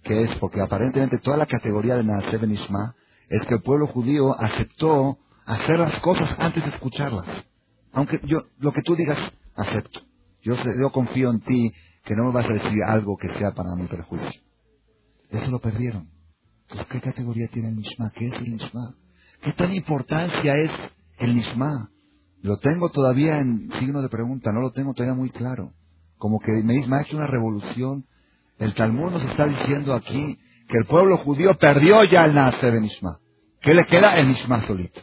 qué 0.04 0.24
es, 0.24 0.36
porque 0.38 0.62
aparentemente 0.62 1.20
toda 1.20 1.38
la 1.38 1.46
categoría 1.46 1.96
de 1.96 2.04
Naaseh 2.04 2.44
en 2.44 2.52
Ishma 2.52 2.96
es 3.30 3.42
que 3.44 3.56
el 3.56 3.62
pueblo 3.62 3.88
judío 3.88 4.40
aceptó 4.40 5.18
hacer 5.46 5.80
las 5.80 6.00
cosas 6.00 6.38
antes 6.40 6.64
de 6.64 6.70
escucharlas. 6.70 7.26
Aunque 7.92 8.20
yo, 8.24 8.40
lo 8.60 8.72
que 8.72 8.82
tú 8.82 8.96
digas, 8.96 9.18
acepto. 9.56 10.02
Yo, 10.42 10.56
yo 10.56 10.92
confío 10.92 11.30
en 11.32 11.40
ti 11.42 11.72
que 12.04 12.16
no 12.16 12.26
me 12.26 12.32
vas 12.32 12.50
a 12.50 12.54
decir 12.54 12.84
algo 12.86 13.18
que 13.18 13.28
sea 13.40 13.52
para 13.52 13.76
mi 13.78 13.88
perjuicio. 13.88 14.42
Eso 15.30 15.50
lo 15.50 15.60
perdieron. 15.60 16.10
¿qué 16.90 17.02
categoría 17.02 17.48
tiene 17.52 17.70
el 17.70 17.76
Nishma? 17.76 18.12
¿Qué 18.16 18.28
es 18.28 18.34
el 18.34 18.52
Nishma? 18.52 18.96
¿Qué 19.42 19.54
tan 19.54 19.74
importancia 19.74 20.54
es 20.56 20.72
el 21.20 21.36
Nishma? 21.36 21.90
Lo 22.42 22.58
tengo 22.58 22.90
todavía 22.90 23.40
en 23.40 23.72
signo 23.80 24.02
de 24.02 24.10
pregunta, 24.10 24.52
no 24.52 24.62
lo 24.62 24.72
tengo 24.72 24.94
todavía 24.94 25.16
muy 25.16 25.30
claro. 25.30 25.74
Como 26.18 26.40
que 26.40 26.52
me, 26.64 26.86
me 26.88 26.98
ha 26.98 27.02
hecho 27.02 27.18
una 27.18 27.28
revolución. 27.28 28.06
El 28.64 28.74
Talmud 28.76 29.12
nos 29.12 29.24
está 29.26 29.46
diciendo 29.46 29.94
aquí 29.94 30.40
que 30.70 30.78
el 30.78 30.86
pueblo 30.86 31.18
judío 31.18 31.54
perdió 31.58 32.02
ya 32.06 32.24
el 32.24 32.34
nace 32.34 32.72
de 32.72 32.80
Nishma. 32.80 33.20
¿Qué 33.60 33.74
le 33.74 33.84
queda? 33.86 34.18
El 34.18 34.30
Nishma 34.30 34.66
solito. 34.66 35.02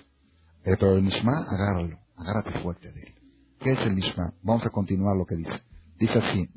Eh, 0.65 0.77
pero 0.81 0.95
el 0.95 1.05
Nishma, 1.05 1.45
agárralo, 1.47 1.99
agárrate 2.17 2.59
fuerte 2.63 2.91
de 2.91 3.03
él. 3.03 3.15
¿Qué 3.61 3.73
es 3.73 3.81
el 3.81 3.97
Nishma? 3.97 4.33
Vamos 4.43 4.65
a 4.65 4.71
continuar 4.71 5.15
lo 5.15 5.27
que 5.27 5.37
dice. 5.37 5.63
Dice 5.99 6.19
así. 6.19 6.49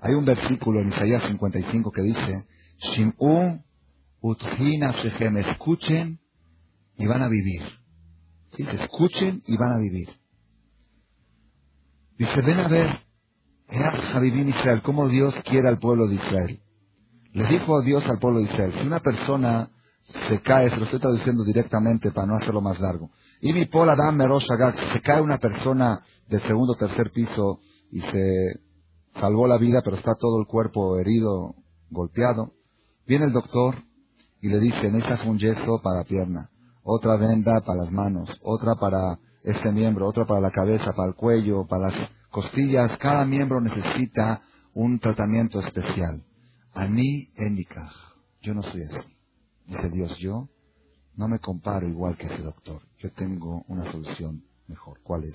Hay 0.00 0.14
un 0.14 0.24
versículo 0.24 0.80
en 0.80 0.88
Isaías 0.88 1.22
55 1.28 1.92
que 1.92 2.00
dice, 2.00 2.46
Shim'u 2.78 3.62
utchina 4.22 4.92
shechem, 4.92 5.36
escuchen 5.36 6.20
y 6.96 7.06
van 7.06 7.20
a 7.20 7.28
vivir. 7.28 7.60
¿Sí? 8.48 8.62
Escuchen 8.62 9.42
y 9.46 9.58
van 9.58 9.72
a 9.72 9.78
vivir. 9.78 10.08
Dice, 12.16 12.40
ven 12.40 12.60
a 12.60 12.68
ver, 12.68 13.07
Israel, 13.70 14.82
cómo 14.82 15.08
Dios 15.08 15.34
quiere 15.44 15.68
al 15.68 15.78
pueblo 15.78 16.06
de 16.06 16.14
Israel. 16.14 16.60
Le 17.32 17.46
dijo 17.46 17.82
Dios 17.82 18.04
al 18.06 18.18
pueblo 18.18 18.40
de 18.40 18.46
Israel, 18.46 18.72
si 18.78 18.86
una 18.86 19.00
persona 19.00 19.70
se 20.02 20.40
cae, 20.40 20.70
se 20.70 20.76
lo 20.76 20.84
estoy 20.84 21.00
traduciendo 21.00 21.44
directamente 21.44 22.10
para 22.10 22.26
no 22.26 22.36
hacerlo 22.36 22.60
más 22.60 22.80
largo, 22.80 23.10
y 23.40 23.52
mi 23.52 23.66
pola 23.66 23.94
se 24.40 25.02
cae 25.02 25.20
una 25.20 25.38
persona 25.38 26.00
del 26.28 26.42
segundo 26.42 26.72
o 26.72 26.76
tercer 26.76 27.10
piso 27.12 27.60
y 27.90 28.00
se 28.00 28.60
salvó 29.20 29.46
la 29.46 29.58
vida, 29.58 29.82
pero 29.84 29.96
está 29.96 30.14
todo 30.18 30.40
el 30.40 30.46
cuerpo 30.46 30.98
herido, 30.98 31.54
golpeado. 31.90 32.52
Viene 33.06 33.26
el 33.26 33.32
doctor 33.32 33.76
y 34.40 34.48
le 34.48 34.58
dice, 34.58 34.90
necesitas 34.90 35.24
un 35.24 35.38
yeso 35.38 35.80
para 35.82 35.98
la 35.98 36.04
pierna, 36.04 36.50
otra 36.82 37.16
venda 37.16 37.60
para 37.60 37.82
las 37.84 37.92
manos, 37.92 38.28
otra 38.42 38.74
para 38.74 39.18
este 39.42 39.72
miembro, 39.72 40.06
otra 40.06 40.26
para 40.26 40.40
la 40.40 40.50
cabeza, 40.50 40.92
para 40.92 41.08
el 41.08 41.14
cuello, 41.14 41.66
para 41.66 41.90
las 41.90 42.10
costillas. 42.30 42.96
Cada 42.98 43.24
miembro 43.24 43.60
necesita 43.60 44.42
un 44.74 44.98
tratamiento 44.98 45.60
especial. 45.60 46.24
A 46.72 46.86
mí, 46.86 47.28
Enika, 47.36 47.90
yo 48.42 48.54
no 48.54 48.62
soy 48.62 48.82
así. 48.82 49.16
Dice 49.66 49.90
Dios, 49.90 50.16
yo 50.18 50.48
no 51.16 51.28
me 51.28 51.40
comparo 51.40 51.88
igual 51.88 52.16
que 52.16 52.26
ese 52.26 52.42
doctor. 52.42 52.82
Yo 52.98 53.12
tengo 53.12 53.64
una 53.68 53.90
solución 53.90 54.44
mejor. 54.66 55.00
¿Cuál 55.02 55.24
es? 55.24 55.34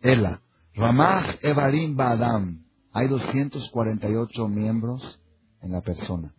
Ela. 0.00 0.42
Ramah 0.74 1.36
Evarim 1.40 1.96
Badam. 1.96 2.64
Hay 2.92 3.08
248 3.08 4.48
miembros 4.48 5.20
en 5.60 5.72
la 5.72 5.80
persona. 5.80 6.34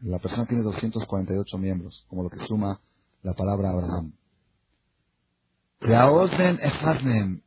La 0.00 0.18
persona 0.18 0.46
tiene 0.46 0.62
248 0.62 1.58
miembros, 1.58 2.04
como 2.08 2.22
lo 2.22 2.30
que 2.30 2.38
suma 2.46 2.80
la 3.22 3.34
palabra 3.34 3.70
Abraham. 3.70 4.12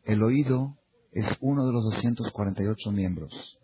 El 0.03 0.21
oído 0.21 0.77
es 1.11 1.25
uno 1.41 1.65
de 1.65 1.73
los 1.73 1.83
248 1.85 2.91
miembros. 2.91 3.57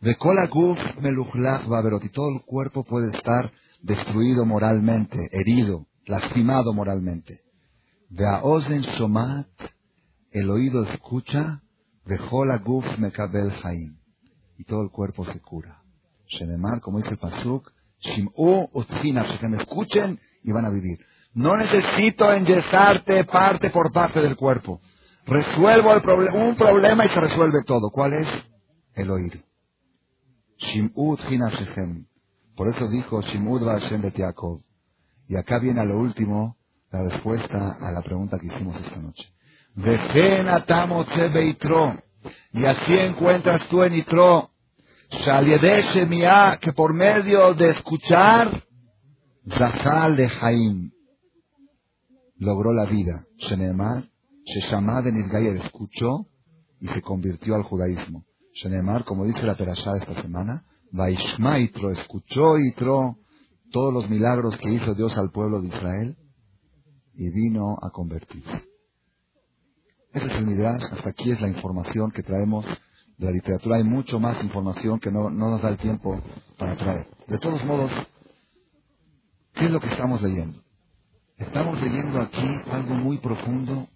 De 0.00 0.14
Kolaguf 0.14 0.78
Meluchlach 1.00 1.66
Baberot. 1.66 2.04
Y 2.04 2.10
todo 2.10 2.28
el 2.28 2.42
cuerpo 2.42 2.84
puede 2.84 3.16
estar 3.16 3.50
destruido 3.82 4.44
moralmente, 4.44 5.18
herido, 5.32 5.88
lastimado 6.06 6.72
moralmente. 6.72 7.40
De 8.08 8.24
Ozen 8.42 8.84
Somat, 8.84 9.48
el 10.30 10.48
oído 10.48 10.84
escucha, 10.84 11.62
de 12.04 12.16
Guf 12.64 12.84
Mekabel 12.98 13.52
Haim, 13.64 13.96
y 14.56 14.64
todo 14.64 14.82
el 14.82 14.90
cuerpo 14.90 15.24
se 15.24 15.40
cura. 15.40 15.82
Shenemar, 16.26 16.80
como 16.80 16.98
dice 16.98 17.10
el 17.10 17.18
Pasuk, 17.18 17.72
Shim'u 17.98 18.68
Utzina, 18.72 19.38
que 19.40 19.48
me 19.48 19.56
escuchen 19.56 20.20
y 20.44 20.52
van 20.52 20.66
a 20.66 20.70
vivir. 20.70 20.98
No 21.34 21.56
necesito 21.56 22.32
enyesarte 22.32 23.24
parte 23.24 23.70
por 23.70 23.92
parte 23.92 24.20
del 24.20 24.36
cuerpo. 24.36 24.80
Resuelvo 25.26 25.94
el 25.94 26.34
un 26.34 26.54
problema 26.54 27.04
y 27.04 27.08
se 27.08 27.20
resuelve 27.20 27.64
todo. 27.66 27.90
¿Cuál 27.90 28.14
es? 28.14 28.28
El 28.94 29.10
oír. 29.10 29.44
Por 32.56 32.68
eso 32.68 32.88
dijo 32.88 33.20
Shimud 33.22 33.64
Vashem 33.64 34.00
Betiakov. 34.00 34.60
Y 35.26 35.36
acá 35.36 35.58
viene 35.58 35.80
a 35.80 35.84
lo 35.84 35.98
último 35.98 36.56
la 36.90 37.02
respuesta 37.02 37.78
a 37.80 37.90
la 37.90 38.02
pregunta 38.02 38.38
que 38.38 38.46
hicimos 38.46 38.76
esta 38.80 38.96
noche. 38.96 39.28
Y 42.52 42.64
así 42.64 42.96
encuentras 42.96 43.68
tú 43.68 43.82
en 43.82 43.94
Itro, 43.94 44.50
que 46.60 46.72
por 46.72 46.94
medio 46.94 47.54
de 47.54 47.70
escuchar, 47.70 48.64
Zahal 49.58 50.16
de 50.16 50.28
Jaim, 50.28 50.93
logró 52.44 52.72
la 52.72 52.84
vida. 52.84 53.26
Shenemar, 53.38 54.08
Sheshamad 54.44 55.06
en 55.08 55.24
Israel 55.24 55.56
escuchó 55.62 56.26
y 56.80 56.88
se 56.88 57.02
convirtió 57.02 57.54
al 57.54 57.62
judaísmo. 57.62 58.24
Shenemar, 58.52 59.04
como 59.04 59.24
dice 59.24 59.42
la 59.42 59.56
Perashá 59.56 59.96
esta 59.96 60.20
semana, 60.22 60.64
Vaishma 60.92 61.58
Itro, 61.58 61.90
escuchó 61.90 62.58
Itro 62.58 63.16
todos 63.72 63.92
los 63.92 64.08
milagros 64.08 64.56
que 64.58 64.70
hizo 64.70 64.94
Dios 64.94 65.16
al 65.16 65.30
pueblo 65.30 65.60
de 65.60 65.68
Israel 65.68 66.16
y 67.14 67.30
vino 67.30 67.76
a 67.82 67.90
convertirse. 67.90 68.68
Ese 70.12 70.26
es 70.26 70.32
el 70.34 70.46
Midrash, 70.46 70.84
hasta 70.92 71.10
aquí 71.10 71.32
es 71.32 71.40
la 71.40 71.48
información 71.48 72.12
que 72.12 72.22
traemos 72.22 72.64
de 73.16 73.26
la 73.26 73.32
literatura. 73.32 73.76
Hay 73.76 73.84
mucho 73.84 74.20
más 74.20 74.42
información 74.44 75.00
que 75.00 75.10
no 75.10 75.30
nos 75.30 75.60
da 75.60 75.70
el 75.70 75.78
tiempo 75.78 76.20
para 76.56 76.76
traer. 76.76 77.08
De 77.26 77.38
todos 77.38 77.64
modos, 77.64 77.90
¿qué 79.54 79.64
es 79.64 79.70
lo 79.72 79.80
que 79.80 79.88
estamos 79.88 80.22
leyendo? 80.22 80.63
Estamos 81.46 81.80
leyendo 81.80 82.20
aquí 82.20 82.60
algo 82.72 82.94
muy 82.94 83.18
profundo 83.18 83.88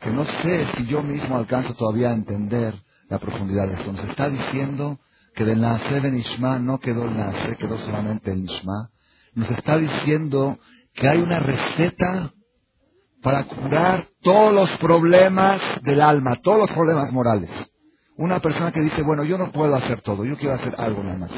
que 0.00 0.10
no 0.10 0.24
sé 0.24 0.66
si 0.76 0.86
yo 0.86 1.02
mismo 1.02 1.36
alcanzo 1.36 1.74
todavía 1.74 2.10
a 2.10 2.14
entender 2.14 2.74
la 3.08 3.18
profundidad 3.18 3.68
de 3.68 3.74
esto. 3.74 3.92
Nos 3.92 4.08
está 4.08 4.28
diciendo 4.28 5.00
que 5.34 5.44
del 5.44 5.60
Naase 5.60 5.96
en 5.96 6.18
Ishma 6.18 6.58
no 6.58 6.78
quedó 6.78 7.04
el 7.04 7.16
Naase, 7.16 7.56
quedó 7.56 7.78
solamente 7.78 8.32
el 8.32 8.44
Ishma. 8.44 8.90
Nos 9.34 9.50
está 9.50 9.76
diciendo 9.76 10.58
que 10.94 11.08
hay 11.08 11.18
una 11.18 11.40
receta 11.40 12.32
para 13.22 13.44
curar 13.44 14.06
todos 14.22 14.52
los 14.52 14.70
problemas 14.78 15.60
del 15.82 16.02
alma, 16.02 16.36
todos 16.42 16.60
los 16.60 16.70
problemas 16.70 17.10
morales. 17.12 17.50
Una 18.16 18.40
persona 18.40 18.72
que 18.72 18.80
dice, 18.80 19.02
bueno, 19.02 19.24
yo 19.24 19.38
no 19.38 19.50
puedo 19.52 19.74
hacer 19.74 20.02
todo, 20.02 20.24
yo 20.24 20.36
quiero 20.36 20.54
hacer 20.54 20.74
algo 20.78 21.02
nada 21.02 21.18
más. 21.18 21.30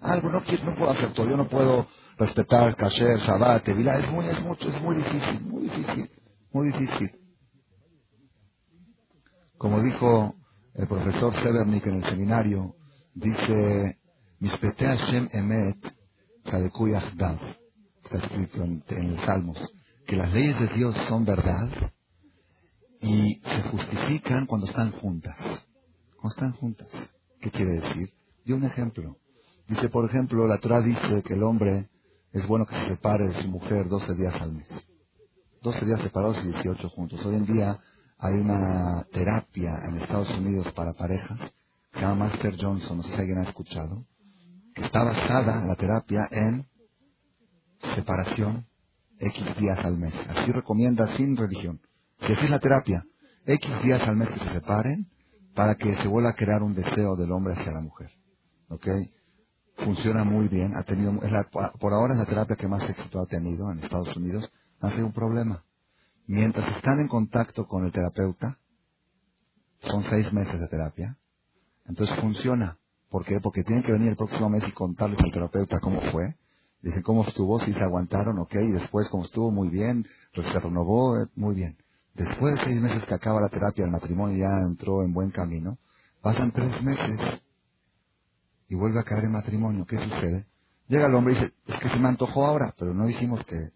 Algo, 0.00 0.30
no, 0.30 0.40
no 0.40 0.74
puedo 0.76 0.90
hacer 0.90 1.12
todo, 1.12 1.28
yo 1.28 1.36
no 1.36 1.48
puedo 1.48 1.86
respetar 2.18 2.76
kasher, 2.76 3.18
shabbat, 3.20 3.64
tevilá, 3.64 3.98
es 3.98 4.10
muy, 4.10 4.26
es 4.26 4.40
mucho, 4.42 4.68
es 4.68 4.80
muy 4.80 4.96
difícil, 4.96 5.40
muy 5.42 5.62
difícil, 5.62 6.10
muy 6.52 6.66
difícil. 6.72 7.10
Como 9.58 9.80
dijo 9.82 10.34
el 10.74 10.86
profesor 10.86 11.34
Severnik 11.42 11.86
en 11.86 11.96
el 11.96 12.04
seminario, 12.04 12.74
dice, 13.14 13.98
Mispete 14.40 14.86
Hashem 14.86 15.28
Emet, 15.32 15.78
está 16.44 18.18
escrito 18.18 18.64
en, 18.64 18.84
en 18.88 19.14
los 19.14 19.24
Salmos 19.24 19.58
que 20.06 20.16
las 20.16 20.32
leyes 20.32 20.58
de 20.58 20.68
Dios 20.68 20.96
son 21.08 21.24
verdad 21.24 21.68
y 23.00 23.34
se 23.36 23.62
justifican 23.70 24.46
cuando 24.46 24.66
están 24.66 24.92
juntas. 24.92 25.36
Cuando 26.16 26.34
están 26.34 26.52
juntas. 26.52 26.88
¿Qué 27.40 27.50
quiere 27.50 27.80
decir? 27.80 28.12
Dio 28.44 28.56
un 28.56 28.64
ejemplo. 28.64 29.16
Dice, 29.68 29.88
por 29.88 30.08
ejemplo, 30.08 30.46
la 30.46 30.58
Torah 30.58 30.80
dice 30.80 31.22
que 31.22 31.34
el 31.34 31.42
hombre 31.42 31.88
es 32.32 32.46
bueno 32.46 32.66
que 32.66 32.74
se 32.74 32.88
separe 32.88 33.28
de 33.28 33.42
su 33.42 33.48
mujer 33.48 33.88
12 33.88 34.14
días 34.14 34.34
al 34.40 34.52
mes. 34.52 34.68
12 35.62 35.84
días 35.84 36.00
separados 36.00 36.38
y 36.42 36.48
18 36.48 36.88
juntos. 36.90 37.24
Hoy 37.24 37.36
en 37.36 37.46
día 37.46 37.78
hay 38.18 38.34
una 38.34 39.04
terapia 39.12 39.78
en 39.88 39.98
Estados 39.98 40.30
Unidos 40.30 40.72
para 40.72 40.94
parejas 40.94 41.38
que 41.92 41.98
se 41.98 42.00
llama 42.00 42.26
Master 42.26 42.56
Johnson, 42.58 42.96
no 42.96 43.02
sé 43.02 43.10
si 43.10 43.20
alguien 43.20 43.38
ha 43.38 43.42
escuchado, 43.42 44.06
que 44.74 44.82
está 44.82 45.04
basada 45.04 45.64
la 45.66 45.76
terapia 45.76 46.26
en 46.30 46.66
separación 47.94 48.66
X 49.18 49.56
días 49.58 49.78
al 49.84 49.98
mes. 49.98 50.14
Así 50.28 50.52
recomienda 50.52 51.16
sin 51.16 51.36
religión. 51.36 51.80
Si 52.20 52.32
así 52.32 52.44
es 52.44 52.50
la 52.50 52.60
terapia, 52.60 53.04
X 53.44 53.82
días 53.82 54.00
al 54.08 54.16
mes 54.16 54.30
que 54.30 54.38
se 54.38 54.48
separen 54.50 55.08
para 55.54 55.74
que 55.74 55.94
se 55.96 56.08
vuelva 56.08 56.30
a 56.30 56.36
crear 56.36 56.62
un 56.62 56.74
deseo 56.74 57.14
del 57.16 57.30
hombre 57.30 57.54
hacia 57.54 57.72
la 57.72 57.80
mujer. 57.80 58.10
¿Ok? 58.68 58.86
Funciona 59.76 60.24
muy 60.24 60.48
bien. 60.48 60.76
Ha 60.76 60.82
tenido, 60.84 61.12
es 61.22 61.32
la, 61.32 61.44
por 61.44 61.92
ahora 61.92 62.14
es 62.14 62.20
la 62.20 62.26
terapia 62.26 62.56
que 62.56 62.68
más 62.68 62.88
éxito 62.88 63.20
ha 63.20 63.26
tenido 63.26 63.70
en 63.70 63.78
Estados 63.78 64.14
Unidos. 64.16 64.50
Hace 64.80 65.02
un 65.02 65.12
problema. 65.12 65.64
Mientras 66.26 66.76
están 66.76 67.00
en 67.00 67.08
contacto 67.08 67.66
con 67.66 67.84
el 67.84 67.92
terapeuta, 67.92 68.58
son 69.80 70.04
seis 70.04 70.32
meses 70.32 70.60
de 70.60 70.68
terapia, 70.68 71.18
entonces 71.86 72.16
funciona. 72.20 72.78
¿Por 73.10 73.24
qué? 73.24 73.40
Porque 73.40 73.64
tienen 73.64 73.84
que 73.84 73.92
venir 73.92 74.10
el 74.10 74.16
próximo 74.16 74.48
mes 74.48 74.62
y 74.66 74.72
contarles 74.72 75.18
al 75.18 75.32
terapeuta 75.32 75.80
cómo 75.80 76.00
fue 76.12 76.36
Dicen 76.82 77.02
cómo 77.02 77.24
estuvo, 77.24 77.60
si 77.60 77.72
se 77.72 77.80
aguantaron, 77.80 78.40
ok, 78.40 78.54
y 78.54 78.72
después 78.72 79.08
cómo 79.08 79.24
estuvo, 79.24 79.52
muy 79.52 79.68
bien, 79.68 80.04
se 80.34 80.42
renovó, 80.42 81.16
eh, 81.16 81.26
muy 81.36 81.54
bien. 81.54 81.76
Después 82.14 82.54
de 82.56 82.64
seis 82.64 82.80
meses 82.80 83.04
que 83.06 83.14
acaba 83.14 83.40
la 83.40 83.48
terapia, 83.48 83.84
el 83.84 83.92
matrimonio 83.92 84.36
ya 84.36 84.66
entró 84.66 85.04
en 85.04 85.12
buen 85.12 85.30
camino, 85.30 85.78
pasan 86.20 86.50
tres 86.50 86.82
meses 86.82 87.40
y 88.72 88.74
vuelve 88.74 89.00
a 89.00 89.02
caer 89.02 89.24
en 89.24 89.32
matrimonio. 89.32 89.84
¿Qué 89.84 89.98
sucede? 89.98 90.46
Llega 90.88 91.06
el 91.06 91.14
hombre 91.14 91.34
y 91.34 91.36
dice, 91.36 91.52
es 91.66 91.78
que 91.78 91.90
se 91.90 91.98
me 91.98 92.08
antojó 92.08 92.46
ahora, 92.46 92.74
pero 92.78 92.94
no 92.94 93.06
dijimos 93.06 93.44
que 93.44 93.68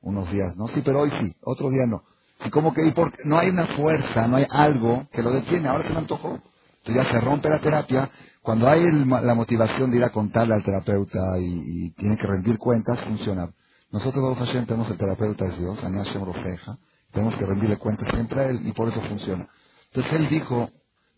unos 0.00 0.30
días, 0.30 0.56
¿no? 0.56 0.68
Sí, 0.68 0.80
pero 0.84 1.00
hoy 1.00 1.10
sí, 1.20 1.34
otro 1.42 1.70
día 1.70 1.86
no. 1.86 2.04
Y 2.44 2.50
como 2.50 2.72
que 2.72 2.86
y 2.86 2.92
porque 2.92 3.18
no 3.24 3.36
hay 3.36 3.50
una 3.50 3.66
fuerza, 3.66 4.28
no 4.28 4.36
hay 4.36 4.46
algo 4.48 5.08
que 5.12 5.22
lo 5.22 5.32
detiene, 5.32 5.66
ahora 5.68 5.82
se 5.82 5.90
me 5.90 5.98
antojó. 5.98 6.40
Entonces 6.84 7.04
ya 7.04 7.10
se 7.10 7.20
rompe 7.20 7.48
la 7.48 7.60
terapia 7.60 8.08
cuando 8.42 8.68
hay 8.68 8.84
la 8.92 9.34
motivación 9.34 9.90
de 9.90 9.96
ir 9.96 10.04
a 10.04 10.10
contarle 10.10 10.54
al 10.54 10.62
terapeuta 10.62 11.18
y, 11.40 11.90
tiene 11.96 12.16
que 12.16 12.26
rendir 12.26 12.56
cuentas, 12.56 13.00
funciona. 13.00 13.50
Nosotros, 13.90 14.22
Baruch 14.22 14.38
Hashem, 14.38 14.66
tenemos 14.66 14.88
el 14.88 14.98
terapeuta 14.98 15.46
es 15.46 15.58
Dios, 15.58 15.82
Ani 15.82 15.98
Hashem 15.98 16.24
Rofeja, 16.24 16.78
tenemos 17.10 17.36
que 17.36 17.44
rendirle 17.44 17.76
cuentas 17.76 18.08
siempre 18.12 18.40
a 18.40 18.50
él 18.50 18.60
y 18.64 18.72
por 18.72 18.88
eso 18.88 19.00
funciona. 19.00 19.48
Entonces 19.86 20.12
él 20.12 20.28
dijo, 20.28 20.70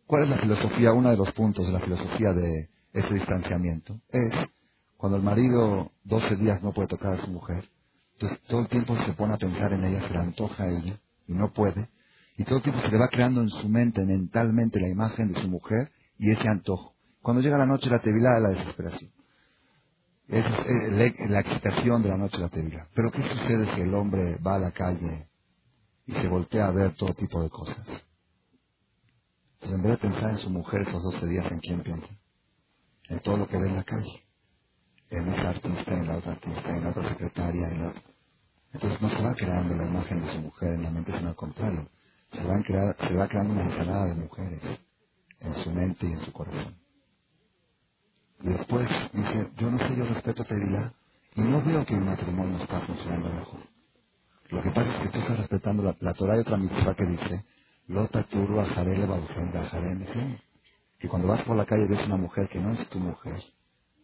¿cuál 0.07 0.23
es 0.23 0.31
la 0.31 0.39
filosofía? 0.39 0.93
Uno 0.95 1.11
de 1.11 1.19
los 1.19 1.33
puntos 1.33 1.67
de 1.67 1.73
la 1.73 1.81
filosofía 1.81 2.33
de 2.33 2.76
ese 2.97 3.15
distanciamiento 3.15 4.01
es 4.09 4.33
cuando 4.97 5.19
el 5.19 5.23
marido 5.23 5.93
12 6.05 6.37
días 6.37 6.63
no 6.63 6.73
puede 6.73 6.89
tocar 6.89 7.13
a 7.13 7.19
su 7.19 7.29
mujer, 7.31 7.69
entonces 8.15 8.41
todo 8.49 8.61
el 8.61 8.69
tiempo 8.69 8.97
se 9.05 9.13
pone 9.13 9.35
a 9.35 9.39
pensar 9.39 9.73
en 9.75 9.85
ella, 9.85 10.09
se 10.09 10.15
le 10.15 10.21
antoja 10.21 10.65
a 10.65 10.69
ella 10.69 10.99
y 11.27 11.35
no 11.35 11.53
puede, 11.53 11.91
y 12.39 12.45
todo 12.45 12.57
el 12.57 12.63
tiempo 12.63 12.81
se 12.81 12.89
le 12.89 12.99
va 12.99 13.09
creando 13.09 13.43
en 13.43 13.51
su 13.51 13.69
mente, 13.69 14.05
mentalmente, 14.05 14.81
la 14.81 14.89
imagen 14.89 15.33
de 15.33 15.41
su 15.41 15.49
mujer 15.49 15.91
y 16.19 16.31
ese 16.31 16.49
antojo. 16.49 16.95
Cuando 17.21 17.43
llega 17.43 17.59
la 17.59 17.67
noche 17.67 17.91
la 17.91 17.99
tevilá, 17.99 18.39
la 18.41 18.51
desesperación. 18.51 19.11
Es 20.29 20.45
la 21.31 21.41
excitación 21.41 22.03
de 22.03 22.09
la 22.09 22.17
noche 22.17 22.39
la 22.39 22.49
tevilá. 22.49 22.89
Pero 22.95 23.11
¿qué 23.11 23.23
sucede 23.23 23.75
si 23.75 23.83
el 23.83 23.95
hombre 23.95 24.37
va 24.37 24.57
a 24.57 24.59
la 24.59 24.73
calle 24.73 25.29
y 26.07 26.13
se 26.13 26.29
voltea 26.29 26.67
a 26.67 26.73
ver 26.73 26.95
todo 26.95 27.15
tipo 27.15 27.43
de 27.43 27.51
cosas? 27.51 27.87
Entonces, 29.55 29.79
en 29.79 29.83
vez 29.83 29.93
de 29.93 30.09
pensar 30.09 30.31
en 30.31 30.39
su 30.39 30.51
mujer 30.51 30.83
esos 30.83 31.03
12 31.03 31.27
días, 31.27 31.51
¿en 31.51 31.61
quién 31.61 31.83
piensa? 31.83 32.09
En 33.09 33.21
todo 33.21 33.37
lo 33.37 33.47
que 33.47 33.59
ve 33.59 33.69
en 33.69 33.77
la 33.77 33.85
calle. 33.85 34.23
En 35.11 35.29
esa 35.33 35.51
artista, 35.51 35.95
en 35.95 36.07
la 36.07 36.17
otra 36.17 36.33
artista, 36.33 36.77
en 36.77 36.85
la 36.85 36.91
otra 36.91 37.09
secretaria, 37.09 37.69
en 37.69 37.83
la 37.83 37.89
otra. 37.91 38.03
Entonces 38.73 39.01
no 39.01 39.09
se 39.09 39.23
va 39.23 39.35
creando 39.35 39.75
la 39.77 39.87
imagen 39.87 40.21
de 40.25 40.33
su 40.33 40.39
mujer 40.39 40.75
en 40.75 40.83
la 40.83 40.91
mente, 40.91 41.13
sino 41.17 41.29
al 41.29 41.37
contrario. 41.37 41.89
Se 42.33 42.43
va, 42.43 42.63
se 43.09 43.15
va 43.15 43.29
creando 43.29 43.53
una 43.55 43.65
ensalada 43.65 44.07
de 44.07 44.15
mujeres 44.15 44.63
en 45.41 45.55
su 45.55 45.71
mente 45.71 46.07
y 46.07 46.13
en 46.13 46.21
su 46.21 46.33
corazón. 46.33 46.77
Y 48.43 48.49
después 48.51 48.89
dice, 49.13 49.51
yo 49.57 49.71
no 49.71 49.79
sé, 49.79 49.97
yo 49.97 50.05
respeto 50.05 50.45
Tevilá 50.45 50.93
y 51.37 51.43
no 51.43 51.63
veo 51.63 51.85
que 51.87 51.95
el 51.95 52.03
matrimonio 52.03 52.59
está 52.59 52.81
funcionando 52.81 53.33
mejor. 53.33 53.61
Lo 54.51 54.63
que 54.63 54.71
pasa 54.71 54.95
es 54.95 55.03
que 55.03 55.09
tú 55.09 55.19
estás 55.21 55.39
respetando 55.39 55.83
la, 55.83 55.97
la 56.01 56.15
Torah 56.15 56.37
y 56.37 56.41
otra 56.41 56.57
mitzvah 56.57 56.95
que 56.95 57.07
dice, 57.07 57.45
Lota 57.89 58.25
turu 58.25 58.61
Que 61.07 61.11
cuando 61.11 61.29
vas 61.29 61.45
por 61.45 61.55
la 61.57 61.65
calle 61.65 61.85
y 61.85 61.87
ves 61.87 62.05
una 62.05 62.17
mujer 62.17 62.49
que 62.49 62.59
no 62.59 62.73
es 62.73 62.89
tu 62.89 62.99
mujer, 62.99 63.41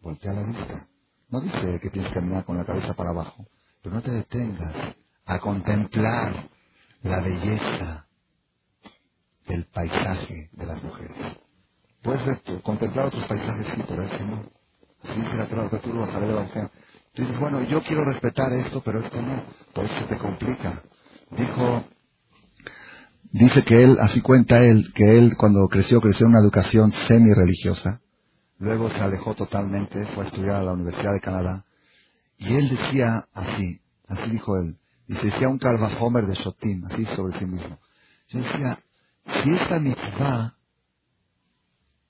voltea 0.01 0.31
la 0.31 0.43
vista. 0.43 0.87
No 1.27 1.41
dice 1.41 1.77
que 1.81 1.89
tienes 1.89 2.07
que 2.07 2.13
caminar 2.13 2.45
con 2.45 2.55
la 2.55 2.63
cabeza 2.63 2.93
para 2.93 3.09
abajo, 3.09 3.45
pero 3.81 3.95
no 3.95 4.01
te 4.01 4.09
detengas 4.09 4.73
a 5.25 5.39
contemplar 5.39 6.49
la 7.01 7.19
belleza 7.19 8.07
del 9.49 9.65
paisaje 9.65 10.49
de 10.53 10.65
las 10.65 10.81
mujeres. 10.81 11.17
Puedes 12.01 12.25
ver, 12.25 12.41
contemplar 12.61 13.07
otros 13.07 13.25
paisajes, 13.25 13.65
sí, 13.65 13.83
pero 13.85 14.03
ese 14.03 14.23
no. 14.23 14.45
Así 15.03 15.19
dice 15.19 15.35
la 15.35 15.47
Torah, 15.49 15.69
tú. 15.69 15.91
Tú 17.15 17.21
dices, 17.21 17.37
bueno, 17.37 17.63
yo 17.63 17.83
quiero 17.83 18.05
respetar 18.05 18.53
esto, 18.53 18.81
pero 18.81 19.01
esto 19.01 19.21
no. 19.21 19.43
Por 19.73 19.83
eso 19.83 20.05
te 20.05 20.17
complica. 20.17 20.81
Dijo, 21.31 21.83
dice 23.33 23.63
que 23.63 23.83
él, 23.83 23.97
así 23.99 24.21
cuenta 24.21 24.63
él, 24.63 24.93
que 24.93 25.17
él 25.17 25.35
cuando 25.37 25.67
creció, 25.67 25.99
creció 25.99 26.25
en 26.25 26.33
una 26.33 26.41
educación 26.41 26.93
semi-religiosa. 27.07 27.99
Luego 28.59 28.89
se 28.91 28.99
alejó 28.99 29.33
totalmente, 29.35 30.05
fue 30.13 30.23
a 30.23 30.27
estudiar 30.27 30.55
a 30.57 30.63
la 30.63 30.73
Universidad 30.73 31.11
de 31.11 31.19
Canadá. 31.19 31.65
Y 32.37 32.53
él 32.55 32.69
decía 32.69 33.27
así, 33.33 33.81
así 34.07 34.29
dijo 34.29 34.57
él, 34.57 34.77
Y 35.07 35.15
se 35.15 35.25
decía 35.25 35.49
un 35.49 35.59
Homer 35.99 36.25
de 36.25 36.35
Shotim, 36.35 36.85
así 36.85 37.05
sobre 37.15 37.37
sí 37.39 37.45
mismo. 37.45 37.79
Yo 38.29 38.39
decía, 38.39 38.79
si 39.43 39.53
esta 39.53 39.79
mitzvah 39.79 40.55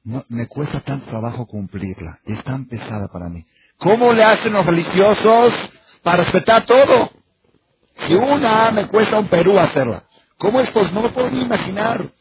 no, 0.04 0.24
me 0.28 0.48
cuesta 0.48 0.82
tanto 0.82 1.10
trabajo 1.10 1.48
cumplirla, 1.48 2.20
es 2.26 2.44
tan 2.44 2.66
pesada 2.66 3.08
para 3.08 3.30
mí. 3.30 3.46
¿Cómo 3.78 4.12
le 4.12 4.24
hacen 4.24 4.54
los 4.54 4.66
religiosos 4.66 5.54
para 6.04 6.24
respetar 6.24 6.66
todo? 6.66 7.10
Si 8.06 8.14
una 8.14 8.72
me 8.72 8.88
cuesta 8.88 9.20
un 9.20 9.28
Perú 9.28 9.58
hacerla, 9.58 10.04
¿cómo 10.40 10.62
es? 10.62 10.72
Pues 10.72 10.94
no 10.94 11.04
lo 11.04 11.14
puedo 11.14 11.32
ni 11.32 11.42
imaginar. 11.42 12.14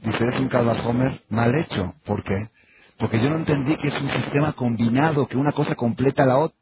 Dice, 0.00 0.28
es 0.28 0.40
un 0.40 0.50
Homer 0.86 1.24
mal 1.30 1.54
hecho. 1.54 1.94
¿Por 2.06 2.24
qué? 2.24 2.50
Porque 2.98 3.20
yo 3.20 3.30
no 3.30 3.36
entendí 3.38 3.76
que 3.76 3.88
es 3.88 4.00
un 4.02 4.10
sistema 4.10 4.52
combinado, 4.54 5.28
que 5.28 5.36
una 5.38 5.52
cosa 5.52 5.74
completa 5.76 6.26
la 6.26 6.38
otra. 6.38 6.58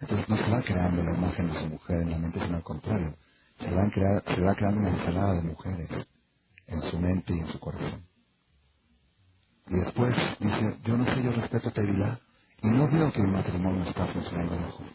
Entonces 0.00 0.28
no 0.28 0.36
se 0.38 0.50
va 0.50 0.62
creando 0.62 1.02
la 1.04 1.14
imagen 1.14 1.48
de 1.52 1.60
su 1.60 1.66
mujer 1.68 2.02
en 2.02 2.10
la 2.12 2.18
mente, 2.18 2.40
sino 2.40 2.56
al 2.58 2.64
contrario. 2.64 3.16
Se 3.60 3.70
va, 3.72 3.90
se 3.90 4.42
va 4.42 4.54
creando 4.56 4.80
una 4.80 4.90
ensalada 4.90 5.34
de 5.36 5.42
mujeres 5.42 5.90
en 6.68 6.82
su 6.82 6.98
mente 7.00 7.34
y 7.34 7.40
en 7.40 7.48
su 7.48 7.60
corazón. 7.60 8.06
Y 9.68 9.76
después 9.76 10.14
dice, 10.40 10.78
yo 10.84 10.98
no 10.98 11.06
sé, 11.06 11.22
yo 11.22 11.32
respeto 11.32 11.70
a 11.70 11.72
Tevilá 11.72 12.20
y 12.62 12.68
no 12.70 12.88
veo 12.90 13.12
que 13.12 13.22
mi 13.22 13.32
matrimonio 13.32 13.84
está 13.88 14.06
funcionando 14.08 14.56
mejor. 14.58 14.86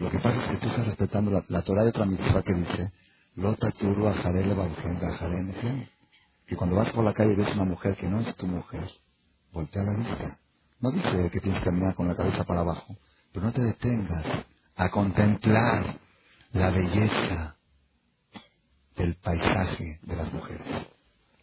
Lo 0.00 0.10
que 0.10 0.18
pasa 0.18 0.42
es 0.42 0.48
que 0.48 0.56
tú 0.56 0.68
estás 0.68 0.86
respetando 0.86 1.30
la, 1.30 1.44
la 1.48 1.60
Torah 1.60 1.82
de 1.82 1.90
otra 1.90 2.06
que 2.42 2.54
dice, 2.54 2.90
Lota 3.36 3.70
turu 3.72 4.08
ajarele 4.08 4.56
Que 6.46 6.56
cuando 6.56 6.76
vas 6.76 6.90
por 6.90 7.04
la 7.04 7.12
calle 7.12 7.32
y 7.32 7.36
ves 7.36 7.54
una 7.54 7.66
mujer 7.66 7.96
que 7.96 8.08
no 8.08 8.20
es 8.20 8.34
tu 8.34 8.46
mujer, 8.46 8.90
voltea 9.52 9.82
la 9.82 9.94
vista. 9.94 10.38
No 10.80 10.90
dice 10.90 11.30
que 11.30 11.40
tienes 11.40 11.60
que 11.60 11.66
caminar 11.66 11.94
con 11.94 12.08
la 12.08 12.16
cabeza 12.16 12.44
para 12.44 12.60
abajo, 12.60 12.96
pero 13.30 13.44
no 13.44 13.52
te 13.52 13.60
detengas 13.60 14.24
a 14.76 14.88
contemplar 14.88 15.98
la 16.52 16.70
belleza 16.70 17.56
del 18.96 19.16
paisaje 19.16 20.00
de 20.02 20.16
las 20.16 20.32
mujeres. 20.32 20.66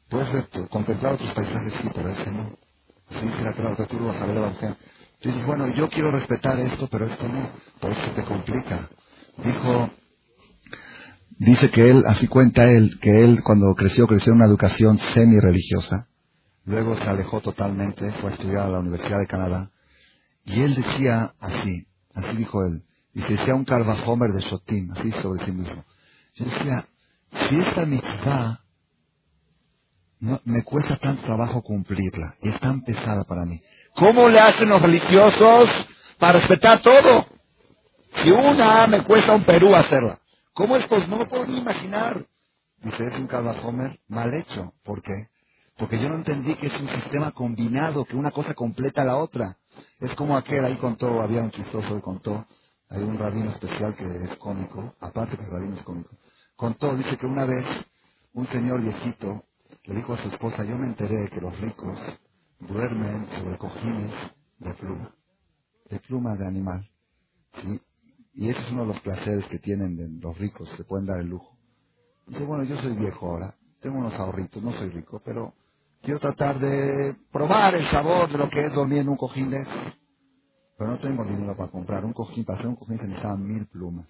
Puedes 0.10 0.32
ver, 0.32 0.50
contemplar 0.70 1.14
otros 1.14 1.32
paisajes, 1.34 1.74
sí, 1.80 1.90
pero 1.94 2.10
ese 2.10 2.32
no. 2.32 2.58
Así 3.08 3.24
dice 3.24 3.42
la 3.44 3.54
Torah, 3.54 3.76
la 3.78 4.34
Evangelio. 4.34 4.78
Dices, 5.22 5.46
bueno, 5.46 5.68
yo 5.76 5.90
quiero 5.90 6.12
respetar 6.12 6.60
esto, 6.60 6.88
pero 6.90 7.08
esto 7.08 7.28
no. 7.28 7.50
Por 7.80 7.92
eso 7.92 8.12
te 8.16 8.24
complica. 8.24 8.90
Dijo, 9.44 9.90
dice 11.40 11.70
que 11.72 11.90
él, 11.90 12.04
así 12.08 12.28
cuenta 12.28 12.72
él, 12.72 13.00
que 13.00 13.24
él 13.24 13.42
cuando 13.44 13.74
creció, 13.76 14.08
creció 14.08 14.32
en 14.32 14.38
una 14.38 14.46
educación 14.46 15.00
semi-religiosa. 15.00 16.08
Luego 16.66 16.96
se 16.98 17.04
alejó 17.04 17.42
totalmente, 17.42 18.12
fue 18.22 18.32
a 18.32 18.34
estudiar 18.34 18.68
a 18.68 18.70
la 18.70 18.80
Universidad 18.80 19.20
de 19.20 19.28
Canadá. 19.28 19.72
Y 20.44 20.62
él 20.62 20.76
decía 20.76 21.34
así, 21.40 21.88
así 22.14 22.38
dijo 22.38 22.64
él, 22.66 22.84
y 23.14 23.22
decía 23.22 23.56
un 23.56 23.66
Homer 23.70 24.32
de 24.32 24.42
Shotim, 24.42 24.92
así 24.92 25.12
sobre 25.22 25.44
sí 25.46 25.52
mismo. 25.52 25.84
Yo 26.36 26.46
decía, 26.46 26.86
si 27.50 27.60
esta 27.60 27.86
mitzvah 27.86 28.62
no, 30.20 30.40
me 30.46 30.64
cuesta 30.64 30.98
tanto 30.98 31.24
trabajo 31.24 31.62
cumplirla 31.62 32.36
y 32.42 32.50
es 32.50 32.60
tan 32.60 32.82
pesada 32.82 33.24
para 33.24 33.46
mí. 33.46 33.62
¿Cómo 33.98 34.30
le 34.30 34.40
hacen 34.40 34.70
los 34.70 34.80
religiosos 34.80 35.70
para 36.20 36.34
respetar 36.40 36.84
todo? 36.84 37.26
Si 38.22 38.30
una 38.30 38.86
me 38.86 39.04
cuesta 39.04 39.34
un 39.34 39.44
Perú 39.44 39.74
hacerla. 39.76 40.20
¿Cómo 40.54 40.78
es? 40.78 40.86
Pues 40.86 41.08
no 41.08 41.18
lo 41.18 41.28
puedo 41.28 41.48
ni 41.48 41.58
imaginar. 41.58 42.24
Dice, 42.78 43.08
es 43.08 43.14
un 43.18 43.28
Homer 43.64 44.00
mal 44.08 44.32
hecho. 44.36 44.74
¿Por 44.84 45.02
qué? 45.02 45.30
Porque 45.78 46.00
yo 46.00 46.10
no 46.10 46.16
entendí 46.16 46.54
que 46.56 46.68
es 46.68 46.80
un 46.80 46.90
sistema 46.90 47.32
combinado, 47.32 48.06
que 48.06 48.16
una 48.16 48.30
cosa 48.30 48.54
completa 48.54 49.04
la 49.04 49.18
otra. 49.18 49.58
Es 50.00 50.14
como 50.14 50.38
aquel 50.38 50.64
ahí 50.66 50.78
contó, 50.78 51.20
había 51.20 51.42
un 51.42 51.52
chistoso 51.52 51.96
que 51.96 52.02
contó, 52.02 52.46
hay 52.90 53.02
un 53.02 53.18
rabino 53.18 53.50
especial 53.50 53.96
que 53.96 54.06
es 54.06 54.36
cómico, 54.38 54.96
aparte 55.00 55.38
que 55.38 55.44
el 55.44 55.52
rabino 55.52 55.76
es 55.76 55.84
cómico. 55.84 56.12
Contó, 56.56 56.96
dice 56.96 57.18
que 57.18 57.26
una 57.26 57.46
vez 57.46 57.66
un 58.34 58.48
señor 58.50 58.80
viejito 58.82 59.44
le 59.86 59.96
dijo 59.96 60.14
a 60.14 60.18
su 60.18 60.30
esposa, 60.30 60.64
yo 60.64 60.78
me 60.78 60.86
enteré 60.86 61.30
que 61.30 61.42
los 61.42 61.60
ricos 61.60 61.98
duermen 62.60 63.28
sobre 63.38 63.58
cojines 63.58 64.14
de 64.60 64.74
pluma, 64.74 65.16
de 65.90 66.00
pluma 66.00 66.36
de 66.36 66.48
animal. 66.48 66.90
Y 68.34 68.50
ese 68.50 68.60
es 68.60 68.72
uno 68.72 68.82
de 68.82 68.88
los 68.90 69.00
placeres 69.02 69.46
que 69.46 69.60
tienen 69.60 70.20
los 70.22 70.38
ricos, 70.38 70.70
se 70.78 70.84
pueden 70.84 71.06
dar 71.06 71.20
el 71.20 71.28
lujo. 71.28 71.58
Dice, 72.28 72.44
bueno, 72.44 72.64
yo 72.64 72.78
soy 72.82 72.96
viejo 72.96 73.28
ahora, 73.28 73.56
tengo 73.80 73.98
unos 73.98 74.14
ahorritos, 74.14 74.62
no 74.62 74.72
soy 74.74 74.90
rico, 74.90 75.22
pero 75.24 75.54
quiero 76.02 76.20
tratar 76.20 76.60
de 76.60 77.16
probar 77.32 77.76
el 77.76 77.86
sabor 77.88 78.32
de 78.32 78.38
lo 78.38 78.50
que 78.50 78.66
es 78.66 78.74
dormir 78.74 79.00
en 79.00 79.10
un 79.10 79.18
cojín 79.18 79.50
de 79.50 79.62
eso. 79.62 79.72
Pero 80.78 80.92
no 80.92 81.00
tengo 81.00 81.26
dinero 81.26 81.56
para 81.56 81.72
comprar 81.72 82.06
un 82.06 82.14
cojín, 82.14 82.46
para 82.46 82.60
hacer 82.60 82.70
un 82.70 82.76
cojín 82.76 83.00
se 83.00 83.08
necesitaban 83.08 83.44
mil 83.44 83.66
plumas. 83.68 84.08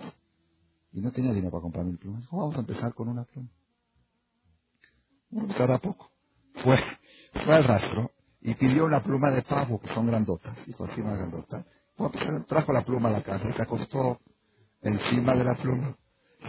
Y 0.91 1.01
no 1.01 1.11
tenía 1.11 1.31
dinero 1.31 1.51
para 1.51 1.61
comprar 1.61 1.85
mil 1.85 1.97
plumas. 1.97 2.21
Dijo, 2.21 2.37
vamos 2.37 2.55
a 2.55 2.59
empezar 2.59 2.93
con 2.93 3.07
una 3.07 3.23
pluma. 3.23 3.49
Cada 5.57 5.77
poco. 5.77 6.11
Fue, 6.63 6.77
fue 7.45 7.55
al 7.55 7.63
rastro 7.63 8.11
y 8.47 8.55
pidió 8.55 8.85
una 8.85 9.03
pluma 9.03 9.29
de 9.29 9.41
pavo, 9.41 9.77
que 9.77 9.93
son 9.93 10.07
grandotas. 10.07 10.55
Dijo, 10.65 10.85
así 10.85 11.01
más 11.01 11.17
grandota. 11.17 11.65
trajo 12.47 12.71
la 12.71 12.81
pluma 12.81 13.09
a 13.09 13.11
la 13.11 13.21
casa 13.21 13.43
y 13.49 13.51
se 13.51 13.61
acostó 13.61 14.21
encima 14.81 15.33
de 15.33 15.43
la 15.43 15.53
pluma. 15.55 15.93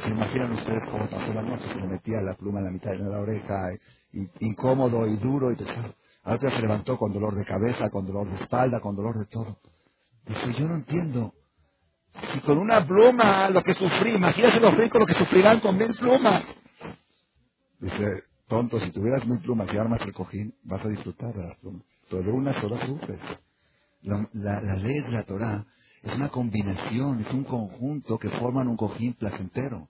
Imaginan 0.06 0.52
ustedes 0.52 0.84
cómo 0.92 1.08
pasó 1.08 1.34
la 1.34 1.42
noche, 1.42 1.64
se 1.66 1.80
le 1.80 1.88
metía 1.88 2.20
la 2.20 2.34
pluma 2.34 2.60
en 2.60 2.66
la 2.66 2.70
mitad 2.70 2.92
de 2.92 2.98
la 2.98 3.18
oreja, 3.18 3.74
y, 4.12 4.28
incómodo 4.46 5.08
y 5.08 5.16
duro 5.16 5.50
y 5.50 5.56
pesado. 5.56 5.92
Ahora 6.22 6.50
se 6.50 6.60
levantó 6.60 6.96
con 6.96 7.12
dolor 7.12 7.34
de 7.34 7.44
cabeza, 7.44 7.90
con 7.90 8.06
dolor 8.06 8.30
de 8.30 8.44
espalda, 8.44 8.78
con 8.78 8.94
dolor 8.94 9.18
de 9.18 9.26
todo. 9.26 9.58
Dice, 10.24 10.54
yo 10.56 10.68
no 10.68 10.76
entiendo. 10.76 11.34
Si 12.32 12.40
con 12.42 12.58
una 12.58 12.86
pluma 12.86 13.50
lo 13.50 13.60
que 13.64 13.74
sufrí, 13.74 14.12
imagínate 14.12 14.60
los 14.60 14.76
ricos 14.76 15.00
lo 15.00 15.06
que 15.06 15.14
sufrirán 15.14 15.58
con 15.58 15.76
mil 15.76 15.92
plumas. 15.96 16.44
Dice, 17.80 18.22
tonto, 18.48 18.80
si 18.80 18.90
tuvieras 18.90 19.26
mil 19.26 19.38
plumas 19.40 19.68
y 19.72 19.76
armas 19.76 20.00
el 20.02 20.12
cojín, 20.12 20.54
vas 20.64 20.84
a 20.84 20.88
disfrutar 20.88 21.34
de 21.34 21.42
las 21.42 21.56
plumas. 21.58 21.82
Pero 22.10 22.22
de 22.22 22.30
una 22.32 22.60
sola 22.60 22.84
sufres. 22.86 23.20
La, 24.02 24.28
la, 24.32 24.76
ley 24.76 25.00
de 25.00 25.10
la 25.10 25.24
Torah 25.24 25.64
es 26.02 26.14
una 26.14 26.28
combinación, 26.28 27.20
es 27.20 27.32
un 27.32 27.44
conjunto 27.44 28.18
que 28.18 28.30
forman 28.30 28.68
un 28.68 28.76
cojín 28.76 29.14
placentero. 29.14 29.88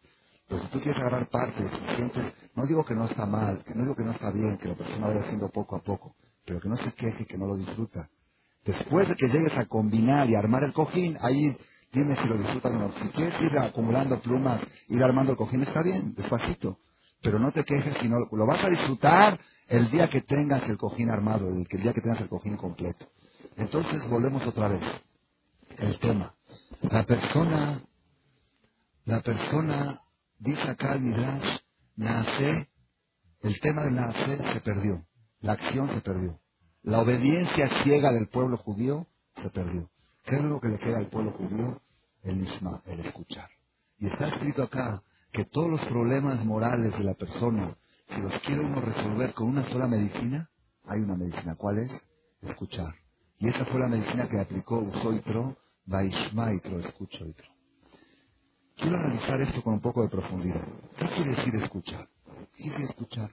Pero 0.48 0.62
si 0.62 0.68
tú 0.68 0.80
quieres 0.80 1.00
agarrar 1.00 1.28
partes, 1.28 1.70
sientes, 1.96 2.32
no 2.54 2.66
digo 2.66 2.84
que 2.84 2.94
no 2.94 3.06
está 3.06 3.26
mal, 3.26 3.62
que 3.64 3.74
no 3.74 3.82
digo 3.82 3.94
que 3.94 4.04
no 4.04 4.12
está 4.12 4.30
bien, 4.32 4.56
que 4.56 4.68
la 4.68 4.76
persona 4.76 5.06
vaya 5.06 5.20
haciendo 5.20 5.50
poco 5.50 5.76
a 5.76 5.82
poco, 5.82 6.14
pero 6.46 6.60
que 6.60 6.68
no 6.68 6.76
se 6.78 6.92
queje, 6.92 7.26
que 7.26 7.36
no 7.36 7.46
lo 7.46 7.56
disfruta. 7.56 8.08
Después 8.64 9.08
de 9.08 9.14
que 9.14 9.28
llegues 9.28 9.56
a 9.56 9.66
combinar 9.66 10.28
y 10.28 10.34
armar 10.34 10.64
el 10.64 10.72
cojín, 10.72 11.16
ahí 11.20 11.56
dime 11.92 12.16
si 12.16 12.28
lo 12.28 12.38
disfrutas 12.38 12.72
o 12.72 12.78
no. 12.78 12.92
Si 12.92 13.08
quieres 13.10 13.40
ir 13.42 13.58
acumulando 13.58 14.20
plumas, 14.20 14.62
ir 14.88 15.02
armando 15.02 15.32
el 15.32 15.38
cojín, 15.38 15.62
está 15.62 15.82
bien, 15.82 16.14
despacito. 16.14 16.78
Pero 17.22 17.38
no 17.38 17.52
te 17.52 17.64
quejes, 17.64 17.96
sino 18.00 18.18
lo 18.30 18.46
vas 18.46 18.62
a 18.64 18.68
disfrutar 18.68 19.38
el 19.66 19.90
día 19.90 20.08
que 20.08 20.22
tengas 20.22 20.62
el 20.68 20.78
cojín 20.78 21.10
armado, 21.10 21.48
el, 21.48 21.64
día 21.64 21.92
que 21.92 22.00
tengas 22.00 22.20
el 22.20 22.28
cojín 22.28 22.56
completo. 22.56 23.06
Entonces 23.56 24.08
volvemos 24.08 24.46
otra 24.46 24.68
vez. 24.68 24.82
El 25.78 25.98
tema. 25.98 26.34
La 26.82 27.04
persona, 27.04 27.82
la 29.04 29.20
persona, 29.20 30.00
dice 30.38 30.62
acá 30.62 30.94
el 30.94 31.00
Midrash, 31.00 31.58
nace, 31.96 32.68
el 33.42 33.60
tema 33.60 33.82
del 33.82 33.94
nacer 33.94 34.52
se 34.52 34.60
perdió. 34.60 35.04
La 35.40 35.52
acción 35.52 35.90
se 35.90 36.00
perdió. 36.00 36.40
La 36.82 37.00
obediencia 37.00 37.82
ciega 37.82 38.12
del 38.12 38.28
pueblo 38.28 38.56
judío 38.58 39.06
se 39.42 39.50
perdió. 39.50 39.90
¿Qué 40.24 40.36
es 40.36 40.42
lo 40.42 40.60
que 40.60 40.68
le 40.68 40.78
queda 40.78 40.98
al 40.98 41.08
pueblo 41.08 41.32
judío? 41.32 41.80
El 42.22 42.36
misma, 42.36 42.82
el 42.86 43.00
escuchar. 43.00 43.48
Y 43.98 44.06
está 44.06 44.28
escrito 44.28 44.62
acá 44.62 45.02
que 45.38 45.44
todos 45.44 45.70
los 45.70 45.84
problemas 45.84 46.44
morales 46.44 46.98
de 46.98 47.04
la 47.04 47.14
persona, 47.14 47.78
si 48.08 48.20
los 48.20 48.32
quiere 48.42 48.60
uno 48.60 48.80
resolver 48.80 49.32
con 49.34 49.46
una 49.46 49.70
sola 49.70 49.86
medicina, 49.86 50.50
hay 50.82 50.98
una 50.98 51.14
medicina. 51.14 51.54
¿Cuál 51.54 51.78
es? 51.78 51.92
Escuchar. 52.42 52.92
Y 53.36 53.46
esa 53.46 53.64
fue 53.66 53.78
la 53.78 53.86
medicina 53.86 54.28
que 54.28 54.40
aplicó 54.40 54.80
Usoitro, 54.80 55.56
Vaishmaitro, 55.84 56.80
escuchoitro. 56.80 57.46
Quiero 58.74 58.96
analizar 58.96 59.40
esto 59.40 59.62
con 59.62 59.74
un 59.74 59.80
poco 59.80 60.02
de 60.02 60.08
profundidad. 60.08 60.66
¿Qué 60.96 61.08
quiere 61.10 61.30
decir 61.30 61.54
escuchar? 61.54 62.08
¿Qué 62.56 62.64
quiere 62.64 62.84
escuchar? 62.86 63.32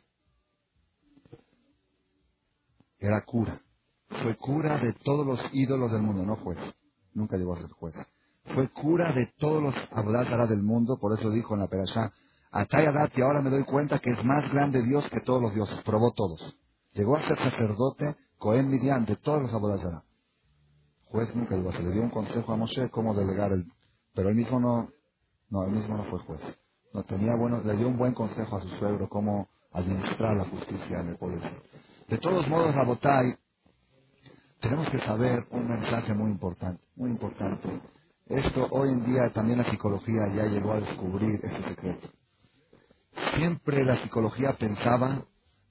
Era 3.00 3.26
cura. 3.26 3.60
Fue 4.10 4.38
cura 4.38 4.78
de 4.78 4.94
todos 4.94 5.26
los 5.26 5.40
ídolos 5.56 5.92
del 5.92 6.04
mundo, 6.04 6.24
no 6.24 6.36
juez. 6.36 6.60
Nunca 7.16 7.36
llegó 7.36 7.56
a 7.56 7.62
ser 7.62 7.72
juez. 7.72 7.96
Fue 8.54 8.70
cura 8.70 9.12
de 9.14 9.28
todos 9.38 9.62
los 9.62 9.76
Abodátara 9.92 10.46
del 10.46 10.64
mundo, 10.64 10.98
por 11.00 11.18
eso 11.18 11.32
dijo 11.32 11.56
en 11.56 11.62
la 11.62 11.68
Perashá, 11.68 12.12
Atayadat, 12.52 13.18
y 13.18 13.22
ahora 13.22 13.42
me 13.42 13.50
doy 13.50 13.64
cuenta 13.64 14.00
que 14.00 14.12
es 14.12 14.24
más 14.24 14.50
grande 14.52 14.82
Dios 14.84 15.10
que 15.10 15.22
todos 15.22 15.42
los 15.42 15.54
dioses. 15.54 15.82
Probó 15.84 16.12
todos. 16.14 16.56
Llegó 16.94 17.18
a 17.18 17.28
ser 17.28 17.38
sacerdote, 17.38 18.16
Cohen 18.38 18.70
Midian, 18.70 19.06
de 19.06 19.16
todos 19.18 19.42
los 19.42 19.54
Abodátara. 19.54 20.04
Juez 21.06 21.34
nunca 21.36 21.56
llegó, 21.56 21.72
se 21.72 21.84
le 21.84 21.92
dio 21.92 22.02
un 22.02 22.10
consejo 22.10 22.54
a 22.54 22.58
Moshe 22.58 22.90
cómo 22.90 23.14
delegar 23.14 23.52
el... 23.52 23.66
Pero 24.14 24.30
él 24.30 24.36
mismo 24.36 24.60
no, 24.60 24.90
no, 25.50 25.64
él 25.66 25.72
mismo 25.72 25.98
no 25.98 26.06
fue 26.06 26.20
juez. 26.20 26.42
No 26.94 27.04
tenía 27.04 27.36
bueno, 27.36 27.62
le 27.64 27.76
dio 27.76 27.88
un 27.88 27.98
buen 27.98 28.14
consejo 28.14 28.56
a 28.56 28.62
su 28.62 28.70
suegro 28.80 29.10
cómo 29.10 29.50
administrar 29.72 30.36
la 30.38 30.46
justicia 30.46 31.02
en 31.02 31.10
el 31.10 31.18
pueblo. 31.18 31.42
De 32.08 32.18
todos 32.20 32.48
modos, 32.48 32.74
Rabotai, 32.74 33.36
tenemos 34.62 34.90
que 34.90 35.00
saber 35.00 35.46
un 35.52 35.68
mensaje 35.68 36.14
muy 36.14 36.32
importante, 36.32 36.82
muy 36.96 37.10
importante. 37.10 37.82
Esto 38.28 38.68
hoy 38.72 38.90
en 38.90 39.06
día 39.06 39.32
también 39.34 39.60
la 39.60 39.70
psicología 39.70 40.28
ya 40.34 40.46
llegó 40.46 40.74
a 40.74 40.80
descubrir 40.80 41.40
ese 41.44 41.70
secreto. 41.70 42.10
Siempre 43.36 43.86
la 43.86 43.98
psicología 44.02 44.54
pensaba 44.54 45.26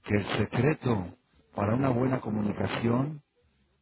que 0.05 0.17
el 0.17 0.27
secreto 0.39 1.17
para 1.55 1.75
una 1.75 1.89
buena 1.89 2.21
comunicación 2.21 3.23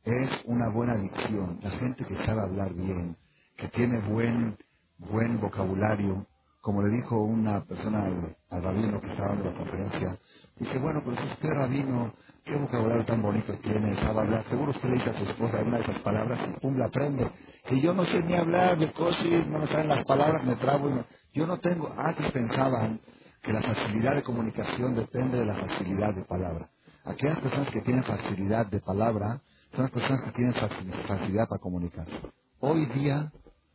es 0.05 0.31
una 0.47 0.71
buena 0.71 0.97
dicción. 0.97 1.61
La 1.63 1.71
gente 1.73 2.07
que 2.07 2.15
sabe 2.25 2.41
hablar 2.41 2.73
bien, 2.73 3.17
que 3.59 3.69
tiene 3.69 4.01
buen, 4.01 4.57
buen 4.97 5.39
vocabulario, 5.39 6.27
como 6.63 6.83
le 6.83 6.97
dijo 6.97 7.21
una 7.21 7.65
persona 7.65 8.05
al, 8.05 8.63
rabino 8.63 9.03
que 9.03 9.11
estaba 9.13 9.35
en 9.35 9.45
la 9.45 9.55
conferencia, 9.55 10.19
dice, 10.65 10.79
bueno, 10.79 11.03
pero 11.05 11.17
si 11.17 11.29
usted 11.29 11.49
rabino, 11.55 12.15
qué 12.45 12.57
vocabulario 12.57 13.05
tan 13.05 13.23
bonito 13.23 13.55
tiene, 13.59 13.95
sabe 13.97 14.21
hablar, 14.21 14.45
seguro 14.49 14.71
usted 14.71 14.89
le 14.89 14.95
dice 14.97 15.11
a 15.11 15.19
su 15.19 15.25
esposa 15.25 15.63
una 15.63 15.79
de 15.79 15.85
esas 15.85 15.99
palabras 16.01 16.41
y 16.49 16.61
pum, 16.61 16.77
la 16.77 16.87
aprende. 16.87 17.31
Y 17.71 17.81
yo 17.81 17.95
no 17.95 18.05
sé 18.05 18.23
ni 18.23 18.35
hablar, 18.35 18.79
de 18.79 18.93
cosas, 18.93 19.25
no 19.47 19.59
me 19.61 19.67
salen 19.69 19.89
las 19.89 20.05
palabras, 20.05 20.45
me 20.45 20.57
trabo. 20.57 20.89
Y 21.33 21.39
Yo 21.39 21.47
no 21.47 21.59
tengo, 21.61 21.93
antes 21.97 22.31
pensaban 22.33 23.01
que 23.43 23.53
la 23.53 23.63
facilidad 23.63 24.15
de 24.15 24.23
comunicación 24.23 24.95
depende 24.95 25.39
de 25.39 25.47
la 25.47 25.57
facilidad 25.57 26.15
de 26.15 26.25
palabra. 26.25 26.71
Aquellas 27.05 27.41
personas 27.41 27.71
que 27.71 27.81
tienen 27.81 28.05
facilidad 28.05 28.67
de 28.67 28.81
palabra 28.81 29.41
son 29.73 29.83
las 29.83 29.91
personas 29.91 30.23
que 30.25 30.33
tienen 30.33 30.55
facilidad 30.55 31.49
para 31.49 31.61
comunicarse. 31.61 32.13
Hoy 32.61 32.87
día, 32.87 33.33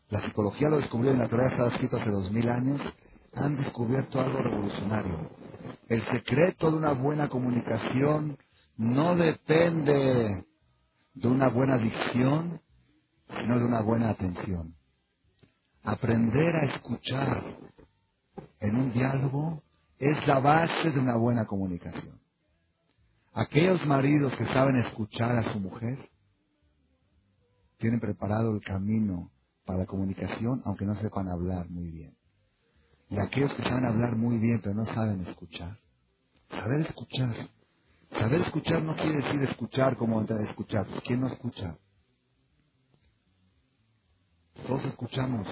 la 0.09 0.21
psicología 0.21 0.69
lo 0.69 0.77
descubrió 0.77 1.11
en 1.11 1.19
la 1.19 1.27
teoría 1.27 1.49
estaba 1.49 1.69
escrito 1.69 1.97
hace 1.97 2.09
dos 2.09 2.31
mil 2.31 2.47
años, 2.49 2.79
han 3.37 3.57
descubierto 3.57 4.19
algo 4.19 4.39
revolucionario. 4.39 5.29
El 5.87 6.03
secreto 6.07 6.71
de 6.71 6.77
una 6.77 6.93
buena 6.93 7.29
comunicación 7.29 8.37
no 8.77 9.15
depende 9.15 10.45
de 11.13 11.27
una 11.27 11.49
buena 11.49 11.77
dicción, 11.77 12.61
sino 13.39 13.59
de 13.59 13.65
una 13.65 13.81
buena 13.81 14.09
atención. 14.09 14.75
Aprender 15.83 16.55
a 16.55 16.65
escuchar 16.65 17.57
en 18.59 18.75
un 18.75 18.93
diálogo 18.93 19.63
es 19.97 20.27
la 20.27 20.39
base 20.39 20.91
de 20.91 20.99
una 20.99 21.15
buena 21.15 21.45
comunicación. 21.45 22.19
Aquellos 23.33 23.85
maridos 23.85 24.35
que 24.35 24.45
saben 24.45 24.77
escuchar 24.77 25.37
a 25.37 25.53
su 25.53 25.59
mujer 25.59 26.09
tienen 27.77 27.99
preparado 27.99 28.53
el 28.53 28.61
camino 28.61 29.31
para 29.65 29.79
la 29.79 29.85
comunicación, 29.85 30.61
aunque 30.65 30.85
no 30.85 30.95
sepan 30.95 31.27
hablar 31.29 31.69
muy 31.69 31.89
bien. 31.89 32.15
Y 33.09 33.19
aquellos 33.19 33.53
que 33.53 33.63
saben 33.63 33.85
hablar 33.85 34.15
muy 34.15 34.37
bien, 34.37 34.59
pero 34.61 34.75
no 34.75 34.85
saben 34.85 35.25
escuchar. 35.27 35.77
Saber 36.49 36.81
escuchar. 36.81 37.49
Saber 38.11 38.41
escuchar 38.41 38.81
no 38.81 38.95
quiere 38.95 39.17
decir 39.17 39.41
escuchar 39.43 39.97
como 39.97 40.21
escuchar. 40.23 40.87
¿Quién 41.05 41.21
no 41.21 41.27
escucha? 41.27 41.77
Todos 44.65 44.85
escuchamos. 44.85 45.47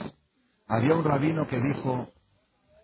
Había 0.68 0.95
un 0.95 1.03
rabino 1.03 1.47
que 1.47 1.60
dijo, 1.60 2.12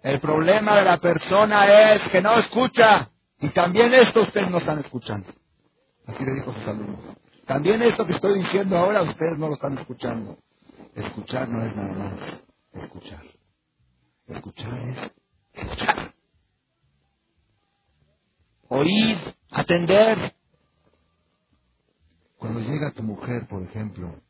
el 0.04 0.20
problema 0.20 0.78
de 0.78 0.86
la 0.86 0.98
persona 0.98 1.94
es 1.94 2.02
que 2.10 2.22
no 2.22 2.34
escucha. 2.38 3.10
Y 3.40 3.50
también 3.50 3.94
esto 3.94 4.22
ustedes 4.22 4.50
no 4.50 4.60
están 4.60 4.80
escuchando. 4.80 5.28
Así 6.06 6.24
le 6.24 6.34
dijo 6.34 6.52
a 6.52 6.54
sus 6.54 6.68
alumnos. 6.68 7.18
También 7.46 7.82
esto 7.82 8.06
que 8.06 8.14
estoy 8.14 8.40
diciendo 8.40 8.78
ahora 8.78 9.02
ustedes 9.02 9.38
no 9.38 9.48
lo 9.48 9.56
están 9.56 9.78
escuchando. 9.78 10.38
Escuchar 10.96 11.50
no 11.50 11.64
es 11.66 11.76
nada 11.76 11.94
más 11.94 12.20
escuchar. 12.74 13.24
Escuchar 14.36 14.74
es 14.90 15.12
escuchar. 15.54 16.14
Oír, 18.70 19.36
atender. 19.50 20.36
Cuando 22.38 22.60
llega 22.60 22.92
tu 22.92 23.04
mujer, 23.04 23.48
por 23.48 23.62
ejemplo, 23.64 24.22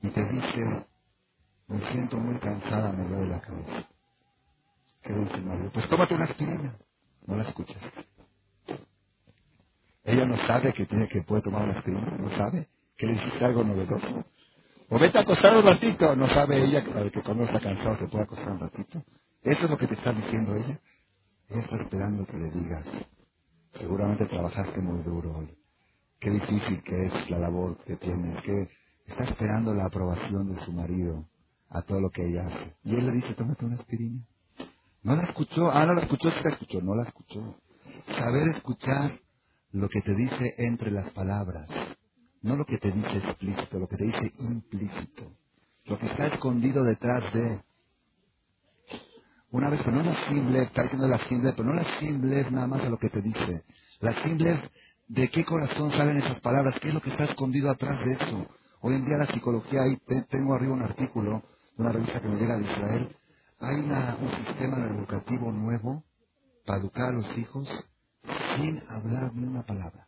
y 0.00 0.08
te 0.10 0.24
dice, 0.24 0.86
me 1.66 1.92
siento 1.92 2.18
muy 2.18 2.38
cansada, 2.40 2.92
me 2.92 3.06
duele 3.06 3.28
la 3.28 3.40
cabeza. 3.40 3.88
¿Qué 5.02 5.12
dice 5.12 5.34
el 5.34 5.44
marido? 5.44 5.70
Pues 5.72 5.88
tómate 5.88 6.14
una 6.14 6.24
aspirina. 6.24 6.78
No 7.26 7.36
la 7.36 7.44
escuchas. 7.44 7.82
Ella 10.04 10.26
no 10.26 10.36
sabe 10.46 10.72
que 10.72 10.86
tiene 10.86 11.08
que 11.08 11.22
puede 11.22 11.42
tomar 11.42 11.62
una 11.64 11.74
aspirina. 11.74 12.16
No 12.18 12.30
sabe 12.36 12.68
que 12.96 13.06
le 13.06 13.14
hiciste 13.14 13.44
algo 13.44 13.64
novedoso. 13.64 14.24
Vete 14.98 15.18
a 15.18 15.22
acostar 15.22 15.56
un 15.56 15.64
ratito. 15.64 16.14
No 16.16 16.28
sabe 16.28 16.64
ella 16.64 16.84
que 16.84 17.22
cuando 17.22 17.44
está 17.44 17.60
cansado 17.60 17.96
se 17.98 18.08
puede 18.08 18.24
acostar 18.24 18.52
un 18.52 18.60
ratito. 18.60 19.04
Eso 19.42 19.64
es 19.64 19.70
lo 19.70 19.76
que 19.76 19.86
te 19.86 19.94
está 19.94 20.12
diciendo 20.12 20.54
ella. 20.54 20.80
Ella 21.48 21.60
está 21.62 21.76
esperando 21.76 22.26
que 22.26 22.36
le 22.36 22.50
digas. 22.50 22.84
Seguramente 23.78 24.26
trabajaste 24.26 24.80
muy 24.80 25.02
duro 25.02 25.38
hoy. 25.38 25.58
Qué 26.20 26.30
difícil 26.30 26.82
que 26.82 27.06
es 27.06 27.30
la 27.30 27.38
labor 27.38 27.78
que 27.84 27.96
tienes. 27.96 28.42
Que 28.42 28.70
está 29.06 29.24
esperando 29.24 29.74
la 29.74 29.86
aprobación 29.86 30.54
de 30.54 30.64
su 30.64 30.72
marido 30.72 31.28
a 31.70 31.82
todo 31.82 32.00
lo 32.00 32.10
que 32.10 32.26
ella 32.26 32.46
hace. 32.46 32.76
Y 32.84 32.94
él 32.94 33.06
le 33.06 33.12
dice, 33.12 33.34
tómate 33.34 33.64
una 33.64 33.76
aspirina. 33.76 34.22
No 35.02 35.16
la 35.16 35.24
escuchó. 35.24 35.70
Ah, 35.70 35.84
no 35.86 35.94
la 35.94 36.02
escuchó, 36.02 36.30
sí 36.30 36.40
la 36.44 36.50
escuchó. 36.50 36.80
No 36.80 36.94
la 36.94 37.04
escuchó. 37.04 37.56
Saber 38.16 38.48
escuchar 38.48 39.20
lo 39.72 39.88
que 39.88 40.00
te 40.02 40.14
dice 40.14 40.54
entre 40.58 40.90
las 40.90 41.10
palabras. 41.10 41.68
No 42.44 42.56
lo 42.56 42.66
que 42.66 42.76
te 42.76 42.92
dice 42.92 43.16
explícito, 43.16 43.78
lo 43.78 43.88
que 43.88 43.96
te 43.96 44.04
dice 44.04 44.34
implícito. 44.38 45.32
Lo 45.86 45.98
que 45.98 46.04
está 46.04 46.26
escondido 46.26 46.84
detrás 46.84 47.32
de. 47.32 47.62
Una 49.50 49.70
vez, 49.70 49.80
pero 49.82 49.96
no 49.96 50.02
la 50.02 50.28
simple, 50.28 50.62
está 50.62 50.82
diciendo 50.82 51.08
la 51.08 51.26
simple, 51.26 51.52
pero 51.56 51.64
no 51.64 51.72
la 51.72 51.98
simple 51.98 52.50
nada 52.50 52.66
más 52.66 52.82
a 52.82 52.90
lo 52.90 52.98
que 52.98 53.08
te 53.08 53.22
dice. 53.22 53.64
La 54.00 54.22
simple 54.22 54.70
de 55.08 55.30
qué 55.30 55.42
corazón 55.42 55.90
salen 55.92 56.18
esas 56.18 56.38
palabras, 56.40 56.74
qué 56.82 56.88
es 56.88 56.94
lo 56.94 57.00
que 57.00 57.08
está 57.08 57.24
escondido 57.24 57.70
atrás 57.70 57.98
de 58.04 58.12
eso. 58.12 58.46
Hoy 58.82 58.96
en 58.96 59.06
día 59.06 59.16
la 59.16 59.26
psicología, 59.26 59.80
ahí 59.80 59.96
tengo 60.28 60.52
arriba 60.52 60.74
un 60.74 60.82
artículo 60.82 61.42
de 61.78 61.82
una 61.82 61.92
revista 61.92 62.20
que 62.20 62.28
me 62.28 62.36
llega 62.36 62.58
de 62.58 62.64
Israel, 62.64 63.16
hay 63.60 63.76
un 63.80 64.44
sistema 64.44 64.86
educativo 64.86 65.50
nuevo 65.50 66.04
para 66.66 66.80
educar 66.80 67.08
a 67.08 67.16
los 67.16 67.38
hijos 67.38 67.66
sin 68.56 68.82
hablar 68.90 69.34
ni 69.34 69.44
una 69.44 69.64
palabra. 69.64 70.06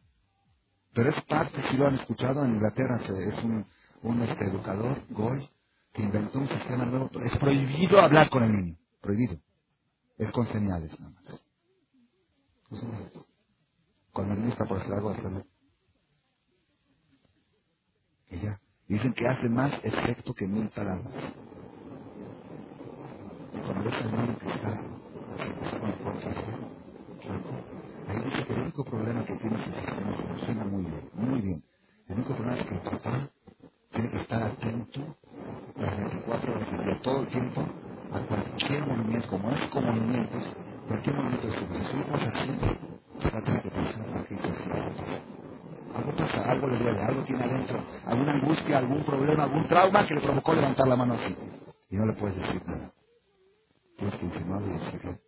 Pero 0.97 1.11
es 1.11 1.23
parte, 1.27 1.63
si 1.71 1.79
lo 1.79 1.89
han 1.89 1.97
escuchado, 1.97 2.45
en 2.45 2.57
Inglaterra 2.57 3.01
es 3.07 3.45
un, 3.45 3.67
un 4.05 4.23
este, 4.25 4.47
educador, 4.47 5.03
Goy, 5.11 5.51
que 5.95 6.03
inventó 6.03 6.41
un 6.41 6.49
sistema 6.49 6.87
nuevo. 6.87 7.11
Es 7.23 7.39
prohibido 7.39 8.01
hablar 8.01 8.31
con 8.31 8.45
el 8.45 8.53
niño, 8.53 8.79
prohibido. 9.03 9.39
Es 10.19 10.33
con 10.33 10.49
señales 10.49 10.99
nada 11.01 11.13
más. 11.13 11.47
Con 12.69 12.81
señales. 12.81 13.13
Cuando 14.13 14.35
el 14.35 14.41
niño 14.41 14.53
está 14.53 14.67
por 14.67 14.79
hacer 14.81 14.95
algo, 14.95 15.11
hacerlo. 15.11 15.47
Y 18.31 18.41
ya. 18.41 18.61
Dicen 18.89 19.15
que 19.15 19.29
hace 19.29 19.49
más 19.51 19.73
efecto 19.85 20.35
que 20.35 20.49
mil 20.49 20.69
palabras 20.71 21.35
cuando 23.53 23.85
ves 23.85 23.95
al 23.95 24.13
niño 24.13 24.39
que 24.39 24.49
está, 24.49 24.83
con 25.81 25.91
el 25.91 25.99
cuerpo 25.99 27.66
ahí 28.09 28.21
dice 28.25 28.45
que 28.47 28.53
el 28.55 28.61
único 28.63 28.85
problema 28.85 29.25
que 29.25 29.37
tiene 29.37 29.57
ese 29.57 29.73
sistema 29.73 30.13
funciona 30.29 30.65
muy 30.65 30.85
bien, 30.85 31.11
muy 31.15 31.41
bien. 31.41 31.65
El 32.09 32.17
único 32.17 32.35
problema 32.35 32.59
es 32.59 32.67
que 32.67 32.75
el 32.75 32.81
papá 32.83 33.31
tiene 33.93 34.11
que 34.11 34.19
estar 34.19 34.43
atento 34.43 35.01
las 35.77 35.97
24 35.97 36.55
horas 36.55 36.71
del 36.73 36.85
día, 36.85 37.01
todo 37.03 37.21
el 37.21 37.29
tiempo, 37.29 37.63
a 38.13 38.21
cualquier 38.21 38.87
movimiento, 38.87 39.29
como 39.29 39.51
es 39.51 39.71
con 39.71 39.87
movimientos, 39.87 40.45
cualquier 40.89 41.17
movimiento 41.17 41.47
de 41.49 41.55
su 41.55 41.67
vida. 41.67 41.91
Si 41.91 41.97
uno 41.97 42.17
así, 42.17 42.61
papá 43.23 43.43
tiene 43.45 43.63
que 43.63 43.71
pensar 43.71 44.07
por 44.13 44.27
qué 44.27 44.35
así. 44.35 44.71
Algo 45.97 46.13
pasa, 46.17 46.51
algo 46.51 46.67
le 46.69 46.79
duele, 46.79 47.03
algo 47.03 47.25
tiene 47.25 47.45
adentro, 47.45 47.85
alguna 48.07 48.33
angustia, 48.33 48.79
algún 48.79 49.05
problema, 49.05 49.45
algún 49.45 49.69
trauma 49.69 50.07
que 50.07 50.15
le 50.15 50.21
provocó 50.21 50.55
levantar 50.55 50.89
la 50.89 50.97
mano 50.97 51.15
así. 51.15 51.37
Y 51.91 51.97
no 51.97 52.07
le 52.07 52.13
puedes 52.15 52.37
decir 52.37 52.63
nada. 52.67 52.93
Tienes 53.97 54.17
que 54.17 54.27
insinuarlo 54.27 54.69
y 54.69 54.79
decirlo. 54.79 55.19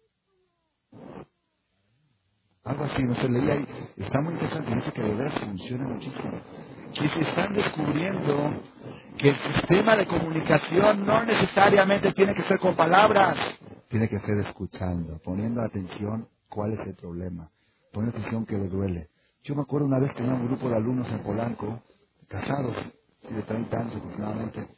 Algo 2.64 2.84
así, 2.84 3.02
no 3.02 3.14
se 3.16 3.28
leía 3.28 3.54
ahí. 3.54 3.68
Está 3.96 4.20
muy 4.20 4.34
interesante, 4.34 4.74
dice 4.74 4.92
que 4.92 5.02
de 5.02 5.14
verdad 5.14 5.40
funciona 5.40 5.88
muchísimo. 5.88 6.40
Que 6.92 7.08
se 7.08 7.20
están 7.20 7.54
descubriendo 7.54 8.62
que 9.18 9.28
el 9.30 9.38
sistema 9.38 9.96
de 9.96 10.06
comunicación 10.06 11.06
no 11.06 11.24
necesariamente 11.24 12.12
tiene 12.12 12.34
que 12.34 12.42
ser 12.42 12.58
con 12.58 12.76
palabras. 12.76 13.36
Tiene 13.88 14.08
que 14.08 14.18
ser 14.20 14.38
escuchando, 14.38 15.18
poniendo 15.24 15.62
atención 15.62 16.28
cuál 16.48 16.74
es 16.74 16.86
el 16.86 16.94
problema, 16.94 17.50
poniendo 17.92 18.18
atención 18.18 18.44
que 18.44 18.58
le 18.58 18.68
duele. 18.68 19.08
Yo 19.44 19.54
me 19.54 19.62
acuerdo 19.62 19.86
una 19.86 19.98
vez 19.98 20.10
que 20.10 20.18
tenía 20.18 20.34
un 20.34 20.46
grupo 20.46 20.68
de 20.68 20.76
alumnos 20.76 21.10
en 21.10 21.20
Polanco, 21.20 21.82
casados, 22.26 22.76
de 23.28 23.42
30 23.42 23.78
años 23.78 23.96
aproximadamente, 23.96 24.68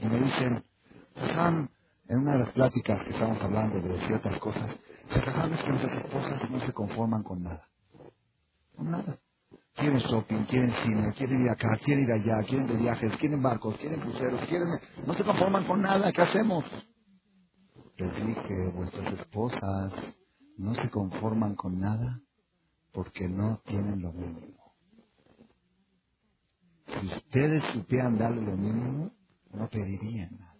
y 0.00 0.06
me 0.06 0.18
dicen, 0.20 0.64
en 2.08 2.18
una 2.18 2.32
de 2.32 2.38
las 2.38 2.50
pláticas 2.50 3.02
que 3.04 3.10
estábamos 3.10 3.42
hablando 3.42 3.80
de 3.80 3.98
ciertas 4.06 4.38
cosas, 4.38 4.76
se 5.08 5.18
es 5.18 5.62
que 5.64 5.70
nuestras 5.70 5.98
esposas 5.98 6.50
no 6.50 6.60
se 6.60 6.72
conforman 6.72 7.22
con 7.22 7.42
nada. 7.42 7.68
Con 8.76 8.90
nada. 8.90 9.18
Quieren 9.74 9.98
shopping, 9.98 10.44
quieren 10.44 10.72
cine, 10.84 11.12
quieren 11.14 11.42
ir 11.42 11.50
acá, 11.50 11.76
quieren 11.84 12.04
ir 12.04 12.12
allá, 12.12 12.42
quieren 12.44 12.66
de 12.68 12.76
viajes, 12.76 13.16
quieren 13.18 13.42
barcos, 13.42 13.76
quieren 13.76 14.00
cruceros, 14.00 14.40
quieren... 14.48 14.68
No 15.06 15.14
se 15.14 15.24
conforman 15.24 15.66
con 15.66 15.82
nada, 15.82 16.12
¿qué 16.12 16.22
hacemos? 16.22 16.64
Les 17.96 18.26
dije, 18.26 18.68
vuestras 18.74 19.14
esposas 19.14 19.92
no 20.58 20.74
se 20.76 20.90
conforman 20.90 21.56
con 21.56 21.78
nada 21.78 22.20
porque 22.92 23.28
no 23.28 23.60
tienen 23.66 24.00
lo 24.00 24.12
mínimo. 24.12 24.74
Si 26.86 27.06
ustedes 27.06 27.64
supieran 27.72 28.18
darle 28.18 28.42
lo 28.42 28.56
mínimo, 28.56 29.12
no 29.52 29.68
pedirían 29.68 30.36
nada. 30.38 30.53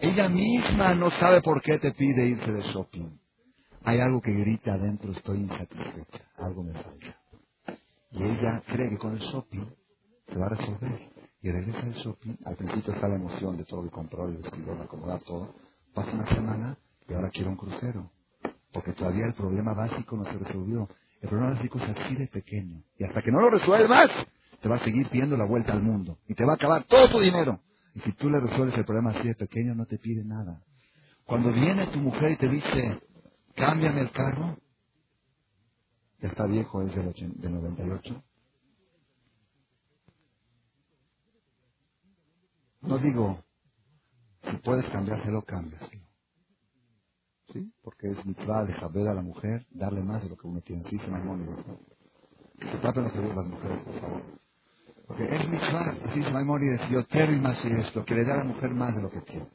Ella 0.00 0.30
misma 0.30 0.94
no 0.94 1.10
sabe 1.10 1.42
por 1.42 1.60
qué 1.60 1.78
te 1.78 1.92
pide 1.92 2.26
irse 2.26 2.50
de 2.50 2.62
shopping. 2.62 3.20
Hay 3.84 4.00
algo 4.00 4.22
que 4.22 4.32
grita 4.32 4.72
adentro, 4.72 5.12
estoy 5.12 5.40
insatisfecha, 5.40 6.24
algo 6.38 6.62
me 6.62 6.72
falta. 6.72 7.20
Y 8.12 8.22
ella 8.22 8.62
cree 8.66 8.88
que 8.88 8.96
con 8.96 9.12
el 9.12 9.20
shopping 9.20 9.66
se 10.26 10.38
va 10.38 10.46
a 10.46 10.48
resolver. 10.48 11.10
Y 11.42 11.50
regresa 11.50 11.80
del 11.82 11.94
shopping, 11.94 12.34
al 12.46 12.56
principio 12.56 12.94
está 12.94 13.08
la 13.08 13.16
emoción 13.16 13.58
de 13.58 13.64
todo 13.64 13.82
lo 13.82 13.90
que 13.90 13.94
compró, 13.94 14.26
el 14.26 14.38
vestido, 14.38 14.72
acomodar 14.72 15.20
todo. 15.20 15.54
Pasa 15.94 16.12
una 16.12 16.26
semana 16.34 16.78
y 17.06 17.12
ahora 17.12 17.28
quiere 17.28 17.50
un 17.50 17.56
crucero. 17.56 18.10
Porque 18.72 18.94
todavía 18.94 19.26
el 19.26 19.34
problema 19.34 19.74
básico 19.74 20.16
no 20.16 20.24
se 20.24 20.38
resolvió. 20.38 20.88
El 21.20 21.28
problema 21.28 21.54
básico 21.54 21.78
es 21.78 21.90
así 21.90 22.14
de 22.14 22.26
pequeño. 22.26 22.82
Y 22.98 23.04
hasta 23.04 23.20
que 23.20 23.30
no 23.30 23.40
lo 23.40 23.50
resuelvas, 23.50 24.08
te 24.62 24.68
va 24.68 24.76
a 24.76 24.84
seguir 24.84 25.10
pidiendo 25.10 25.36
la 25.36 25.44
vuelta 25.44 25.72
al 25.74 25.82
mundo. 25.82 26.18
Y 26.26 26.34
te 26.34 26.44
va 26.46 26.52
a 26.52 26.56
acabar 26.56 26.84
todo 26.84 27.08
tu 27.10 27.20
dinero. 27.20 27.60
Si 28.04 28.12
tú 28.14 28.30
le 28.30 28.40
resuelves 28.40 28.76
el 28.78 28.84
problema 28.84 29.10
así 29.10 29.28
de 29.28 29.34
pequeño, 29.34 29.74
no 29.74 29.86
te 29.86 29.98
pide 29.98 30.24
nada. 30.24 30.62
Cuando 31.24 31.52
viene 31.52 31.86
tu 31.88 31.98
mujer 31.98 32.32
y 32.32 32.36
te 32.38 32.48
dice, 32.48 33.00
cámbiame 33.54 34.00
el 34.00 34.12
carro, 34.12 34.58
ya 36.20 36.28
está 36.28 36.46
viejo, 36.46 36.82
es 36.82 36.94
del, 36.94 37.40
del 37.40 37.52
98. 37.54 38.24
No 42.82 42.98
digo, 42.98 43.44
si 44.50 44.56
puedes 44.58 44.84
cambiárselo, 44.86 45.42
cámbiaselo. 45.42 46.06
¿Sí? 47.52 47.72
Porque 47.82 48.08
es 48.10 48.24
mitzvah 48.24 48.64
de 48.64 48.74
saber 48.78 49.08
a 49.08 49.14
la 49.14 49.22
mujer, 49.22 49.66
darle 49.70 50.02
más 50.02 50.22
de 50.22 50.30
lo 50.30 50.36
que 50.36 50.46
uno 50.46 50.60
tiene. 50.62 50.84
Así 50.86 50.98
se 50.98 51.08
Maimónides. 51.08 51.64
Que 52.58 52.70
se 52.70 52.78
tapen 52.78 53.04
los 53.04 53.14
oídos 53.14 53.36
las 53.36 53.46
mujeres, 53.46 53.80
por 53.84 54.00
favor. 54.00 54.39
Porque 55.10 55.24
es 55.24 55.48
mitzvah, 55.48 55.96
se 56.14 56.30
Maimónides, 56.30 56.88
yo 56.88 57.02
más 57.40 57.64
y 57.64 57.68
esto, 57.68 58.04
que 58.04 58.14
le 58.14 58.24
da 58.24 58.34
a 58.34 58.36
la 58.36 58.44
mujer 58.44 58.70
más 58.70 58.94
de 58.94 59.02
lo 59.02 59.10
que 59.10 59.20
tiene. 59.22 59.48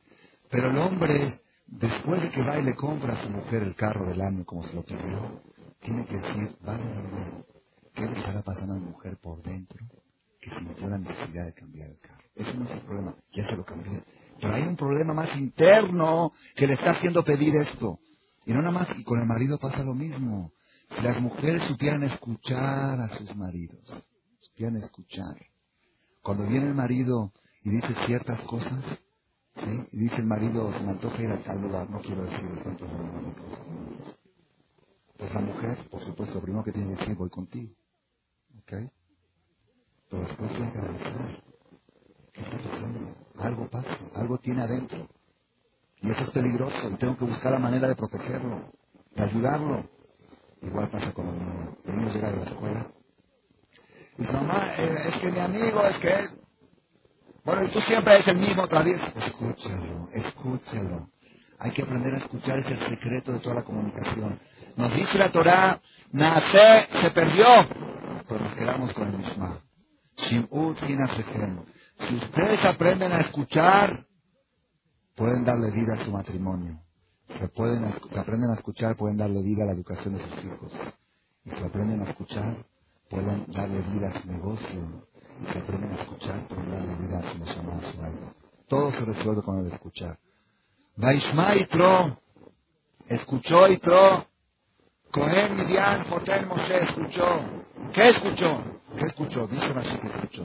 Pero 0.50 0.70
el 0.70 0.78
hombre, 0.78 1.40
después 1.66 2.22
de 2.22 2.30
que 2.30 2.44
va 2.44 2.60
y 2.60 2.64
le 2.64 2.76
compra 2.76 3.14
a 3.14 3.24
su 3.24 3.30
mujer 3.30 3.64
el 3.64 3.74
carro 3.74 4.06
del 4.06 4.20
año 4.20 4.44
como 4.44 4.68
se 4.68 4.74
lo 4.74 4.84
pidió, 4.84 5.42
tiene 5.80 6.06
que 6.08 6.18
decir, 6.18 6.58
vale 6.60 6.84
la 6.84 7.46
¿qué 7.94 8.02
le 8.02 8.20
estará 8.20 8.42
pasando 8.42 8.74
a 8.74 8.80
la 8.80 8.84
mujer 8.84 9.18
por 9.22 9.42
dentro 9.44 9.80
que 10.42 10.50
sintió 10.60 10.90
la 10.90 10.98
necesidad 10.98 11.46
de 11.46 11.54
cambiar 11.54 11.90
el 11.90 12.00
carro? 12.00 12.26
Eso 12.36 12.54
no 12.54 12.66
es 12.66 12.72
el 12.72 12.82
problema, 12.82 13.16
ya 13.32 13.48
se 13.50 13.56
lo 13.56 13.64
cambié. 13.64 14.04
Pero 14.42 14.54
hay 14.54 14.64
un 14.64 14.76
problema 14.76 15.14
más 15.14 15.38
interno 15.38 16.34
que 16.58 16.68
le 16.68 16.74
está 16.74 16.92
haciendo 16.92 17.24
pedir 17.24 17.56
esto. 17.56 18.00
Y 18.46 18.52
no 18.52 18.60
nada 18.60 18.72
más, 18.72 18.90
y 18.98 19.06
con 19.06 19.22
el 19.22 19.26
marido 19.26 19.58
pasa 19.58 19.86
lo 19.86 19.94
mismo. 19.94 20.52
Si 20.94 21.02
las 21.02 21.22
mujeres 21.22 21.64
supieran 21.64 22.04
escuchar 22.04 23.00
a 23.00 23.08
sus 23.18 23.34
maridos, 23.38 24.06
escuchar. 24.58 25.36
Cuando 26.22 26.48
viene 26.48 26.68
el 26.68 26.76
marido 26.76 27.32
y 27.64 27.70
dice 27.72 27.96
ciertas 28.06 28.42
cosas, 28.42 28.84
y 29.92 29.98
dice 29.98 30.16
el 30.18 30.26
marido, 30.26 30.72
se 30.74 30.80
me 30.82 30.92
antoja 30.92 31.22
ir 31.22 31.32
a 31.32 31.44
tal 31.44 31.62
lugar, 31.62 31.90
no 31.90 32.02
quiero 32.02 32.24
decir 32.26 32.42
de 32.42 32.62
pronto 32.62 32.86
Pues 35.18 35.34
la 35.34 35.42
mujer, 35.42 35.90
por 35.90 36.04
supuesto, 36.04 36.36
lo 36.36 36.42
primero 36.42 36.64
que 36.64 36.72
tiene 36.72 36.94
que 36.94 37.00
decir, 37.00 37.16
voy 37.16 37.30
contigo. 37.30 37.74
¿Ok? 38.60 38.74
Pero 40.10 40.24
después 40.24 40.52
tiene 40.52 40.72
que 40.72 40.80
analizar. 40.80 41.44
¿Qué 42.34 42.42
está 42.42 42.58
pasando? 42.58 43.16
Algo 43.38 43.70
pasa, 43.70 43.98
algo 44.16 44.38
tiene 44.40 44.62
adentro. 44.62 45.08
Y 46.02 46.12
eso 46.12 46.22
es 46.24 46.30
peligroso 46.32 46.90
y 46.92 46.96
tengo 46.98 47.18
que 47.18 47.26
buscar 47.26 47.54
la 47.54 47.60
manera 47.60 47.88
de 47.88 47.96
protegerlo, 47.96 48.72
de 49.16 49.24
ayudarlo. 49.24 49.90
Igual 50.62 50.90
pasa 50.90 51.14
con 51.14 51.28
los 51.28 51.36
niños. 51.36 51.78
El 51.86 51.98
niño 51.98 52.14
llega 52.14 52.32
de 52.32 52.38
la 52.38 52.46
escuela. 52.46 52.92
Y 54.18 54.24
mamá, 54.24 54.74
eh, 54.78 55.04
es 55.08 55.16
que 55.18 55.32
mi 55.32 55.40
amigo, 55.40 55.84
es 55.84 55.98
que 55.98 56.08
él... 56.08 56.30
Bueno, 57.44 57.64
y 57.64 57.72
tú 57.72 57.80
siempre 57.82 58.16
eres 58.16 58.28
el 58.28 58.38
mismo 58.38 58.64
otra 58.64 58.82
vez. 58.82 59.00
Escúchalo, 59.16 60.10
escúchalo. 60.12 61.10
Hay 61.60 61.72
que 61.72 61.84
aprender 61.84 62.16
a 62.16 62.18
escuchar, 62.18 62.60
es 62.60 62.72
el 62.72 62.80
secreto 62.88 63.32
de 63.34 63.40
toda 63.40 63.56
la 63.56 63.64
comunicación. 63.64 64.40
Nos 64.76 64.94
dice 64.94 65.18
la 65.18 65.32
Torah, 65.32 65.80
nace, 66.12 66.88
se 67.02 67.12
perdió, 67.12 67.46
pero 68.28 68.44
nos 68.44 68.54
quedamos 68.56 68.94
con 68.94 69.08
el 69.08 69.18
mismo. 69.18 69.62
Si 70.16 70.40
ustedes 72.16 72.66
aprenden 72.66 73.12
a 73.12 73.20
escuchar, 73.20 74.06
pueden 75.16 75.46
darle 75.46 75.72
vida 75.72 75.94
a 75.94 76.04
su 76.04 76.12
matrimonio. 76.12 76.82
Si, 77.28 77.48
pueden, 77.50 77.86
aprenden 77.86 78.52
a 78.52 78.56
escuchar, 78.56 78.96
pueden 78.96 79.18
darle 79.18 79.42
vida 79.42 79.64
a 79.64 79.68
la 79.68 79.74
educación 79.74 80.16
de 80.16 80.24
sus 80.24 80.44
hijos. 80.44 80.74
Y 81.46 81.52
si 81.52 81.64
aprenden 81.64 82.02
a 82.02 82.10
escuchar, 82.10 82.66
pueden 83.10 83.46
darle 83.52 83.82
vida 83.94 84.10
a 84.10 84.22
su 84.22 84.28
negocio. 84.28 85.08
Y 85.42 85.52
si 85.52 85.58
aprenden 85.58 85.92
a 85.92 85.96
escuchar, 85.96 86.48
pueden 86.48 86.72
darle 86.72 86.96
vida 86.96 87.20
a 87.20 87.32
su 87.32 87.38
nación, 87.40 87.70
a 87.70 87.80
su. 87.80 88.36
Todo 88.68 88.92
se 88.92 89.06
resuelve 89.06 89.42
con 89.44 89.60
el 89.60 89.72
escuchar. 89.72 90.18
Vaishma 90.96 91.56
y 91.56 91.66
Tro, 91.66 92.20
escuchó 93.08 93.68
y 93.68 93.78
Tro, 93.78 94.26
Cohen, 95.12 95.56
Midian, 95.56 96.10
Jotel, 96.10 96.48
Moshe, 96.48 96.78
escuchó. 96.84 97.40
¿Qué 97.94 98.10
escuchó? 98.10 98.64
¿Qué 98.98 99.06
escuchó? 99.06 99.48
Dice 99.48 99.66
así 99.66 99.98
que 99.98 100.08
escuchó. 100.08 100.44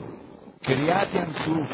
Keriat 0.61 1.11
Yansuf. 1.11 1.69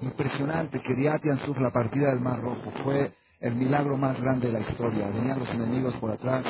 Impresionante, 0.00 0.80
Keriat 0.80 1.22
Yansuf, 1.24 1.58
la 1.60 1.70
partida 1.70 2.10
del 2.10 2.20
Mar 2.20 2.40
Rojo. 2.40 2.72
Fue 2.84 3.14
el 3.40 3.54
milagro 3.54 3.96
más 3.96 4.20
grande 4.20 4.48
de 4.48 4.52
la 4.54 4.60
historia. 4.60 5.08
Venían 5.08 5.38
los 5.38 5.48
enemigos 5.50 5.94
por 5.96 6.10
atrás. 6.10 6.44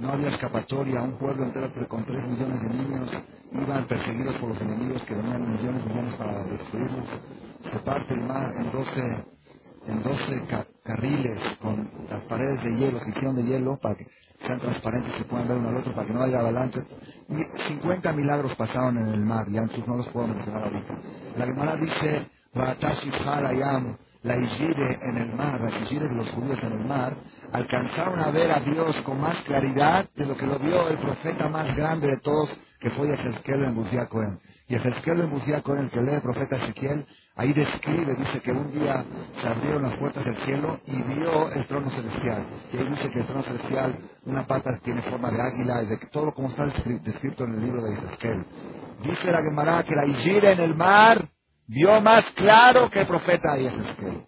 No 0.00 0.12
había 0.12 0.28
escapatoria. 0.30 1.02
Un 1.02 1.18
pueblo 1.18 1.44
entero 1.44 1.70
con 1.88 2.04
tres 2.06 2.24
millones 2.26 2.62
de 2.62 2.70
niños 2.70 3.10
iban 3.52 3.86
perseguidos 3.86 4.36
por 4.36 4.50
los 4.50 4.60
enemigos 4.62 5.02
que 5.02 5.14
venían 5.14 5.50
millones 5.50 5.82
y 5.84 5.88
millones 5.88 6.14
para 6.14 6.44
destruirlos. 6.44 7.08
Se 7.72 7.78
parte 7.80 8.14
el 8.14 8.20
mar 8.22 8.52
en 8.58 8.72
doce 8.72 9.24
en 9.86 10.02
12 10.02 10.46
carriles 10.84 11.38
con 11.60 11.90
las 12.08 12.22
paredes 12.24 12.62
de 12.64 12.76
hielo, 12.76 13.00
sección 13.00 13.36
de 13.36 13.44
hielo, 13.44 13.78
para 13.80 13.96
que 13.96 14.06
sean 14.46 14.60
transparentes 14.60 15.12
y 15.20 15.24
puedan 15.24 15.48
ver 15.48 15.58
uno 15.58 15.68
al 15.70 15.76
otro, 15.78 15.94
para 15.94 16.06
que 16.06 16.12
no 16.14 16.22
haya 16.22 16.40
avalanche. 16.40 16.80
50 17.68 18.12
milagros 18.12 18.54
pasaron 18.56 18.98
en 18.98 19.08
el 19.08 19.24
mar, 19.24 19.46
ya 19.50 19.62
no 19.86 19.96
los 19.96 20.08
puedo 20.08 20.28
mencionar 20.28 20.64
ahorita. 20.64 20.98
La 21.36 21.46
Gemara 21.46 21.76
dice, 21.76 22.30
la 24.22 24.36
Igire 24.36 24.98
en 25.02 25.16
el 25.16 25.34
mar, 25.34 25.60
las 25.60 25.74
Igire 25.82 26.08
de 26.08 26.14
los 26.14 26.30
judíos 26.30 26.58
en 26.62 26.72
el 26.72 26.84
mar, 26.84 27.16
alcanzaron 27.52 28.18
a 28.18 28.30
ver 28.30 28.50
a 28.50 28.60
Dios 28.60 28.96
con 29.02 29.20
más 29.20 29.40
claridad 29.42 30.08
de 30.14 30.26
lo 30.26 30.36
que 30.36 30.46
lo 30.46 30.58
vio 30.58 30.88
el 30.88 30.98
profeta 30.98 31.48
más 31.48 31.74
grande 31.76 32.08
de 32.08 32.16
todos, 32.18 32.50
que 32.78 32.90
fue 32.90 33.12
Ezequiel 33.12 33.64
en 33.64 33.74
Buzia 33.74 34.08
Y 34.68 34.74
Ezequiel 34.74 35.20
en 35.20 35.30
Buzia 35.30 35.62
el 35.64 35.90
que 35.90 36.02
lee 36.02 36.14
el 36.14 36.22
profeta 36.22 36.56
Ezequiel, 36.56 37.06
Ahí 37.40 37.54
describe, 37.54 38.14
dice 38.16 38.42
que 38.42 38.52
un 38.52 38.70
día 38.70 39.02
se 39.40 39.48
abrieron 39.48 39.82
las 39.84 39.96
puertas 39.96 40.22
del 40.26 40.36
cielo 40.44 40.78
y 40.84 41.02
vio 41.02 41.50
el 41.50 41.66
trono 41.66 41.88
celestial. 41.90 42.46
Y 42.70 42.76
ahí 42.76 42.88
dice 42.88 43.10
que 43.10 43.20
el 43.20 43.26
trono 43.26 43.42
celestial, 43.42 43.98
una 44.26 44.46
pata 44.46 44.78
tiene 44.82 45.00
forma 45.02 45.30
de 45.30 45.40
águila, 45.40 45.82
y 45.82 45.86
de 45.86 45.96
todo 46.12 46.34
como 46.34 46.48
está 46.50 46.66
descrito 46.66 47.44
en 47.44 47.54
el 47.54 47.62
libro 47.62 47.82
de 47.82 47.94
Ezequiel. 47.94 48.44
Dice 49.02 49.32
la 49.32 49.42
Gemara 49.42 49.82
que 49.84 49.94
la 49.94 50.04
Ijira 50.04 50.50
en 50.50 50.60
el 50.60 50.76
mar 50.76 51.30
vio 51.70 52.00
más 52.00 52.24
claro 52.34 52.90
que 52.90 53.00
el 53.00 53.06
profeta 53.06 53.56
Ezequiel. 53.56 54.26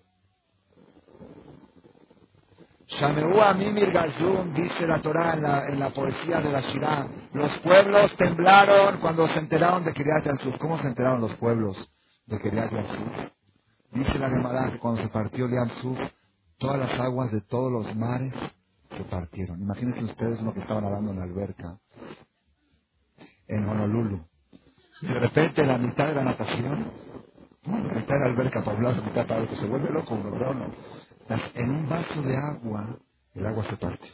Shameu 2.86 3.54
Mimir 3.56 3.90
Gazum, 3.90 4.52
dice 4.52 4.86
la 4.86 5.00
Torah 5.00 5.34
en 5.34 5.42
la, 5.42 5.68
en 5.68 5.80
la 5.80 5.90
poesía 5.90 6.40
de 6.40 6.52
la 6.52 6.60
Shirah, 6.60 7.08
los 7.32 7.50
pueblos 7.58 8.14
temblaron 8.16 9.00
cuando 9.00 9.26
se 9.28 9.38
enteraron 9.38 9.82
de 9.82 9.94
Kiryat 9.94 10.26
Yansuf. 10.26 10.58
¿Cómo 10.58 10.78
se 10.78 10.88
enteraron 10.88 11.20
los 11.20 11.34
pueblos? 11.36 11.76
de 12.26 12.38
Keriat 12.38 12.72
Yamsuf. 12.72 13.32
Dice 13.92 14.18
la 14.18 14.30
Gemara 14.30 14.70
que 14.72 14.78
cuando 14.78 15.02
se 15.02 15.08
partió 15.08 15.48
Yamsuf, 15.48 15.98
todas 16.58 16.78
las 16.78 17.00
aguas 17.00 17.30
de 17.30 17.40
todos 17.42 17.70
los 17.70 17.94
mares 17.96 18.32
se 18.96 19.04
partieron. 19.04 19.60
Imagínense 19.60 20.04
ustedes 20.04 20.40
lo 20.40 20.52
que 20.52 20.60
estaban 20.60 20.84
nadando 20.84 21.10
en 21.10 21.18
la 21.18 21.24
alberca 21.24 21.78
en 23.48 23.68
Honolulu. 23.68 24.24
De 25.02 25.14
repente 25.14 25.66
la 25.66 25.78
mitad 25.78 26.06
de 26.06 26.14
la 26.14 26.24
natación, 26.24 26.92
mitad 27.64 28.18
de 28.18 28.24
alberca 28.26 28.64
para 28.64 28.76
un 28.76 28.84
lado, 28.84 28.96
la 28.96 29.02
mitad 29.02 29.26
para 29.26 29.46
se 29.56 29.66
vuelve 29.66 29.90
loco, 29.90 30.20
¿verdad 30.22 30.54
no? 30.54 30.74
En 31.54 31.70
un 31.70 31.88
vaso 31.88 32.22
de 32.22 32.36
agua, 32.36 32.98
el 33.34 33.46
agua 33.46 33.64
se 33.64 33.76
partió. 33.76 34.12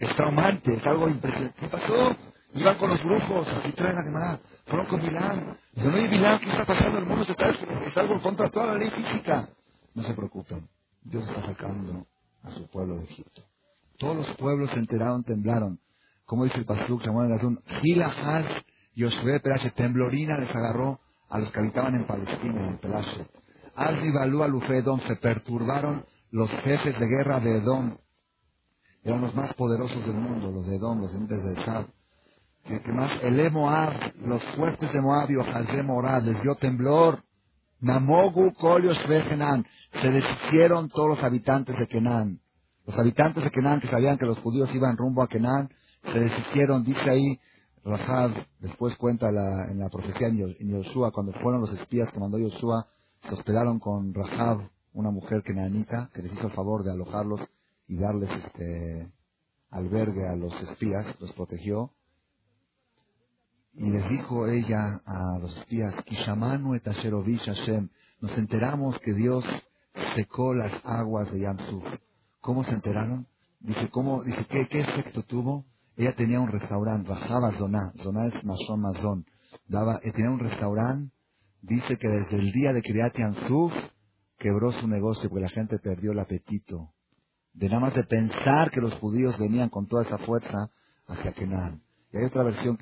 Es 0.00 0.16
traumante, 0.16 0.74
es 0.74 0.86
algo 0.86 1.08
impresionante. 1.08 1.56
¿Qué 1.60 1.68
pasó? 1.68 2.16
Iban 2.54 2.78
con 2.78 2.90
los 2.90 3.04
brujos, 3.04 3.48
así 3.48 3.72
traen 3.72 3.96
la 3.96 4.02
Gemara. 4.02 4.40
Fueron 4.66 4.86
con 4.86 5.02
Milán. 5.02 5.58
Dice, 5.72 5.86
no, 5.86 5.92
Milán, 5.92 6.38
¿qué 6.40 6.50
está 6.50 6.64
pasando? 6.64 6.98
El 6.98 7.06
mundo 7.06 7.24
se 7.24 7.32
está, 7.32 7.50
está 7.50 8.00
algo 8.00 8.20
contra 8.22 8.48
toda 8.50 8.66
la 8.66 8.74
ley 8.78 8.90
física. 8.90 9.48
No 9.94 10.02
se 10.02 10.14
preocupen. 10.14 10.68
Dios 11.02 11.28
está 11.28 11.46
sacando 11.46 12.06
a 12.42 12.50
su 12.50 12.66
pueblo 12.68 12.96
de 12.96 13.04
Egipto. 13.04 13.42
Todos 13.98 14.16
los 14.16 14.36
pueblos 14.36 14.70
se 14.70 14.78
enteraron, 14.78 15.22
temblaron. 15.22 15.78
Como 16.24 16.44
dice 16.44 16.58
el 16.58 16.64
pastor 16.64 17.02
Samuel 17.04 17.28
Gazún, 17.28 17.62
Gila, 17.82 18.06
Haz, 18.06 18.46
Yoshua, 18.94 19.38
Perashet, 19.38 19.74
temblorina 19.74 20.36
les 20.38 20.50
agarró 20.54 21.00
a 21.28 21.38
los 21.38 21.50
que 21.50 21.60
habitaban 21.60 21.94
en 21.94 22.06
Palestina, 22.06 22.66
en 22.66 22.78
Pelashet. 22.78 23.28
Alzi, 23.74 24.10
Balú, 24.12 24.62
Edom, 24.68 25.00
se 25.06 25.16
perturbaron 25.16 26.04
los 26.30 26.50
jefes 26.50 26.98
de 26.98 27.06
guerra 27.06 27.40
de 27.40 27.58
Edom. 27.58 27.96
Eran 29.04 29.20
los 29.20 29.34
más 29.34 29.52
poderosos 29.54 30.04
del 30.06 30.16
mundo, 30.16 30.50
los 30.50 30.66
de 30.66 30.76
Edom, 30.76 31.00
los 31.00 31.28
de 31.28 31.64
Sab 31.64 31.86
que, 32.66 32.80
que 32.80 32.92
más, 32.92 33.22
el 33.22 33.50
Moab, 33.52 33.92
los 34.24 34.42
fuertes 34.56 34.92
de 34.92 35.00
Moab 35.00 35.30
y 35.30 35.36
Ojazé 35.36 35.82
Morad, 35.82 36.22
les 36.22 36.42
dio 36.42 36.54
temblor. 36.56 37.22
Namogu, 37.80 38.54
Kolios, 38.54 38.98
Kenan. 39.06 39.64
Se 39.92 40.10
deshicieron 40.10 40.88
todos 40.88 41.10
los 41.10 41.22
habitantes 41.22 41.78
de 41.78 41.86
Kenan. 41.86 42.40
Los 42.86 42.98
habitantes 42.98 43.44
de 43.44 43.50
Kenan 43.50 43.80
que 43.80 43.88
sabían 43.88 44.18
que 44.18 44.26
los 44.26 44.38
judíos 44.38 44.74
iban 44.74 44.96
rumbo 44.96 45.22
a 45.22 45.28
Kenan, 45.28 45.68
se 46.02 46.18
deshicieron, 46.18 46.84
dice 46.84 47.08
ahí, 47.10 47.40
Rahab, 47.86 48.32
después 48.58 48.96
cuenta 48.96 49.30
la, 49.30 49.70
en 49.70 49.78
la 49.78 49.88
profecía 49.88 50.26
en 50.26 50.68
Yoshua, 50.68 51.12
cuando 51.12 51.32
fueron 51.34 51.60
los 51.60 51.72
espías 51.72 52.12
que 52.12 52.18
mandó 52.18 52.36
Yoshua, 52.36 52.88
se 53.22 53.32
hospedaron 53.32 53.78
con 53.78 54.12
Rahab, 54.12 54.68
una 54.92 55.12
mujer 55.12 55.44
kenanita, 55.44 56.10
que 56.12 56.22
les 56.22 56.32
hizo 56.32 56.48
el 56.48 56.52
favor 56.52 56.82
de 56.82 56.90
alojarlos 56.90 57.40
y 57.86 57.96
darles 57.96 58.28
este 58.44 59.08
albergue 59.70 60.26
a 60.26 60.34
los 60.34 60.52
espías, 60.62 61.14
los 61.20 61.30
protegió. 61.32 61.92
Y 63.74 63.88
les 63.90 64.08
dijo 64.08 64.48
ella 64.48 65.00
a 65.04 65.38
los 65.38 65.56
espías, 65.58 65.94
Kishamanu 66.06 66.74
et 66.74 66.84
Hashem, 66.84 67.88
nos 68.20 68.36
enteramos 68.36 68.98
que 68.98 69.12
Dios 69.12 69.44
secó 70.16 70.54
las 70.54 70.72
aguas 70.84 71.30
de 71.30 71.40
Yamsuf. 71.40 71.84
¿Cómo 72.40 72.64
se 72.64 72.72
enteraron? 72.72 73.28
Dice, 73.60 73.88
¿cómo? 73.90 74.24
Dice, 74.24 74.44
¿qué, 74.48 74.66
qué 74.66 74.80
efecto 74.80 75.22
tuvo? 75.22 75.64
Ella 75.96 76.14
tenía 76.14 76.40
un 76.40 76.48
restaurante, 76.48 77.08
bajaba 77.08 77.52
Zoná, 77.58 77.92
Zoná 78.02 78.26
es 78.26 78.44
Mashon 78.44 78.80
Mazón, 78.80 79.26
daba, 79.66 79.98
eh, 80.02 80.12
tenía 80.12 80.30
un 80.30 80.38
restaurante, 80.38 81.10
dice 81.62 81.96
que 81.96 82.08
desde 82.08 82.36
el 82.36 82.52
día 82.52 82.72
de 82.74 82.82
Kriyat 82.82 83.16
Yamsuf 83.16 83.72
quebró 84.38 84.72
su 84.72 84.86
negocio 84.86 85.30
porque 85.30 85.42
la 85.42 85.48
gente 85.48 85.78
perdió 85.78 86.12
el 86.12 86.18
apetito. 86.18 86.92
De 87.54 87.68
nada 87.68 87.80
más 87.80 87.94
de 87.94 88.04
pensar 88.04 88.70
que 88.70 88.82
los 88.82 88.92
judíos 88.94 89.38
venían 89.38 89.70
con 89.70 89.88
toda 89.88 90.02
esa 90.02 90.18
fuerza 90.18 90.70
hacia 91.06 91.32
Kenan. 91.32 91.82
Y 92.12 92.18
hay 92.18 92.24
otra 92.24 92.42
versión 92.42 92.78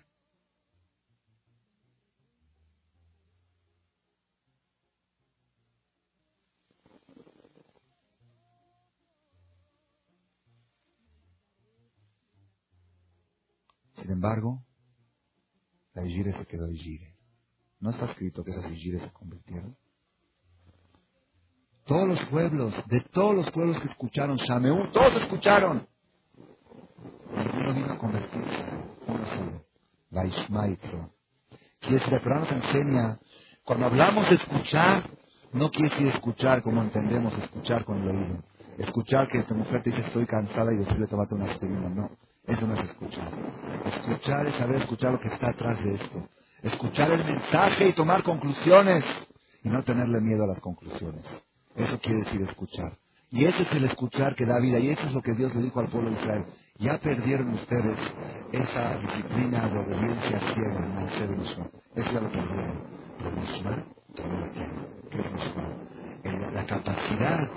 Sin 14.04 14.12
embargo, 14.12 14.62
la 15.94 16.04
Igire 16.04 16.34
se 16.34 16.44
quedó 16.44 16.68
Igire. 16.70 17.16
No 17.80 17.88
está 17.88 18.04
escrito 18.04 18.44
que 18.44 18.50
esas 18.50 18.70
Igire 18.70 19.00
se 19.00 19.10
convirtieron. 19.12 19.74
Todos 21.86 22.06
los 22.06 22.22
pueblos, 22.26 22.74
de 22.88 23.00
todos 23.00 23.34
los 23.34 23.50
pueblos 23.50 23.80
que 23.80 23.88
escucharon 23.88 24.36
Shameú, 24.36 24.92
todos 24.92 25.22
escucharon. 25.22 25.88
Ninguno 27.34 27.72
vino 27.72 27.92
a 27.94 27.98
convertirse. 27.98 28.64
Uno 29.06 29.26
solo. 29.36 29.64
La 30.10 30.26
Ishmaitro. 30.26 31.14
Quiere 31.80 31.94
decir, 32.00 32.20
pero 32.22 32.40
nos 32.40 32.52
enseña, 32.52 33.18
cuando 33.64 33.86
hablamos 33.86 34.28
de 34.28 34.36
escuchar, 34.36 35.08
no 35.54 35.70
quiere 35.70 35.88
decir 35.88 36.08
escuchar 36.08 36.62
como 36.62 36.82
entendemos 36.82 37.32
escuchar 37.38 37.86
con 37.86 38.02
el 38.02 38.08
oído. 38.08 38.44
Escuchar 38.76 39.28
que 39.28 39.44
tu 39.44 39.54
mujer 39.54 39.82
te 39.82 39.92
dice 39.92 40.06
estoy 40.06 40.26
cansada 40.26 40.74
y 40.74 40.76
decirle 40.76 41.06
tomate 41.06 41.34
una 41.34 41.50
aspirina. 41.50 41.88
No. 41.88 42.10
Eso 42.46 42.66
no 42.66 42.74
es 42.74 42.90
escuchar. 42.90 43.30
Escuchar 43.86 44.46
es 44.46 44.54
saber 44.56 44.82
escuchar 44.82 45.12
lo 45.12 45.20
que 45.20 45.28
está 45.28 45.48
atrás 45.50 45.82
de 45.82 45.94
esto. 45.94 46.28
Escuchar 46.62 47.10
el 47.10 47.24
mensaje 47.24 47.88
y 47.88 47.92
tomar 47.92 48.22
conclusiones 48.22 49.04
y 49.62 49.68
no 49.68 49.82
tenerle 49.82 50.20
miedo 50.20 50.44
a 50.44 50.48
las 50.48 50.60
conclusiones. 50.60 51.24
Eso 51.74 51.98
quiere 52.00 52.20
decir 52.20 52.42
escuchar. 52.42 52.92
Y 53.30 53.46
ese 53.46 53.62
es 53.62 53.72
el 53.72 53.84
escuchar 53.84 54.34
que 54.36 54.46
da 54.46 54.60
vida 54.60 54.78
y 54.78 54.90
eso 54.90 55.02
es 55.02 55.12
lo 55.12 55.22
que 55.22 55.34
Dios 55.34 55.54
le 55.54 55.62
dijo 55.62 55.80
al 55.80 55.88
pueblo 55.88 56.10
de 56.10 56.20
Israel. 56.20 56.44
Ya 56.78 56.98
perdieron 56.98 57.50
ustedes 57.54 57.98
esa 58.52 58.98
disciplina 58.98 59.68
de 59.68 59.78
obediencia 59.78 60.40
ciega 60.54 60.86
en 60.86 60.98
el 60.98 61.08
ser 61.10 61.30
Eso 61.96 62.12
ya 62.12 62.20
lo 62.20 62.30
perdieron. 62.30 62.84
Pero 63.18 63.30
Mishma 63.32 63.84
todavía 64.14 64.40
lo 64.40 64.50
tienen. 64.52 64.86
¿Qué 65.10 65.20
es 65.20 65.32
Mishma? 65.32 66.52
La 66.52 66.66
capacidad 66.66 67.50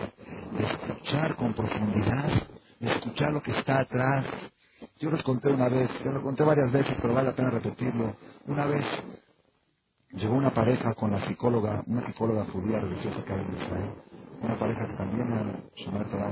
de 0.51 0.65
escuchar 0.65 1.35
con 1.35 1.53
profundidad, 1.53 2.47
de 2.79 2.91
escuchar 2.91 3.33
lo 3.33 3.41
que 3.41 3.51
está 3.51 3.79
atrás, 3.79 4.25
yo 4.99 5.11
les 5.11 5.23
conté 5.23 5.51
una 5.51 5.69
vez, 5.69 5.89
yo 6.03 6.11
lo 6.11 6.21
conté 6.21 6.43
varias 6.43 6.71
veces, 6.71 6.95
pero 7.01 7.13
vale 7.13 7.29
la 7.29 7.35
pena 7.35 7.49
repetirlo. 7.49 8.15
Una 8.47 8.65
vez 8.65 8.85
llegó 10.11 10.35
una 10.35 10.53
pareja 10.53 10.93
con 10.95 11.11
la 11.11 11.25
psicóloga, 11.27 11.83
una 11.87 12.05
psicóloga 12.05 12.45
judía 12.45 12.79
religiosa 12.79 13.23
que 13.23 13.33
hay 13.33 13.41
en 13.41 13.57
Israel, 13.57 13.91
una 14.41 14.57
pareja 14.57 14.87
que 14.87 14.93
también 14.93 15.31
era 15.31 15.59
Shomer 15.75 16.09
Torah 16.09 16.31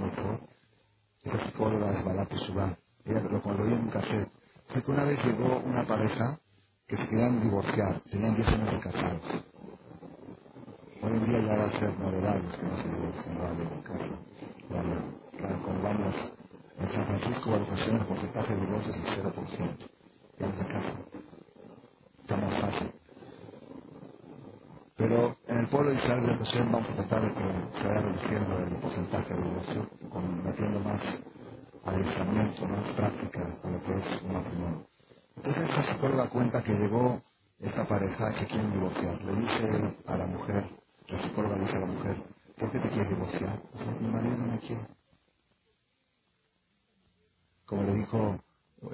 Esa 1.24 1.46
psicóloga 1.46 1.92
es 1.92 2.06
Balat 2.06 2.34
Shubá. 2.34 2.78
Ella 3.06 3.22
lo, 3.22 3.66
vi 3.66 3.74
en 3.74 3.82
un 3.82 3.90
cassette. 3.90 4.32
Fue 4.68 4.82
que 4.82 4.92
una 4.92 5.04
vez 5.04 5.24
llegó 5.24 5.60
una 5.60 5.86
pareja 5.86 6.40
que 6.88 6.98
se 6.98 7.08
querían 7.08 7.42
divorciar, 7.42 8.02
tenían 8.10 8.36
10 8.36 8.48
años 8.48 8.72
de 8.72 8.80
casados. 8.80 9.22
Hoy 11.02 11.12
en 11.12 11.26
día 11.26 11.40
ya 11.42 11.56
va 11.56 11.66
a 11.66 11.80
ser 11.80 12.00
novedad 12.00 12.42
los 12.42 12.56
que 12.56 12.66
no 12.66 12.78
se 12.78 12.90
divorcian, 12.90 13.38
casa. 13.84 14.26
En 16.78 16.92
San 16.92 17.06
Francisco, 17.06 17.50
Guadalajara, 17.50 17.98
el 17.98 18.06
porcentaje 18.06 18.56
de 18.56 18.62
divorcios 18.62 18.96
es 18.96 19.06
el 19.06 19.24
0%. 19.24 19.90
Ya 20.40 20.48
no 20.48 20.56
se 20.56 20.68
casa. 20.68 21.00
Está 22.22 22.38
más 22.38 22.62
fácil. 22.62 22.92
Pero 24.98 25.38
en 25.48 25.58
el 25.58 25.68
pueblo 25.68 25.92
de 25.92 25.98
Israel 25.98 26.26
de 26.26 26.36
Hashem 26.36 26.72
vamos 26.72 26.90
a 26.90 26.94
tratar 26.96 27.22
de 27.22 27.34
que 27.34 27.80
se 27.80 27.88
vaya 27.88 28.02
reduciendo 28.02 28.58
el 28.58 28.76
porcentaje 28.78 29.34
de 29.34 29.42
divorcio, 29.42 29.90
con, 30.10 30.44
metiendo 30.44 30.80
más 30.80 31.02
adiestramiento, 31.86 32.68
más 32.68 32.90
práctica 32.92 33.58
a 33.64 33.70
lo 33.70 33.82
que 33.84 33.94
es 33.94 34.22
un 34.24 34.34
matrimonio. 34.34 34.88
Entonces 35.38 35.70
esta 35.70 35.94
psicóloga 35.94 36.30
cuenta 36.30 36.64
que 36.64 36.74
llegó 36.74 37.22
esta 37.60 37.86
pareja 37.88 38.34
que 38.36 38.48
quieren 38.48 38.72
divorciar. 38.72 39.22
Le 39.22 39.36
dice 39.36 39.96
a 40.08 40.18
la 40.18 40.26
mujer, 40.26 40.70
la 41.08 41.22
psicóloga 41.22 41.56
le 41.56 41.66
dice 41.66 41.78
a 41.78 41.80
la 41.82 41.86
mujer, 41.86 42.24
¿por 42.58 42.72
qué 42.72 42.80
te 42.80 42.90
quieres 42.90 43.10
divorciar? 43.10 43.62
Mi 44.02 44.08
marido 44.08 44.38
no 44.38 44.48
me 44.48 44.60
quiere 44.60 44.95
como 47.66 47.84
le 47.84 47.96
dijo, 47.96 48.40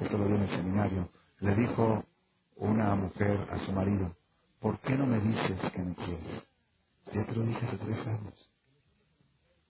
esto 0.02 0.18
lo 0.18 0.28
vi 0.28 0.36
en 0.36 0.44
el 0.44 0.50
seminario, 0.50 1.10
le 1.40 1.56
dijo 1.56 2.06
una 2.58 2.96
mujer 2.96 3.48
a 3.52 3.60
su 3.66 3.72
marido, 3.74 4.16
¿por 4.62 4.80
qué 4.82 4.96
no 4.96 5.08
me 5.08 5.20
dices 5.20 5.72
que 5.74 5.84
me 5.84 5.96
quieres? 5.96 6.44
Ya 7.14 7.26
te 7.26 7.36
lo 7.36 7.44
dije 7.44 7.66
hace 7.68 7.78
tres 7.78 8.08
años. 8.08 8.52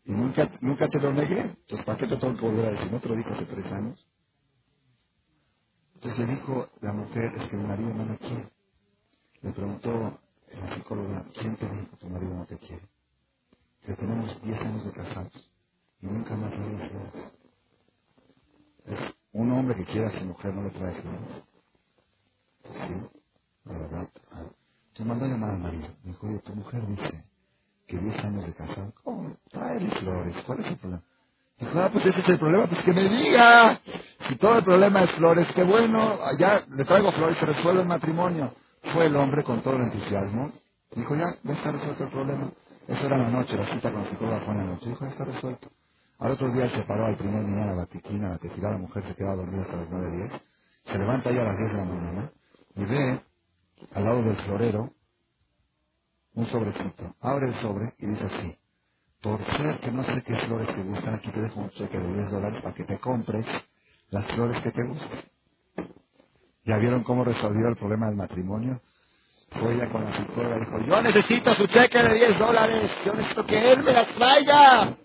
Y 0.06 0.14
nunca, 0.14 0.52
nunca 0.62 0.90
te 0.90 1.00
lo 1.02 1.14
negué. 1.14 1.42
Entonces, 1.42 1.86
¿para 1.86 1.98
qué 2.00 2.08
te 2.08 2.18
tengo 2.18 2.36
que 2.38 2.46
volver 2.46 2.66
a 2.68 2.72
decir? 2.72 2.92
¿No 2.92 3.02
te 3.02 3.10
lo 3.10 3.16
dije 3.18 3.32
hace 3.32 3.48
tres 3.48 3.68
años? 3.68 4.08
Entonces 5.96 6.20
le 6.28 6.36
dijo 6.36 6.70
la 6.82 6.94
mujer, 6.94 7.34
es 7.38 7.50
que 7.50 7.58
mi 7.58 7.66
marido 7.68 7.94
no 7.94 8.06
me 8.06 8.18
quiere. 8.20 8.52
Le 9.44 9.52
preguntó 9.54 10.20
la 10.54 10.76
psicóloga, 10.76 11.26
¿quién 11.40 11.58
te 11.58 11.70
dijo 11.70 11.90
que 11.92 11.98
tu 11.98 12.10
marido 12.10 12.36
no 12.36 12.46
te 12.46 12.58
quiere? 12.58 12.88
Que 13.86 13.96
tenemos 13.96 14.42
diez 14.44 14.62
años 14.62 14.86
de 14.86 14.92
casados 14.94 15.52
y 16.02 16.08
nunca 16.08 16.36
más 16.36 16.52
le 16.52 16.70
dije 16.70 17.41
un 19.34 19.52
hombre 19.54 19.76
que 19.76 19.86
quiera 19.86 20.10
a 20.10 20.20
su 20.20 20.26
mujer 20.26 20.54
no 20.54 20.64
le 20.64 20.72
trae 20.72 20.96
flores. 21.02 21.44
Sí, 22.64 23.20
la 23.66 23.80
verdad. 23.80 24.10
Ah. 24.32 24.46
Se 24.96 25.06
mandó 25.06 25.26
a 25.26 25.30
llamar 25.30 25.52
al 25.52 25.60
marido. 25.60 25.88
Dijo, 26.04 26.28
oye, 26.28 26.40
tu 26.40 26.56
mujer 26.56 26.86
dice 26.88 27.26
que 27.88 27.98
10 27.98 28.20
años 28.26 28.46
de 28.48 28.56
casado. 28.56 28.94
¿Cómo? 29.04 29.38
Flores. 30.00 30.36
¿Cuál 30.46 30.60
es 30.62 30.68
el 30.68 30.78
problema? 30.78 31.04
Dijo, 31.60 31.80
ah, 31.80 31.90
pues 31.94 32.06
ese 32.06 32.22
es 32.22 32.30
el 32.30 32.40
problema. 32.40 32.68
Pues 32.68 32.82
que 32.86 32.94
me 32.94 33.04
diga. 33.10 33.82
Si 34.30 34.38
todo 34.38 34.60
el 34.60 34.64
problema 34.66 35.04
es 35.04 35.12
flores, 35.14 35.48
qué 35.56 35.64
bueno. 35.64 36.20
Ya 36.40 36.64
le 36.70 36.86
traigo 36.86 37.12
flores, 37.14 37.38
se 37.40 37.46
resuelve 37.48 37.82
el 37.82 37.88
matrimonio. 37.88 38.54
Fue 38.94 39.06
el 39.08 39.16
hombre 39.16 39.44
con 39.44 39.62
todo 39.62 39.76
el 39.76 39.84
entusiasmo. 39.84 40.52
Dijo, 40.96 41.16
ya, 41.16 41.28
ya 41.44 41.54
está 41.54 41.72
resuelto 41.74 42.04
el 42.06 42.10
problema. 42.12 42.52
Eso 42.88 43.06
era 43.06 43.18
la 43.18 43.30
noche, 43.30 43.58
la 43.58 43.68
cita 43.74 43.92
con 43.92 44.04
la 44.04 44.10
psicóloga 44.10 44.42
fue 44.42 44.54
en 44.54 44.60
la 44.60 44.66
noche. 44.66 44.90
Dijo, 44.90 45.06
ya 45.06 45.12
está 45.12 45.26
resuelto. 45.26 45.72
Al 46.22 46.34
otro 46.34 46.52
día 46.54 46.70
se 46.70 46.84
paró 46.84 47.08
al 47.08 47.18
primer 47.18 47.44
día 47.48 47.66
la 47.66 47.74
batiquina, 47.74 48.30
la 48.30 48.38
tefilá, 48.38 48.70
la 48.70 48.78
mujer 48.78 49.04
se 49.08 49.16
quedaba 49.16 49.38
dormida 49.38 49.64
hasta 49.64 49.76
las 49.76 49.90
nueve 49.90 50.12
diez. 50.18 50.32
Se 50.86 50.98
levanta 51.00 51.30
ahí 51.32 51.38
a 51.40 51.44
las 51.44 51.58
diez 51.58 51.72
de 51.72 51.78
la 51.78 51.86
mañana 51.86 52.32
y 52.76 52.86
ve 52.86 53.22
al 53.96 54.06
lado 54.06 54.22
del 54.22 54.36
florero 54.38 54.92
un 56.36 56.46
sobrecito. 56.46 57.16
Abre 57.22 57.48
el 57.48 57.56
sobre 57.56 57.94
y 57.98 58.06
dice 58.06 58.24
así. 58.24 58.58
Por 59.22 59.44
ser 59.58 59.80
que 59.80 59.92
no 59.92 60.04
sé 60.04 60.24
qué 60.24 60.36
flores 60.46 60.68
te 60.76 60.84
gustan, 60.84 61.16
aquí 61.16 61.32
te 61.32 61.42
dejo 61.42 61.60
un 61.60 61.70
cheque 61.72 62.00
de 62.00 62.14
10 62.14 62.30
dólares 62.30 62.62
para 62.62 62.76
que 62.76 62.84
te 62.84 63.00
compres 63.00 63.46
las 64.12 64.26
flores 64.32 64.62
que 64.62 64.72
te 64.72 64.84
gustan. 64.84 65.22
¿Ya 66.66 66.78
vieron 66.78 67.04
cómo 67.04 67.24
resolvió 67.24 67.68
el 67.68 67.78
problema 67.78 68.08
del 68.08 68.16
matrimonio? 68.16 68.80
Fue 69.60 69.74
ella 69.74 69.90
con 69.92 70.06
la 70.06 70.16
psicóloga 70.16 70.58
y 70.58 70.60
dijo, 70.60 70.80
yo 70.82 71.02
necesito 71.02 71.54
su 71.56 71.68
cheque 71.68 72.04
de 72.04 72.14
10 72.14 72.40
dólares, 72.40 72.92
yo 73.06 73.14
necesito 73.16 73.46
que 73.46 73.72
él 73.72 73.84
me 73.84 73.92
las 73.94 74.08
traiga. 74.16 74.98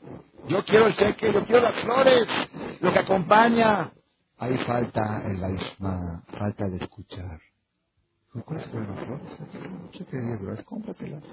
Yo 0.49 0.65
quiero 0.65 0.87
el 0.87 0.97
cheque, 0.97 1.33
yo 1.33 1.45
quiero 1.47 1.63
las 1.63 1.75
flores, 1.75 2.27
lo 2.81 2.93
que 2.93 2.99
acompaña. 2.99 3.93
Ahí 4.39 4.57
falta 4.59 5.23
el 5.27 5.41
laishma, 5.41 6.25
falta 6.39 6.69
de 6.69 6.77
escuchar. 6.79 7.41
¿Cuál 8.45 8.59
es 8.61 8.65
el 8.67 8.71
problema? 8.71 8.97
Flores, 9.07 9.93
cheque 9.93 10.17
de 10.17 10.27
10 10.27 10.41
dólares, 10.41 10.65
cómpratelas. 10.65 11.25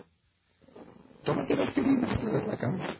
Tómate 1.24 1.56
las 1.56 1.72
pirinas, 1.72 2.20
te 2.20 2.32
das 2.32 2.48
la 2.48 2.58
cabeza. 2.58 2.94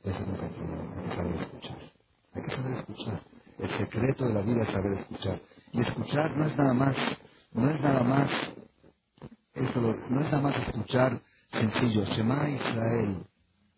Ese 0.00 0.26
no 0.26 0.34
es 0.34 0.42
el 0.42 0.50
problema, 0.50 0.96
hay 0.96 1.08
que 1.08 1.16
saber 1.16 1.36
escuchar. 1.36 1.78
Hay 2.34 2.42
que 2.42 2.50
saber 2.50 2.72
escuchar. 2.78 3.22
El 3.58 3.78
secreto 3.78 4.26
de 4.26 4.34
la 4.34 4.42
vida 4.42 4.62
es 4.62 4.68
saber 4.70 4.92
escuchar. 4.92 5.40
Y 5.72 5.80
escuchar 5.80 6.36
no 6.36 6.46
es 6.46 6.56
nada 6.56 6.74
más, 6.74 6.96
no 7.52 7.70
es 7.70 7.80
nada 7.80 8.02
más, 8.02 8.30
esto 9.54 9.80
no 9.80 10.20
es 10.20 10.30
nada 10.32 10.40
más 10.40 10.56
escuchar 10.68 11.22
sencillo, 11.52 12.04
Shema 12.06 12.48
Israel, 12.50 13.27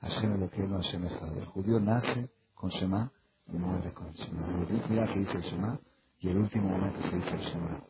Hashem 0.01 0.41
lo 0.41 0.51
que 0.51 0.63
no 0.63 0.77
Hashem 0.77 1.05
El 1.05 1.47
judío 1.47 1.79
nace 1.81 2.31
con 2.55 2.71
Shema 2.71 3.13
y 3.47 3.59
muere 3.59 3.93
con 3.93 4.13
Shema. 4.13 4.47
El 4.69 4.89
día 4.89 5.07
que 5.07 5.19
dice 5.19 5.37
el 5.37 5.43
Shema 5.43 5.81
y 6.19 6.29
el 6.29 6.39
último 6.39 6.69
momento 6.69 7.01
se 7.03 7.17
dice 7.17 7.31
el 7.31 7.41
Shema. 7.41 7.85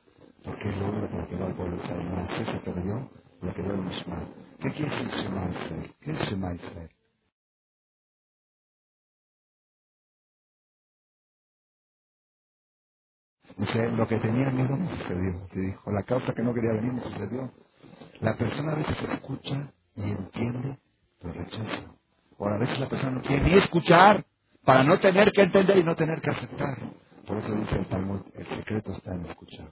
Porque 0.44 0.68
es 0.70 0.76
lo 0.78 0.88
único 0.88 1.08
que 1.08 1.26
quedó 1.28 1.46
al 1.46 1.56
pueblo 1.56 1.76
Israel. 1.76 2.10
Nace, 2.10 2.44
se 2.44 2.58
perdió, 2.60 3.10
lo 3.40 3.54
quedó 3.54 3.74
el 3.74 3.88
Shema. 3.88 4.28
¿Qué 4.58 4.72
quiere 4.72 4.90
decir 4.90 5.08
Shema 5.08 5.48
Israel? 5.50 5.94
¿Qué 6.00 6.10
es 6.10 6.18
Shema 6.28 6.54
Israel? 6.54 6.90
Dice, 13.56 13.90
lo 13.90 14.08
que 14.08 14.18
tenía 14.18 14.50
miedo 14.50 14.76
me 14.76 14.88
sucedió. 14.88 15.46
Se 15.48 15.60
dijo, 15.60 15.90
la 15.90 16.02
causa 16.02 16.32
que 16.32 16.42
no 16.42 16.54
quería 16.54 16.72
venir 16.72 16.92
me 16.92 17.02
sucedió. 17.02 17.52
La 18.20 18.36
persona 18.36 18.72
a 18.72 18.76
veces 18.76 18.96
escucha 19.12 19.72
y 19.94 20.10
entiende, 20.10 20.78
pero 21.18 21.34
rechaza. 21.34 21.99
O 22.42 22.48
a 22.48 22.56
veces 22.56 22.80
la 22.80 22.88
persona 22.88 23.10
no 23.12 23.22
quiere 23.22 23.42
ni 23.42 23.52
escuchar 23.52 24.24
para 24.64 24.82
no 24.82 24.98
tener 24.98 25.30
que 25.30 25.42
entender 25.42 25.76
y 25.76 25.84
no 25.84 25.94
tener 25.94 26.22
que 26.22 26.30
aceptar. 26.30 26.78
Por 27.26 27.36
eso 27.36 27.54
dice 27.54 27.76
el 27.76 27.86
Talmud, 27.86 28.22
el 28.32 28.46
secreto 28.46 28.92
está 28.92 29.14
en 29.14 29.26
escuchar. 29.26 29.70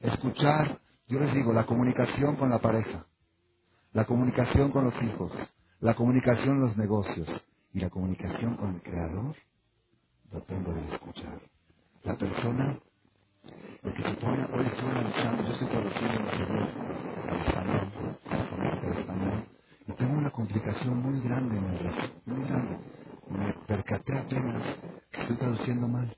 Escuchar, 0.00 0.80
yo 1.06 1.20
les 1.20 1.32
digo, 1.32 1.52
la 1.52 1.64
comunicación 1.64 2.34
con 2.34 2.50
la 2.50 2.58
pareja, 2.58 3.06
la 3.92 4.04
comunicación 4.04 4.72
con 4.72 4.86
los 4.86 5.00
hijos, 5.00 5.32
la 5.78 5.94
comunicación 5.94 6.56
en 6.56 6.60
los 6.62 6.76
negocios 6.76 7.28
y 7.72 7.78
la 7.78 7.88
comunicación 7.88 8.56
con 8.56 8.74
el 8.74 8.82
Creador 8.82 9.36
depende 10.32 10.74
de 10.74 10.92
escuchar. 10.94 11.40
La 12.02 12.16
persona 12.16 12.80
el 13.84 13.94
que 13.94 14.02
se 14.02 14.14
pone, 14.14 14.44
hoy 14.52 14.66
estoy 14.66 14.90
analizando, 14.90 15.44
yo 15.44 15.52
estoy 15.52 15.68
traduciendo 15.68 16.30
al 17.28 17.40
español, 17.46 18.18
al 18.28 18.98
español, 18.98 19.37
una 20.18 20.30
complicación 20.30 21.00
muy 21.00 21.20
grande 21.20 21.56
en 21.56 21.64
el 21.64 21.78
resto, 21.78 22.20
muy 22.26 22.48
grande. 22.48 22.78
Me 23.30 23.52
percaté 23.66 24.18
apenas 24.18 24.62
que 25.10 25.20
estoy 25.22 25.36
traduciendo 25.36 25.88
mal. 25.88 26.16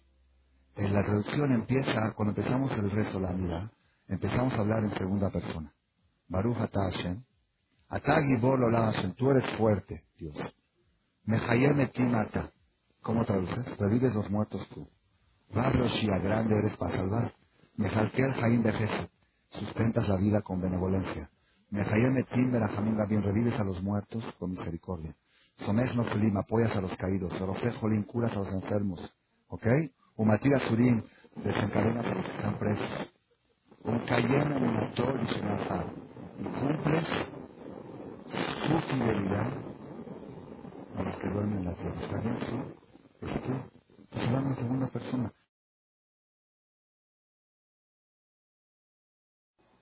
En 0.77 0.95
la 0.95 1.05
traducción 1.05 1.53
empieza, 1.53 2.13
cuando 2.15 2.35
empezamos 2.35 2.73
el 2.73 2.91
resto, 2.91 3.21
la 3.21 3.33
vida, 3.33 3.71
empezamos 4.09 4.55
a 4.55 4.59
hablar 4.59 4.85
en 4.85 4.93
segunda 4.95 5.31
persona. 5.31 5.73
Baruch 6.29 6.59
ata 6.59 6.91
Hashem. 6.91 7.23
Ata 7.89 8.23
Gibor 8.23 8.61
Hashem. 8.73 9.15
Tú 9.15 9.31
eres 9.31 9.45
fuerte, 9.59 10.05
Dios. 10.17 10.37
Mejayem 11.25 11.81
etim 11.81 12.15
ata. 12.15 12.53
¿Cómo 13.03 13.25
traduces? 13.25 13.77
Revives 13.79 14.15
los 14.15 14.31
muertos 14.31 14.67
tú. 14.69 14.89
Barro 15.53 15.89
Shia, 15.89 16.19
grande 16.19 16.57
eres 16.57 16.77
para 16.77 16.97
salvar. 16.97 17.35
Mejalkel 17.77 18.33
Jaim 18.35 18.63
Bejeset, 18.63 19.11
sustentas 19.51 20.09
la 20.09 20.17
vida 20.17 20.43
con 20.43 20.61
benevolencia. 20.61 21.31
Mejayem 21.71 22.17
Etim 22.19 22.53
Berajamim 22.53 22.97
bien 23.09 23.23
revives 23.23 23.59
a 23.61 23.65
los 23.65 23.83
muertos 23.83 24.25
con 24.39 24.53
misericordia. 24.53 25.15
Somesh 25.67 25.95
Nofelim, 25.97 26.37
apoyas 26.37 26.77
a 26.77 26.81
los 26.81 26.97
caídos. 26.97 27.33
Sorofej 27.39 27.75
Jolim, 27.81 28.05
curas 28.05 28.33
a 28.33 28.37
los 28.37 28.53
enfermos. 28.55 29.01
¿Ok? 29.49 29.67
Umatira 30.17 30.61
Surim, 30.69 31.03
desencadenas 31.37 32.07
a 32.07 32.15
los 32.15 32.25
que 32.27 32.33
están 32.33 32.59
presos. 32.59 33.13
Un 33.85 33.99
Kayem 34.07 34.53
Unatol 34.53 35.21
y 35.23 36.43
Y 36.43 36.45
cumples 36.45 37.09
su 38.67 38.81
fidelidad 38.89 39.53
a 40.97 41.03
los 41.03 41.17
que 41.17 41.29
duermen 41.29 41.59
en 41.59 41.65
la 41.67 41.75
tierra. 41.75 42.01
¿Está 42.03 42.21
bien? 42.21 42.39
¿Sí? 42.41 43.27
¿Es 43.27 43.43
tú? 43.43 43.53
Estás 44.05 44.25
hablando 44.29 44.51
en 44.51 44.57
segunda 44.57 44.89
persona. 44.89 45.33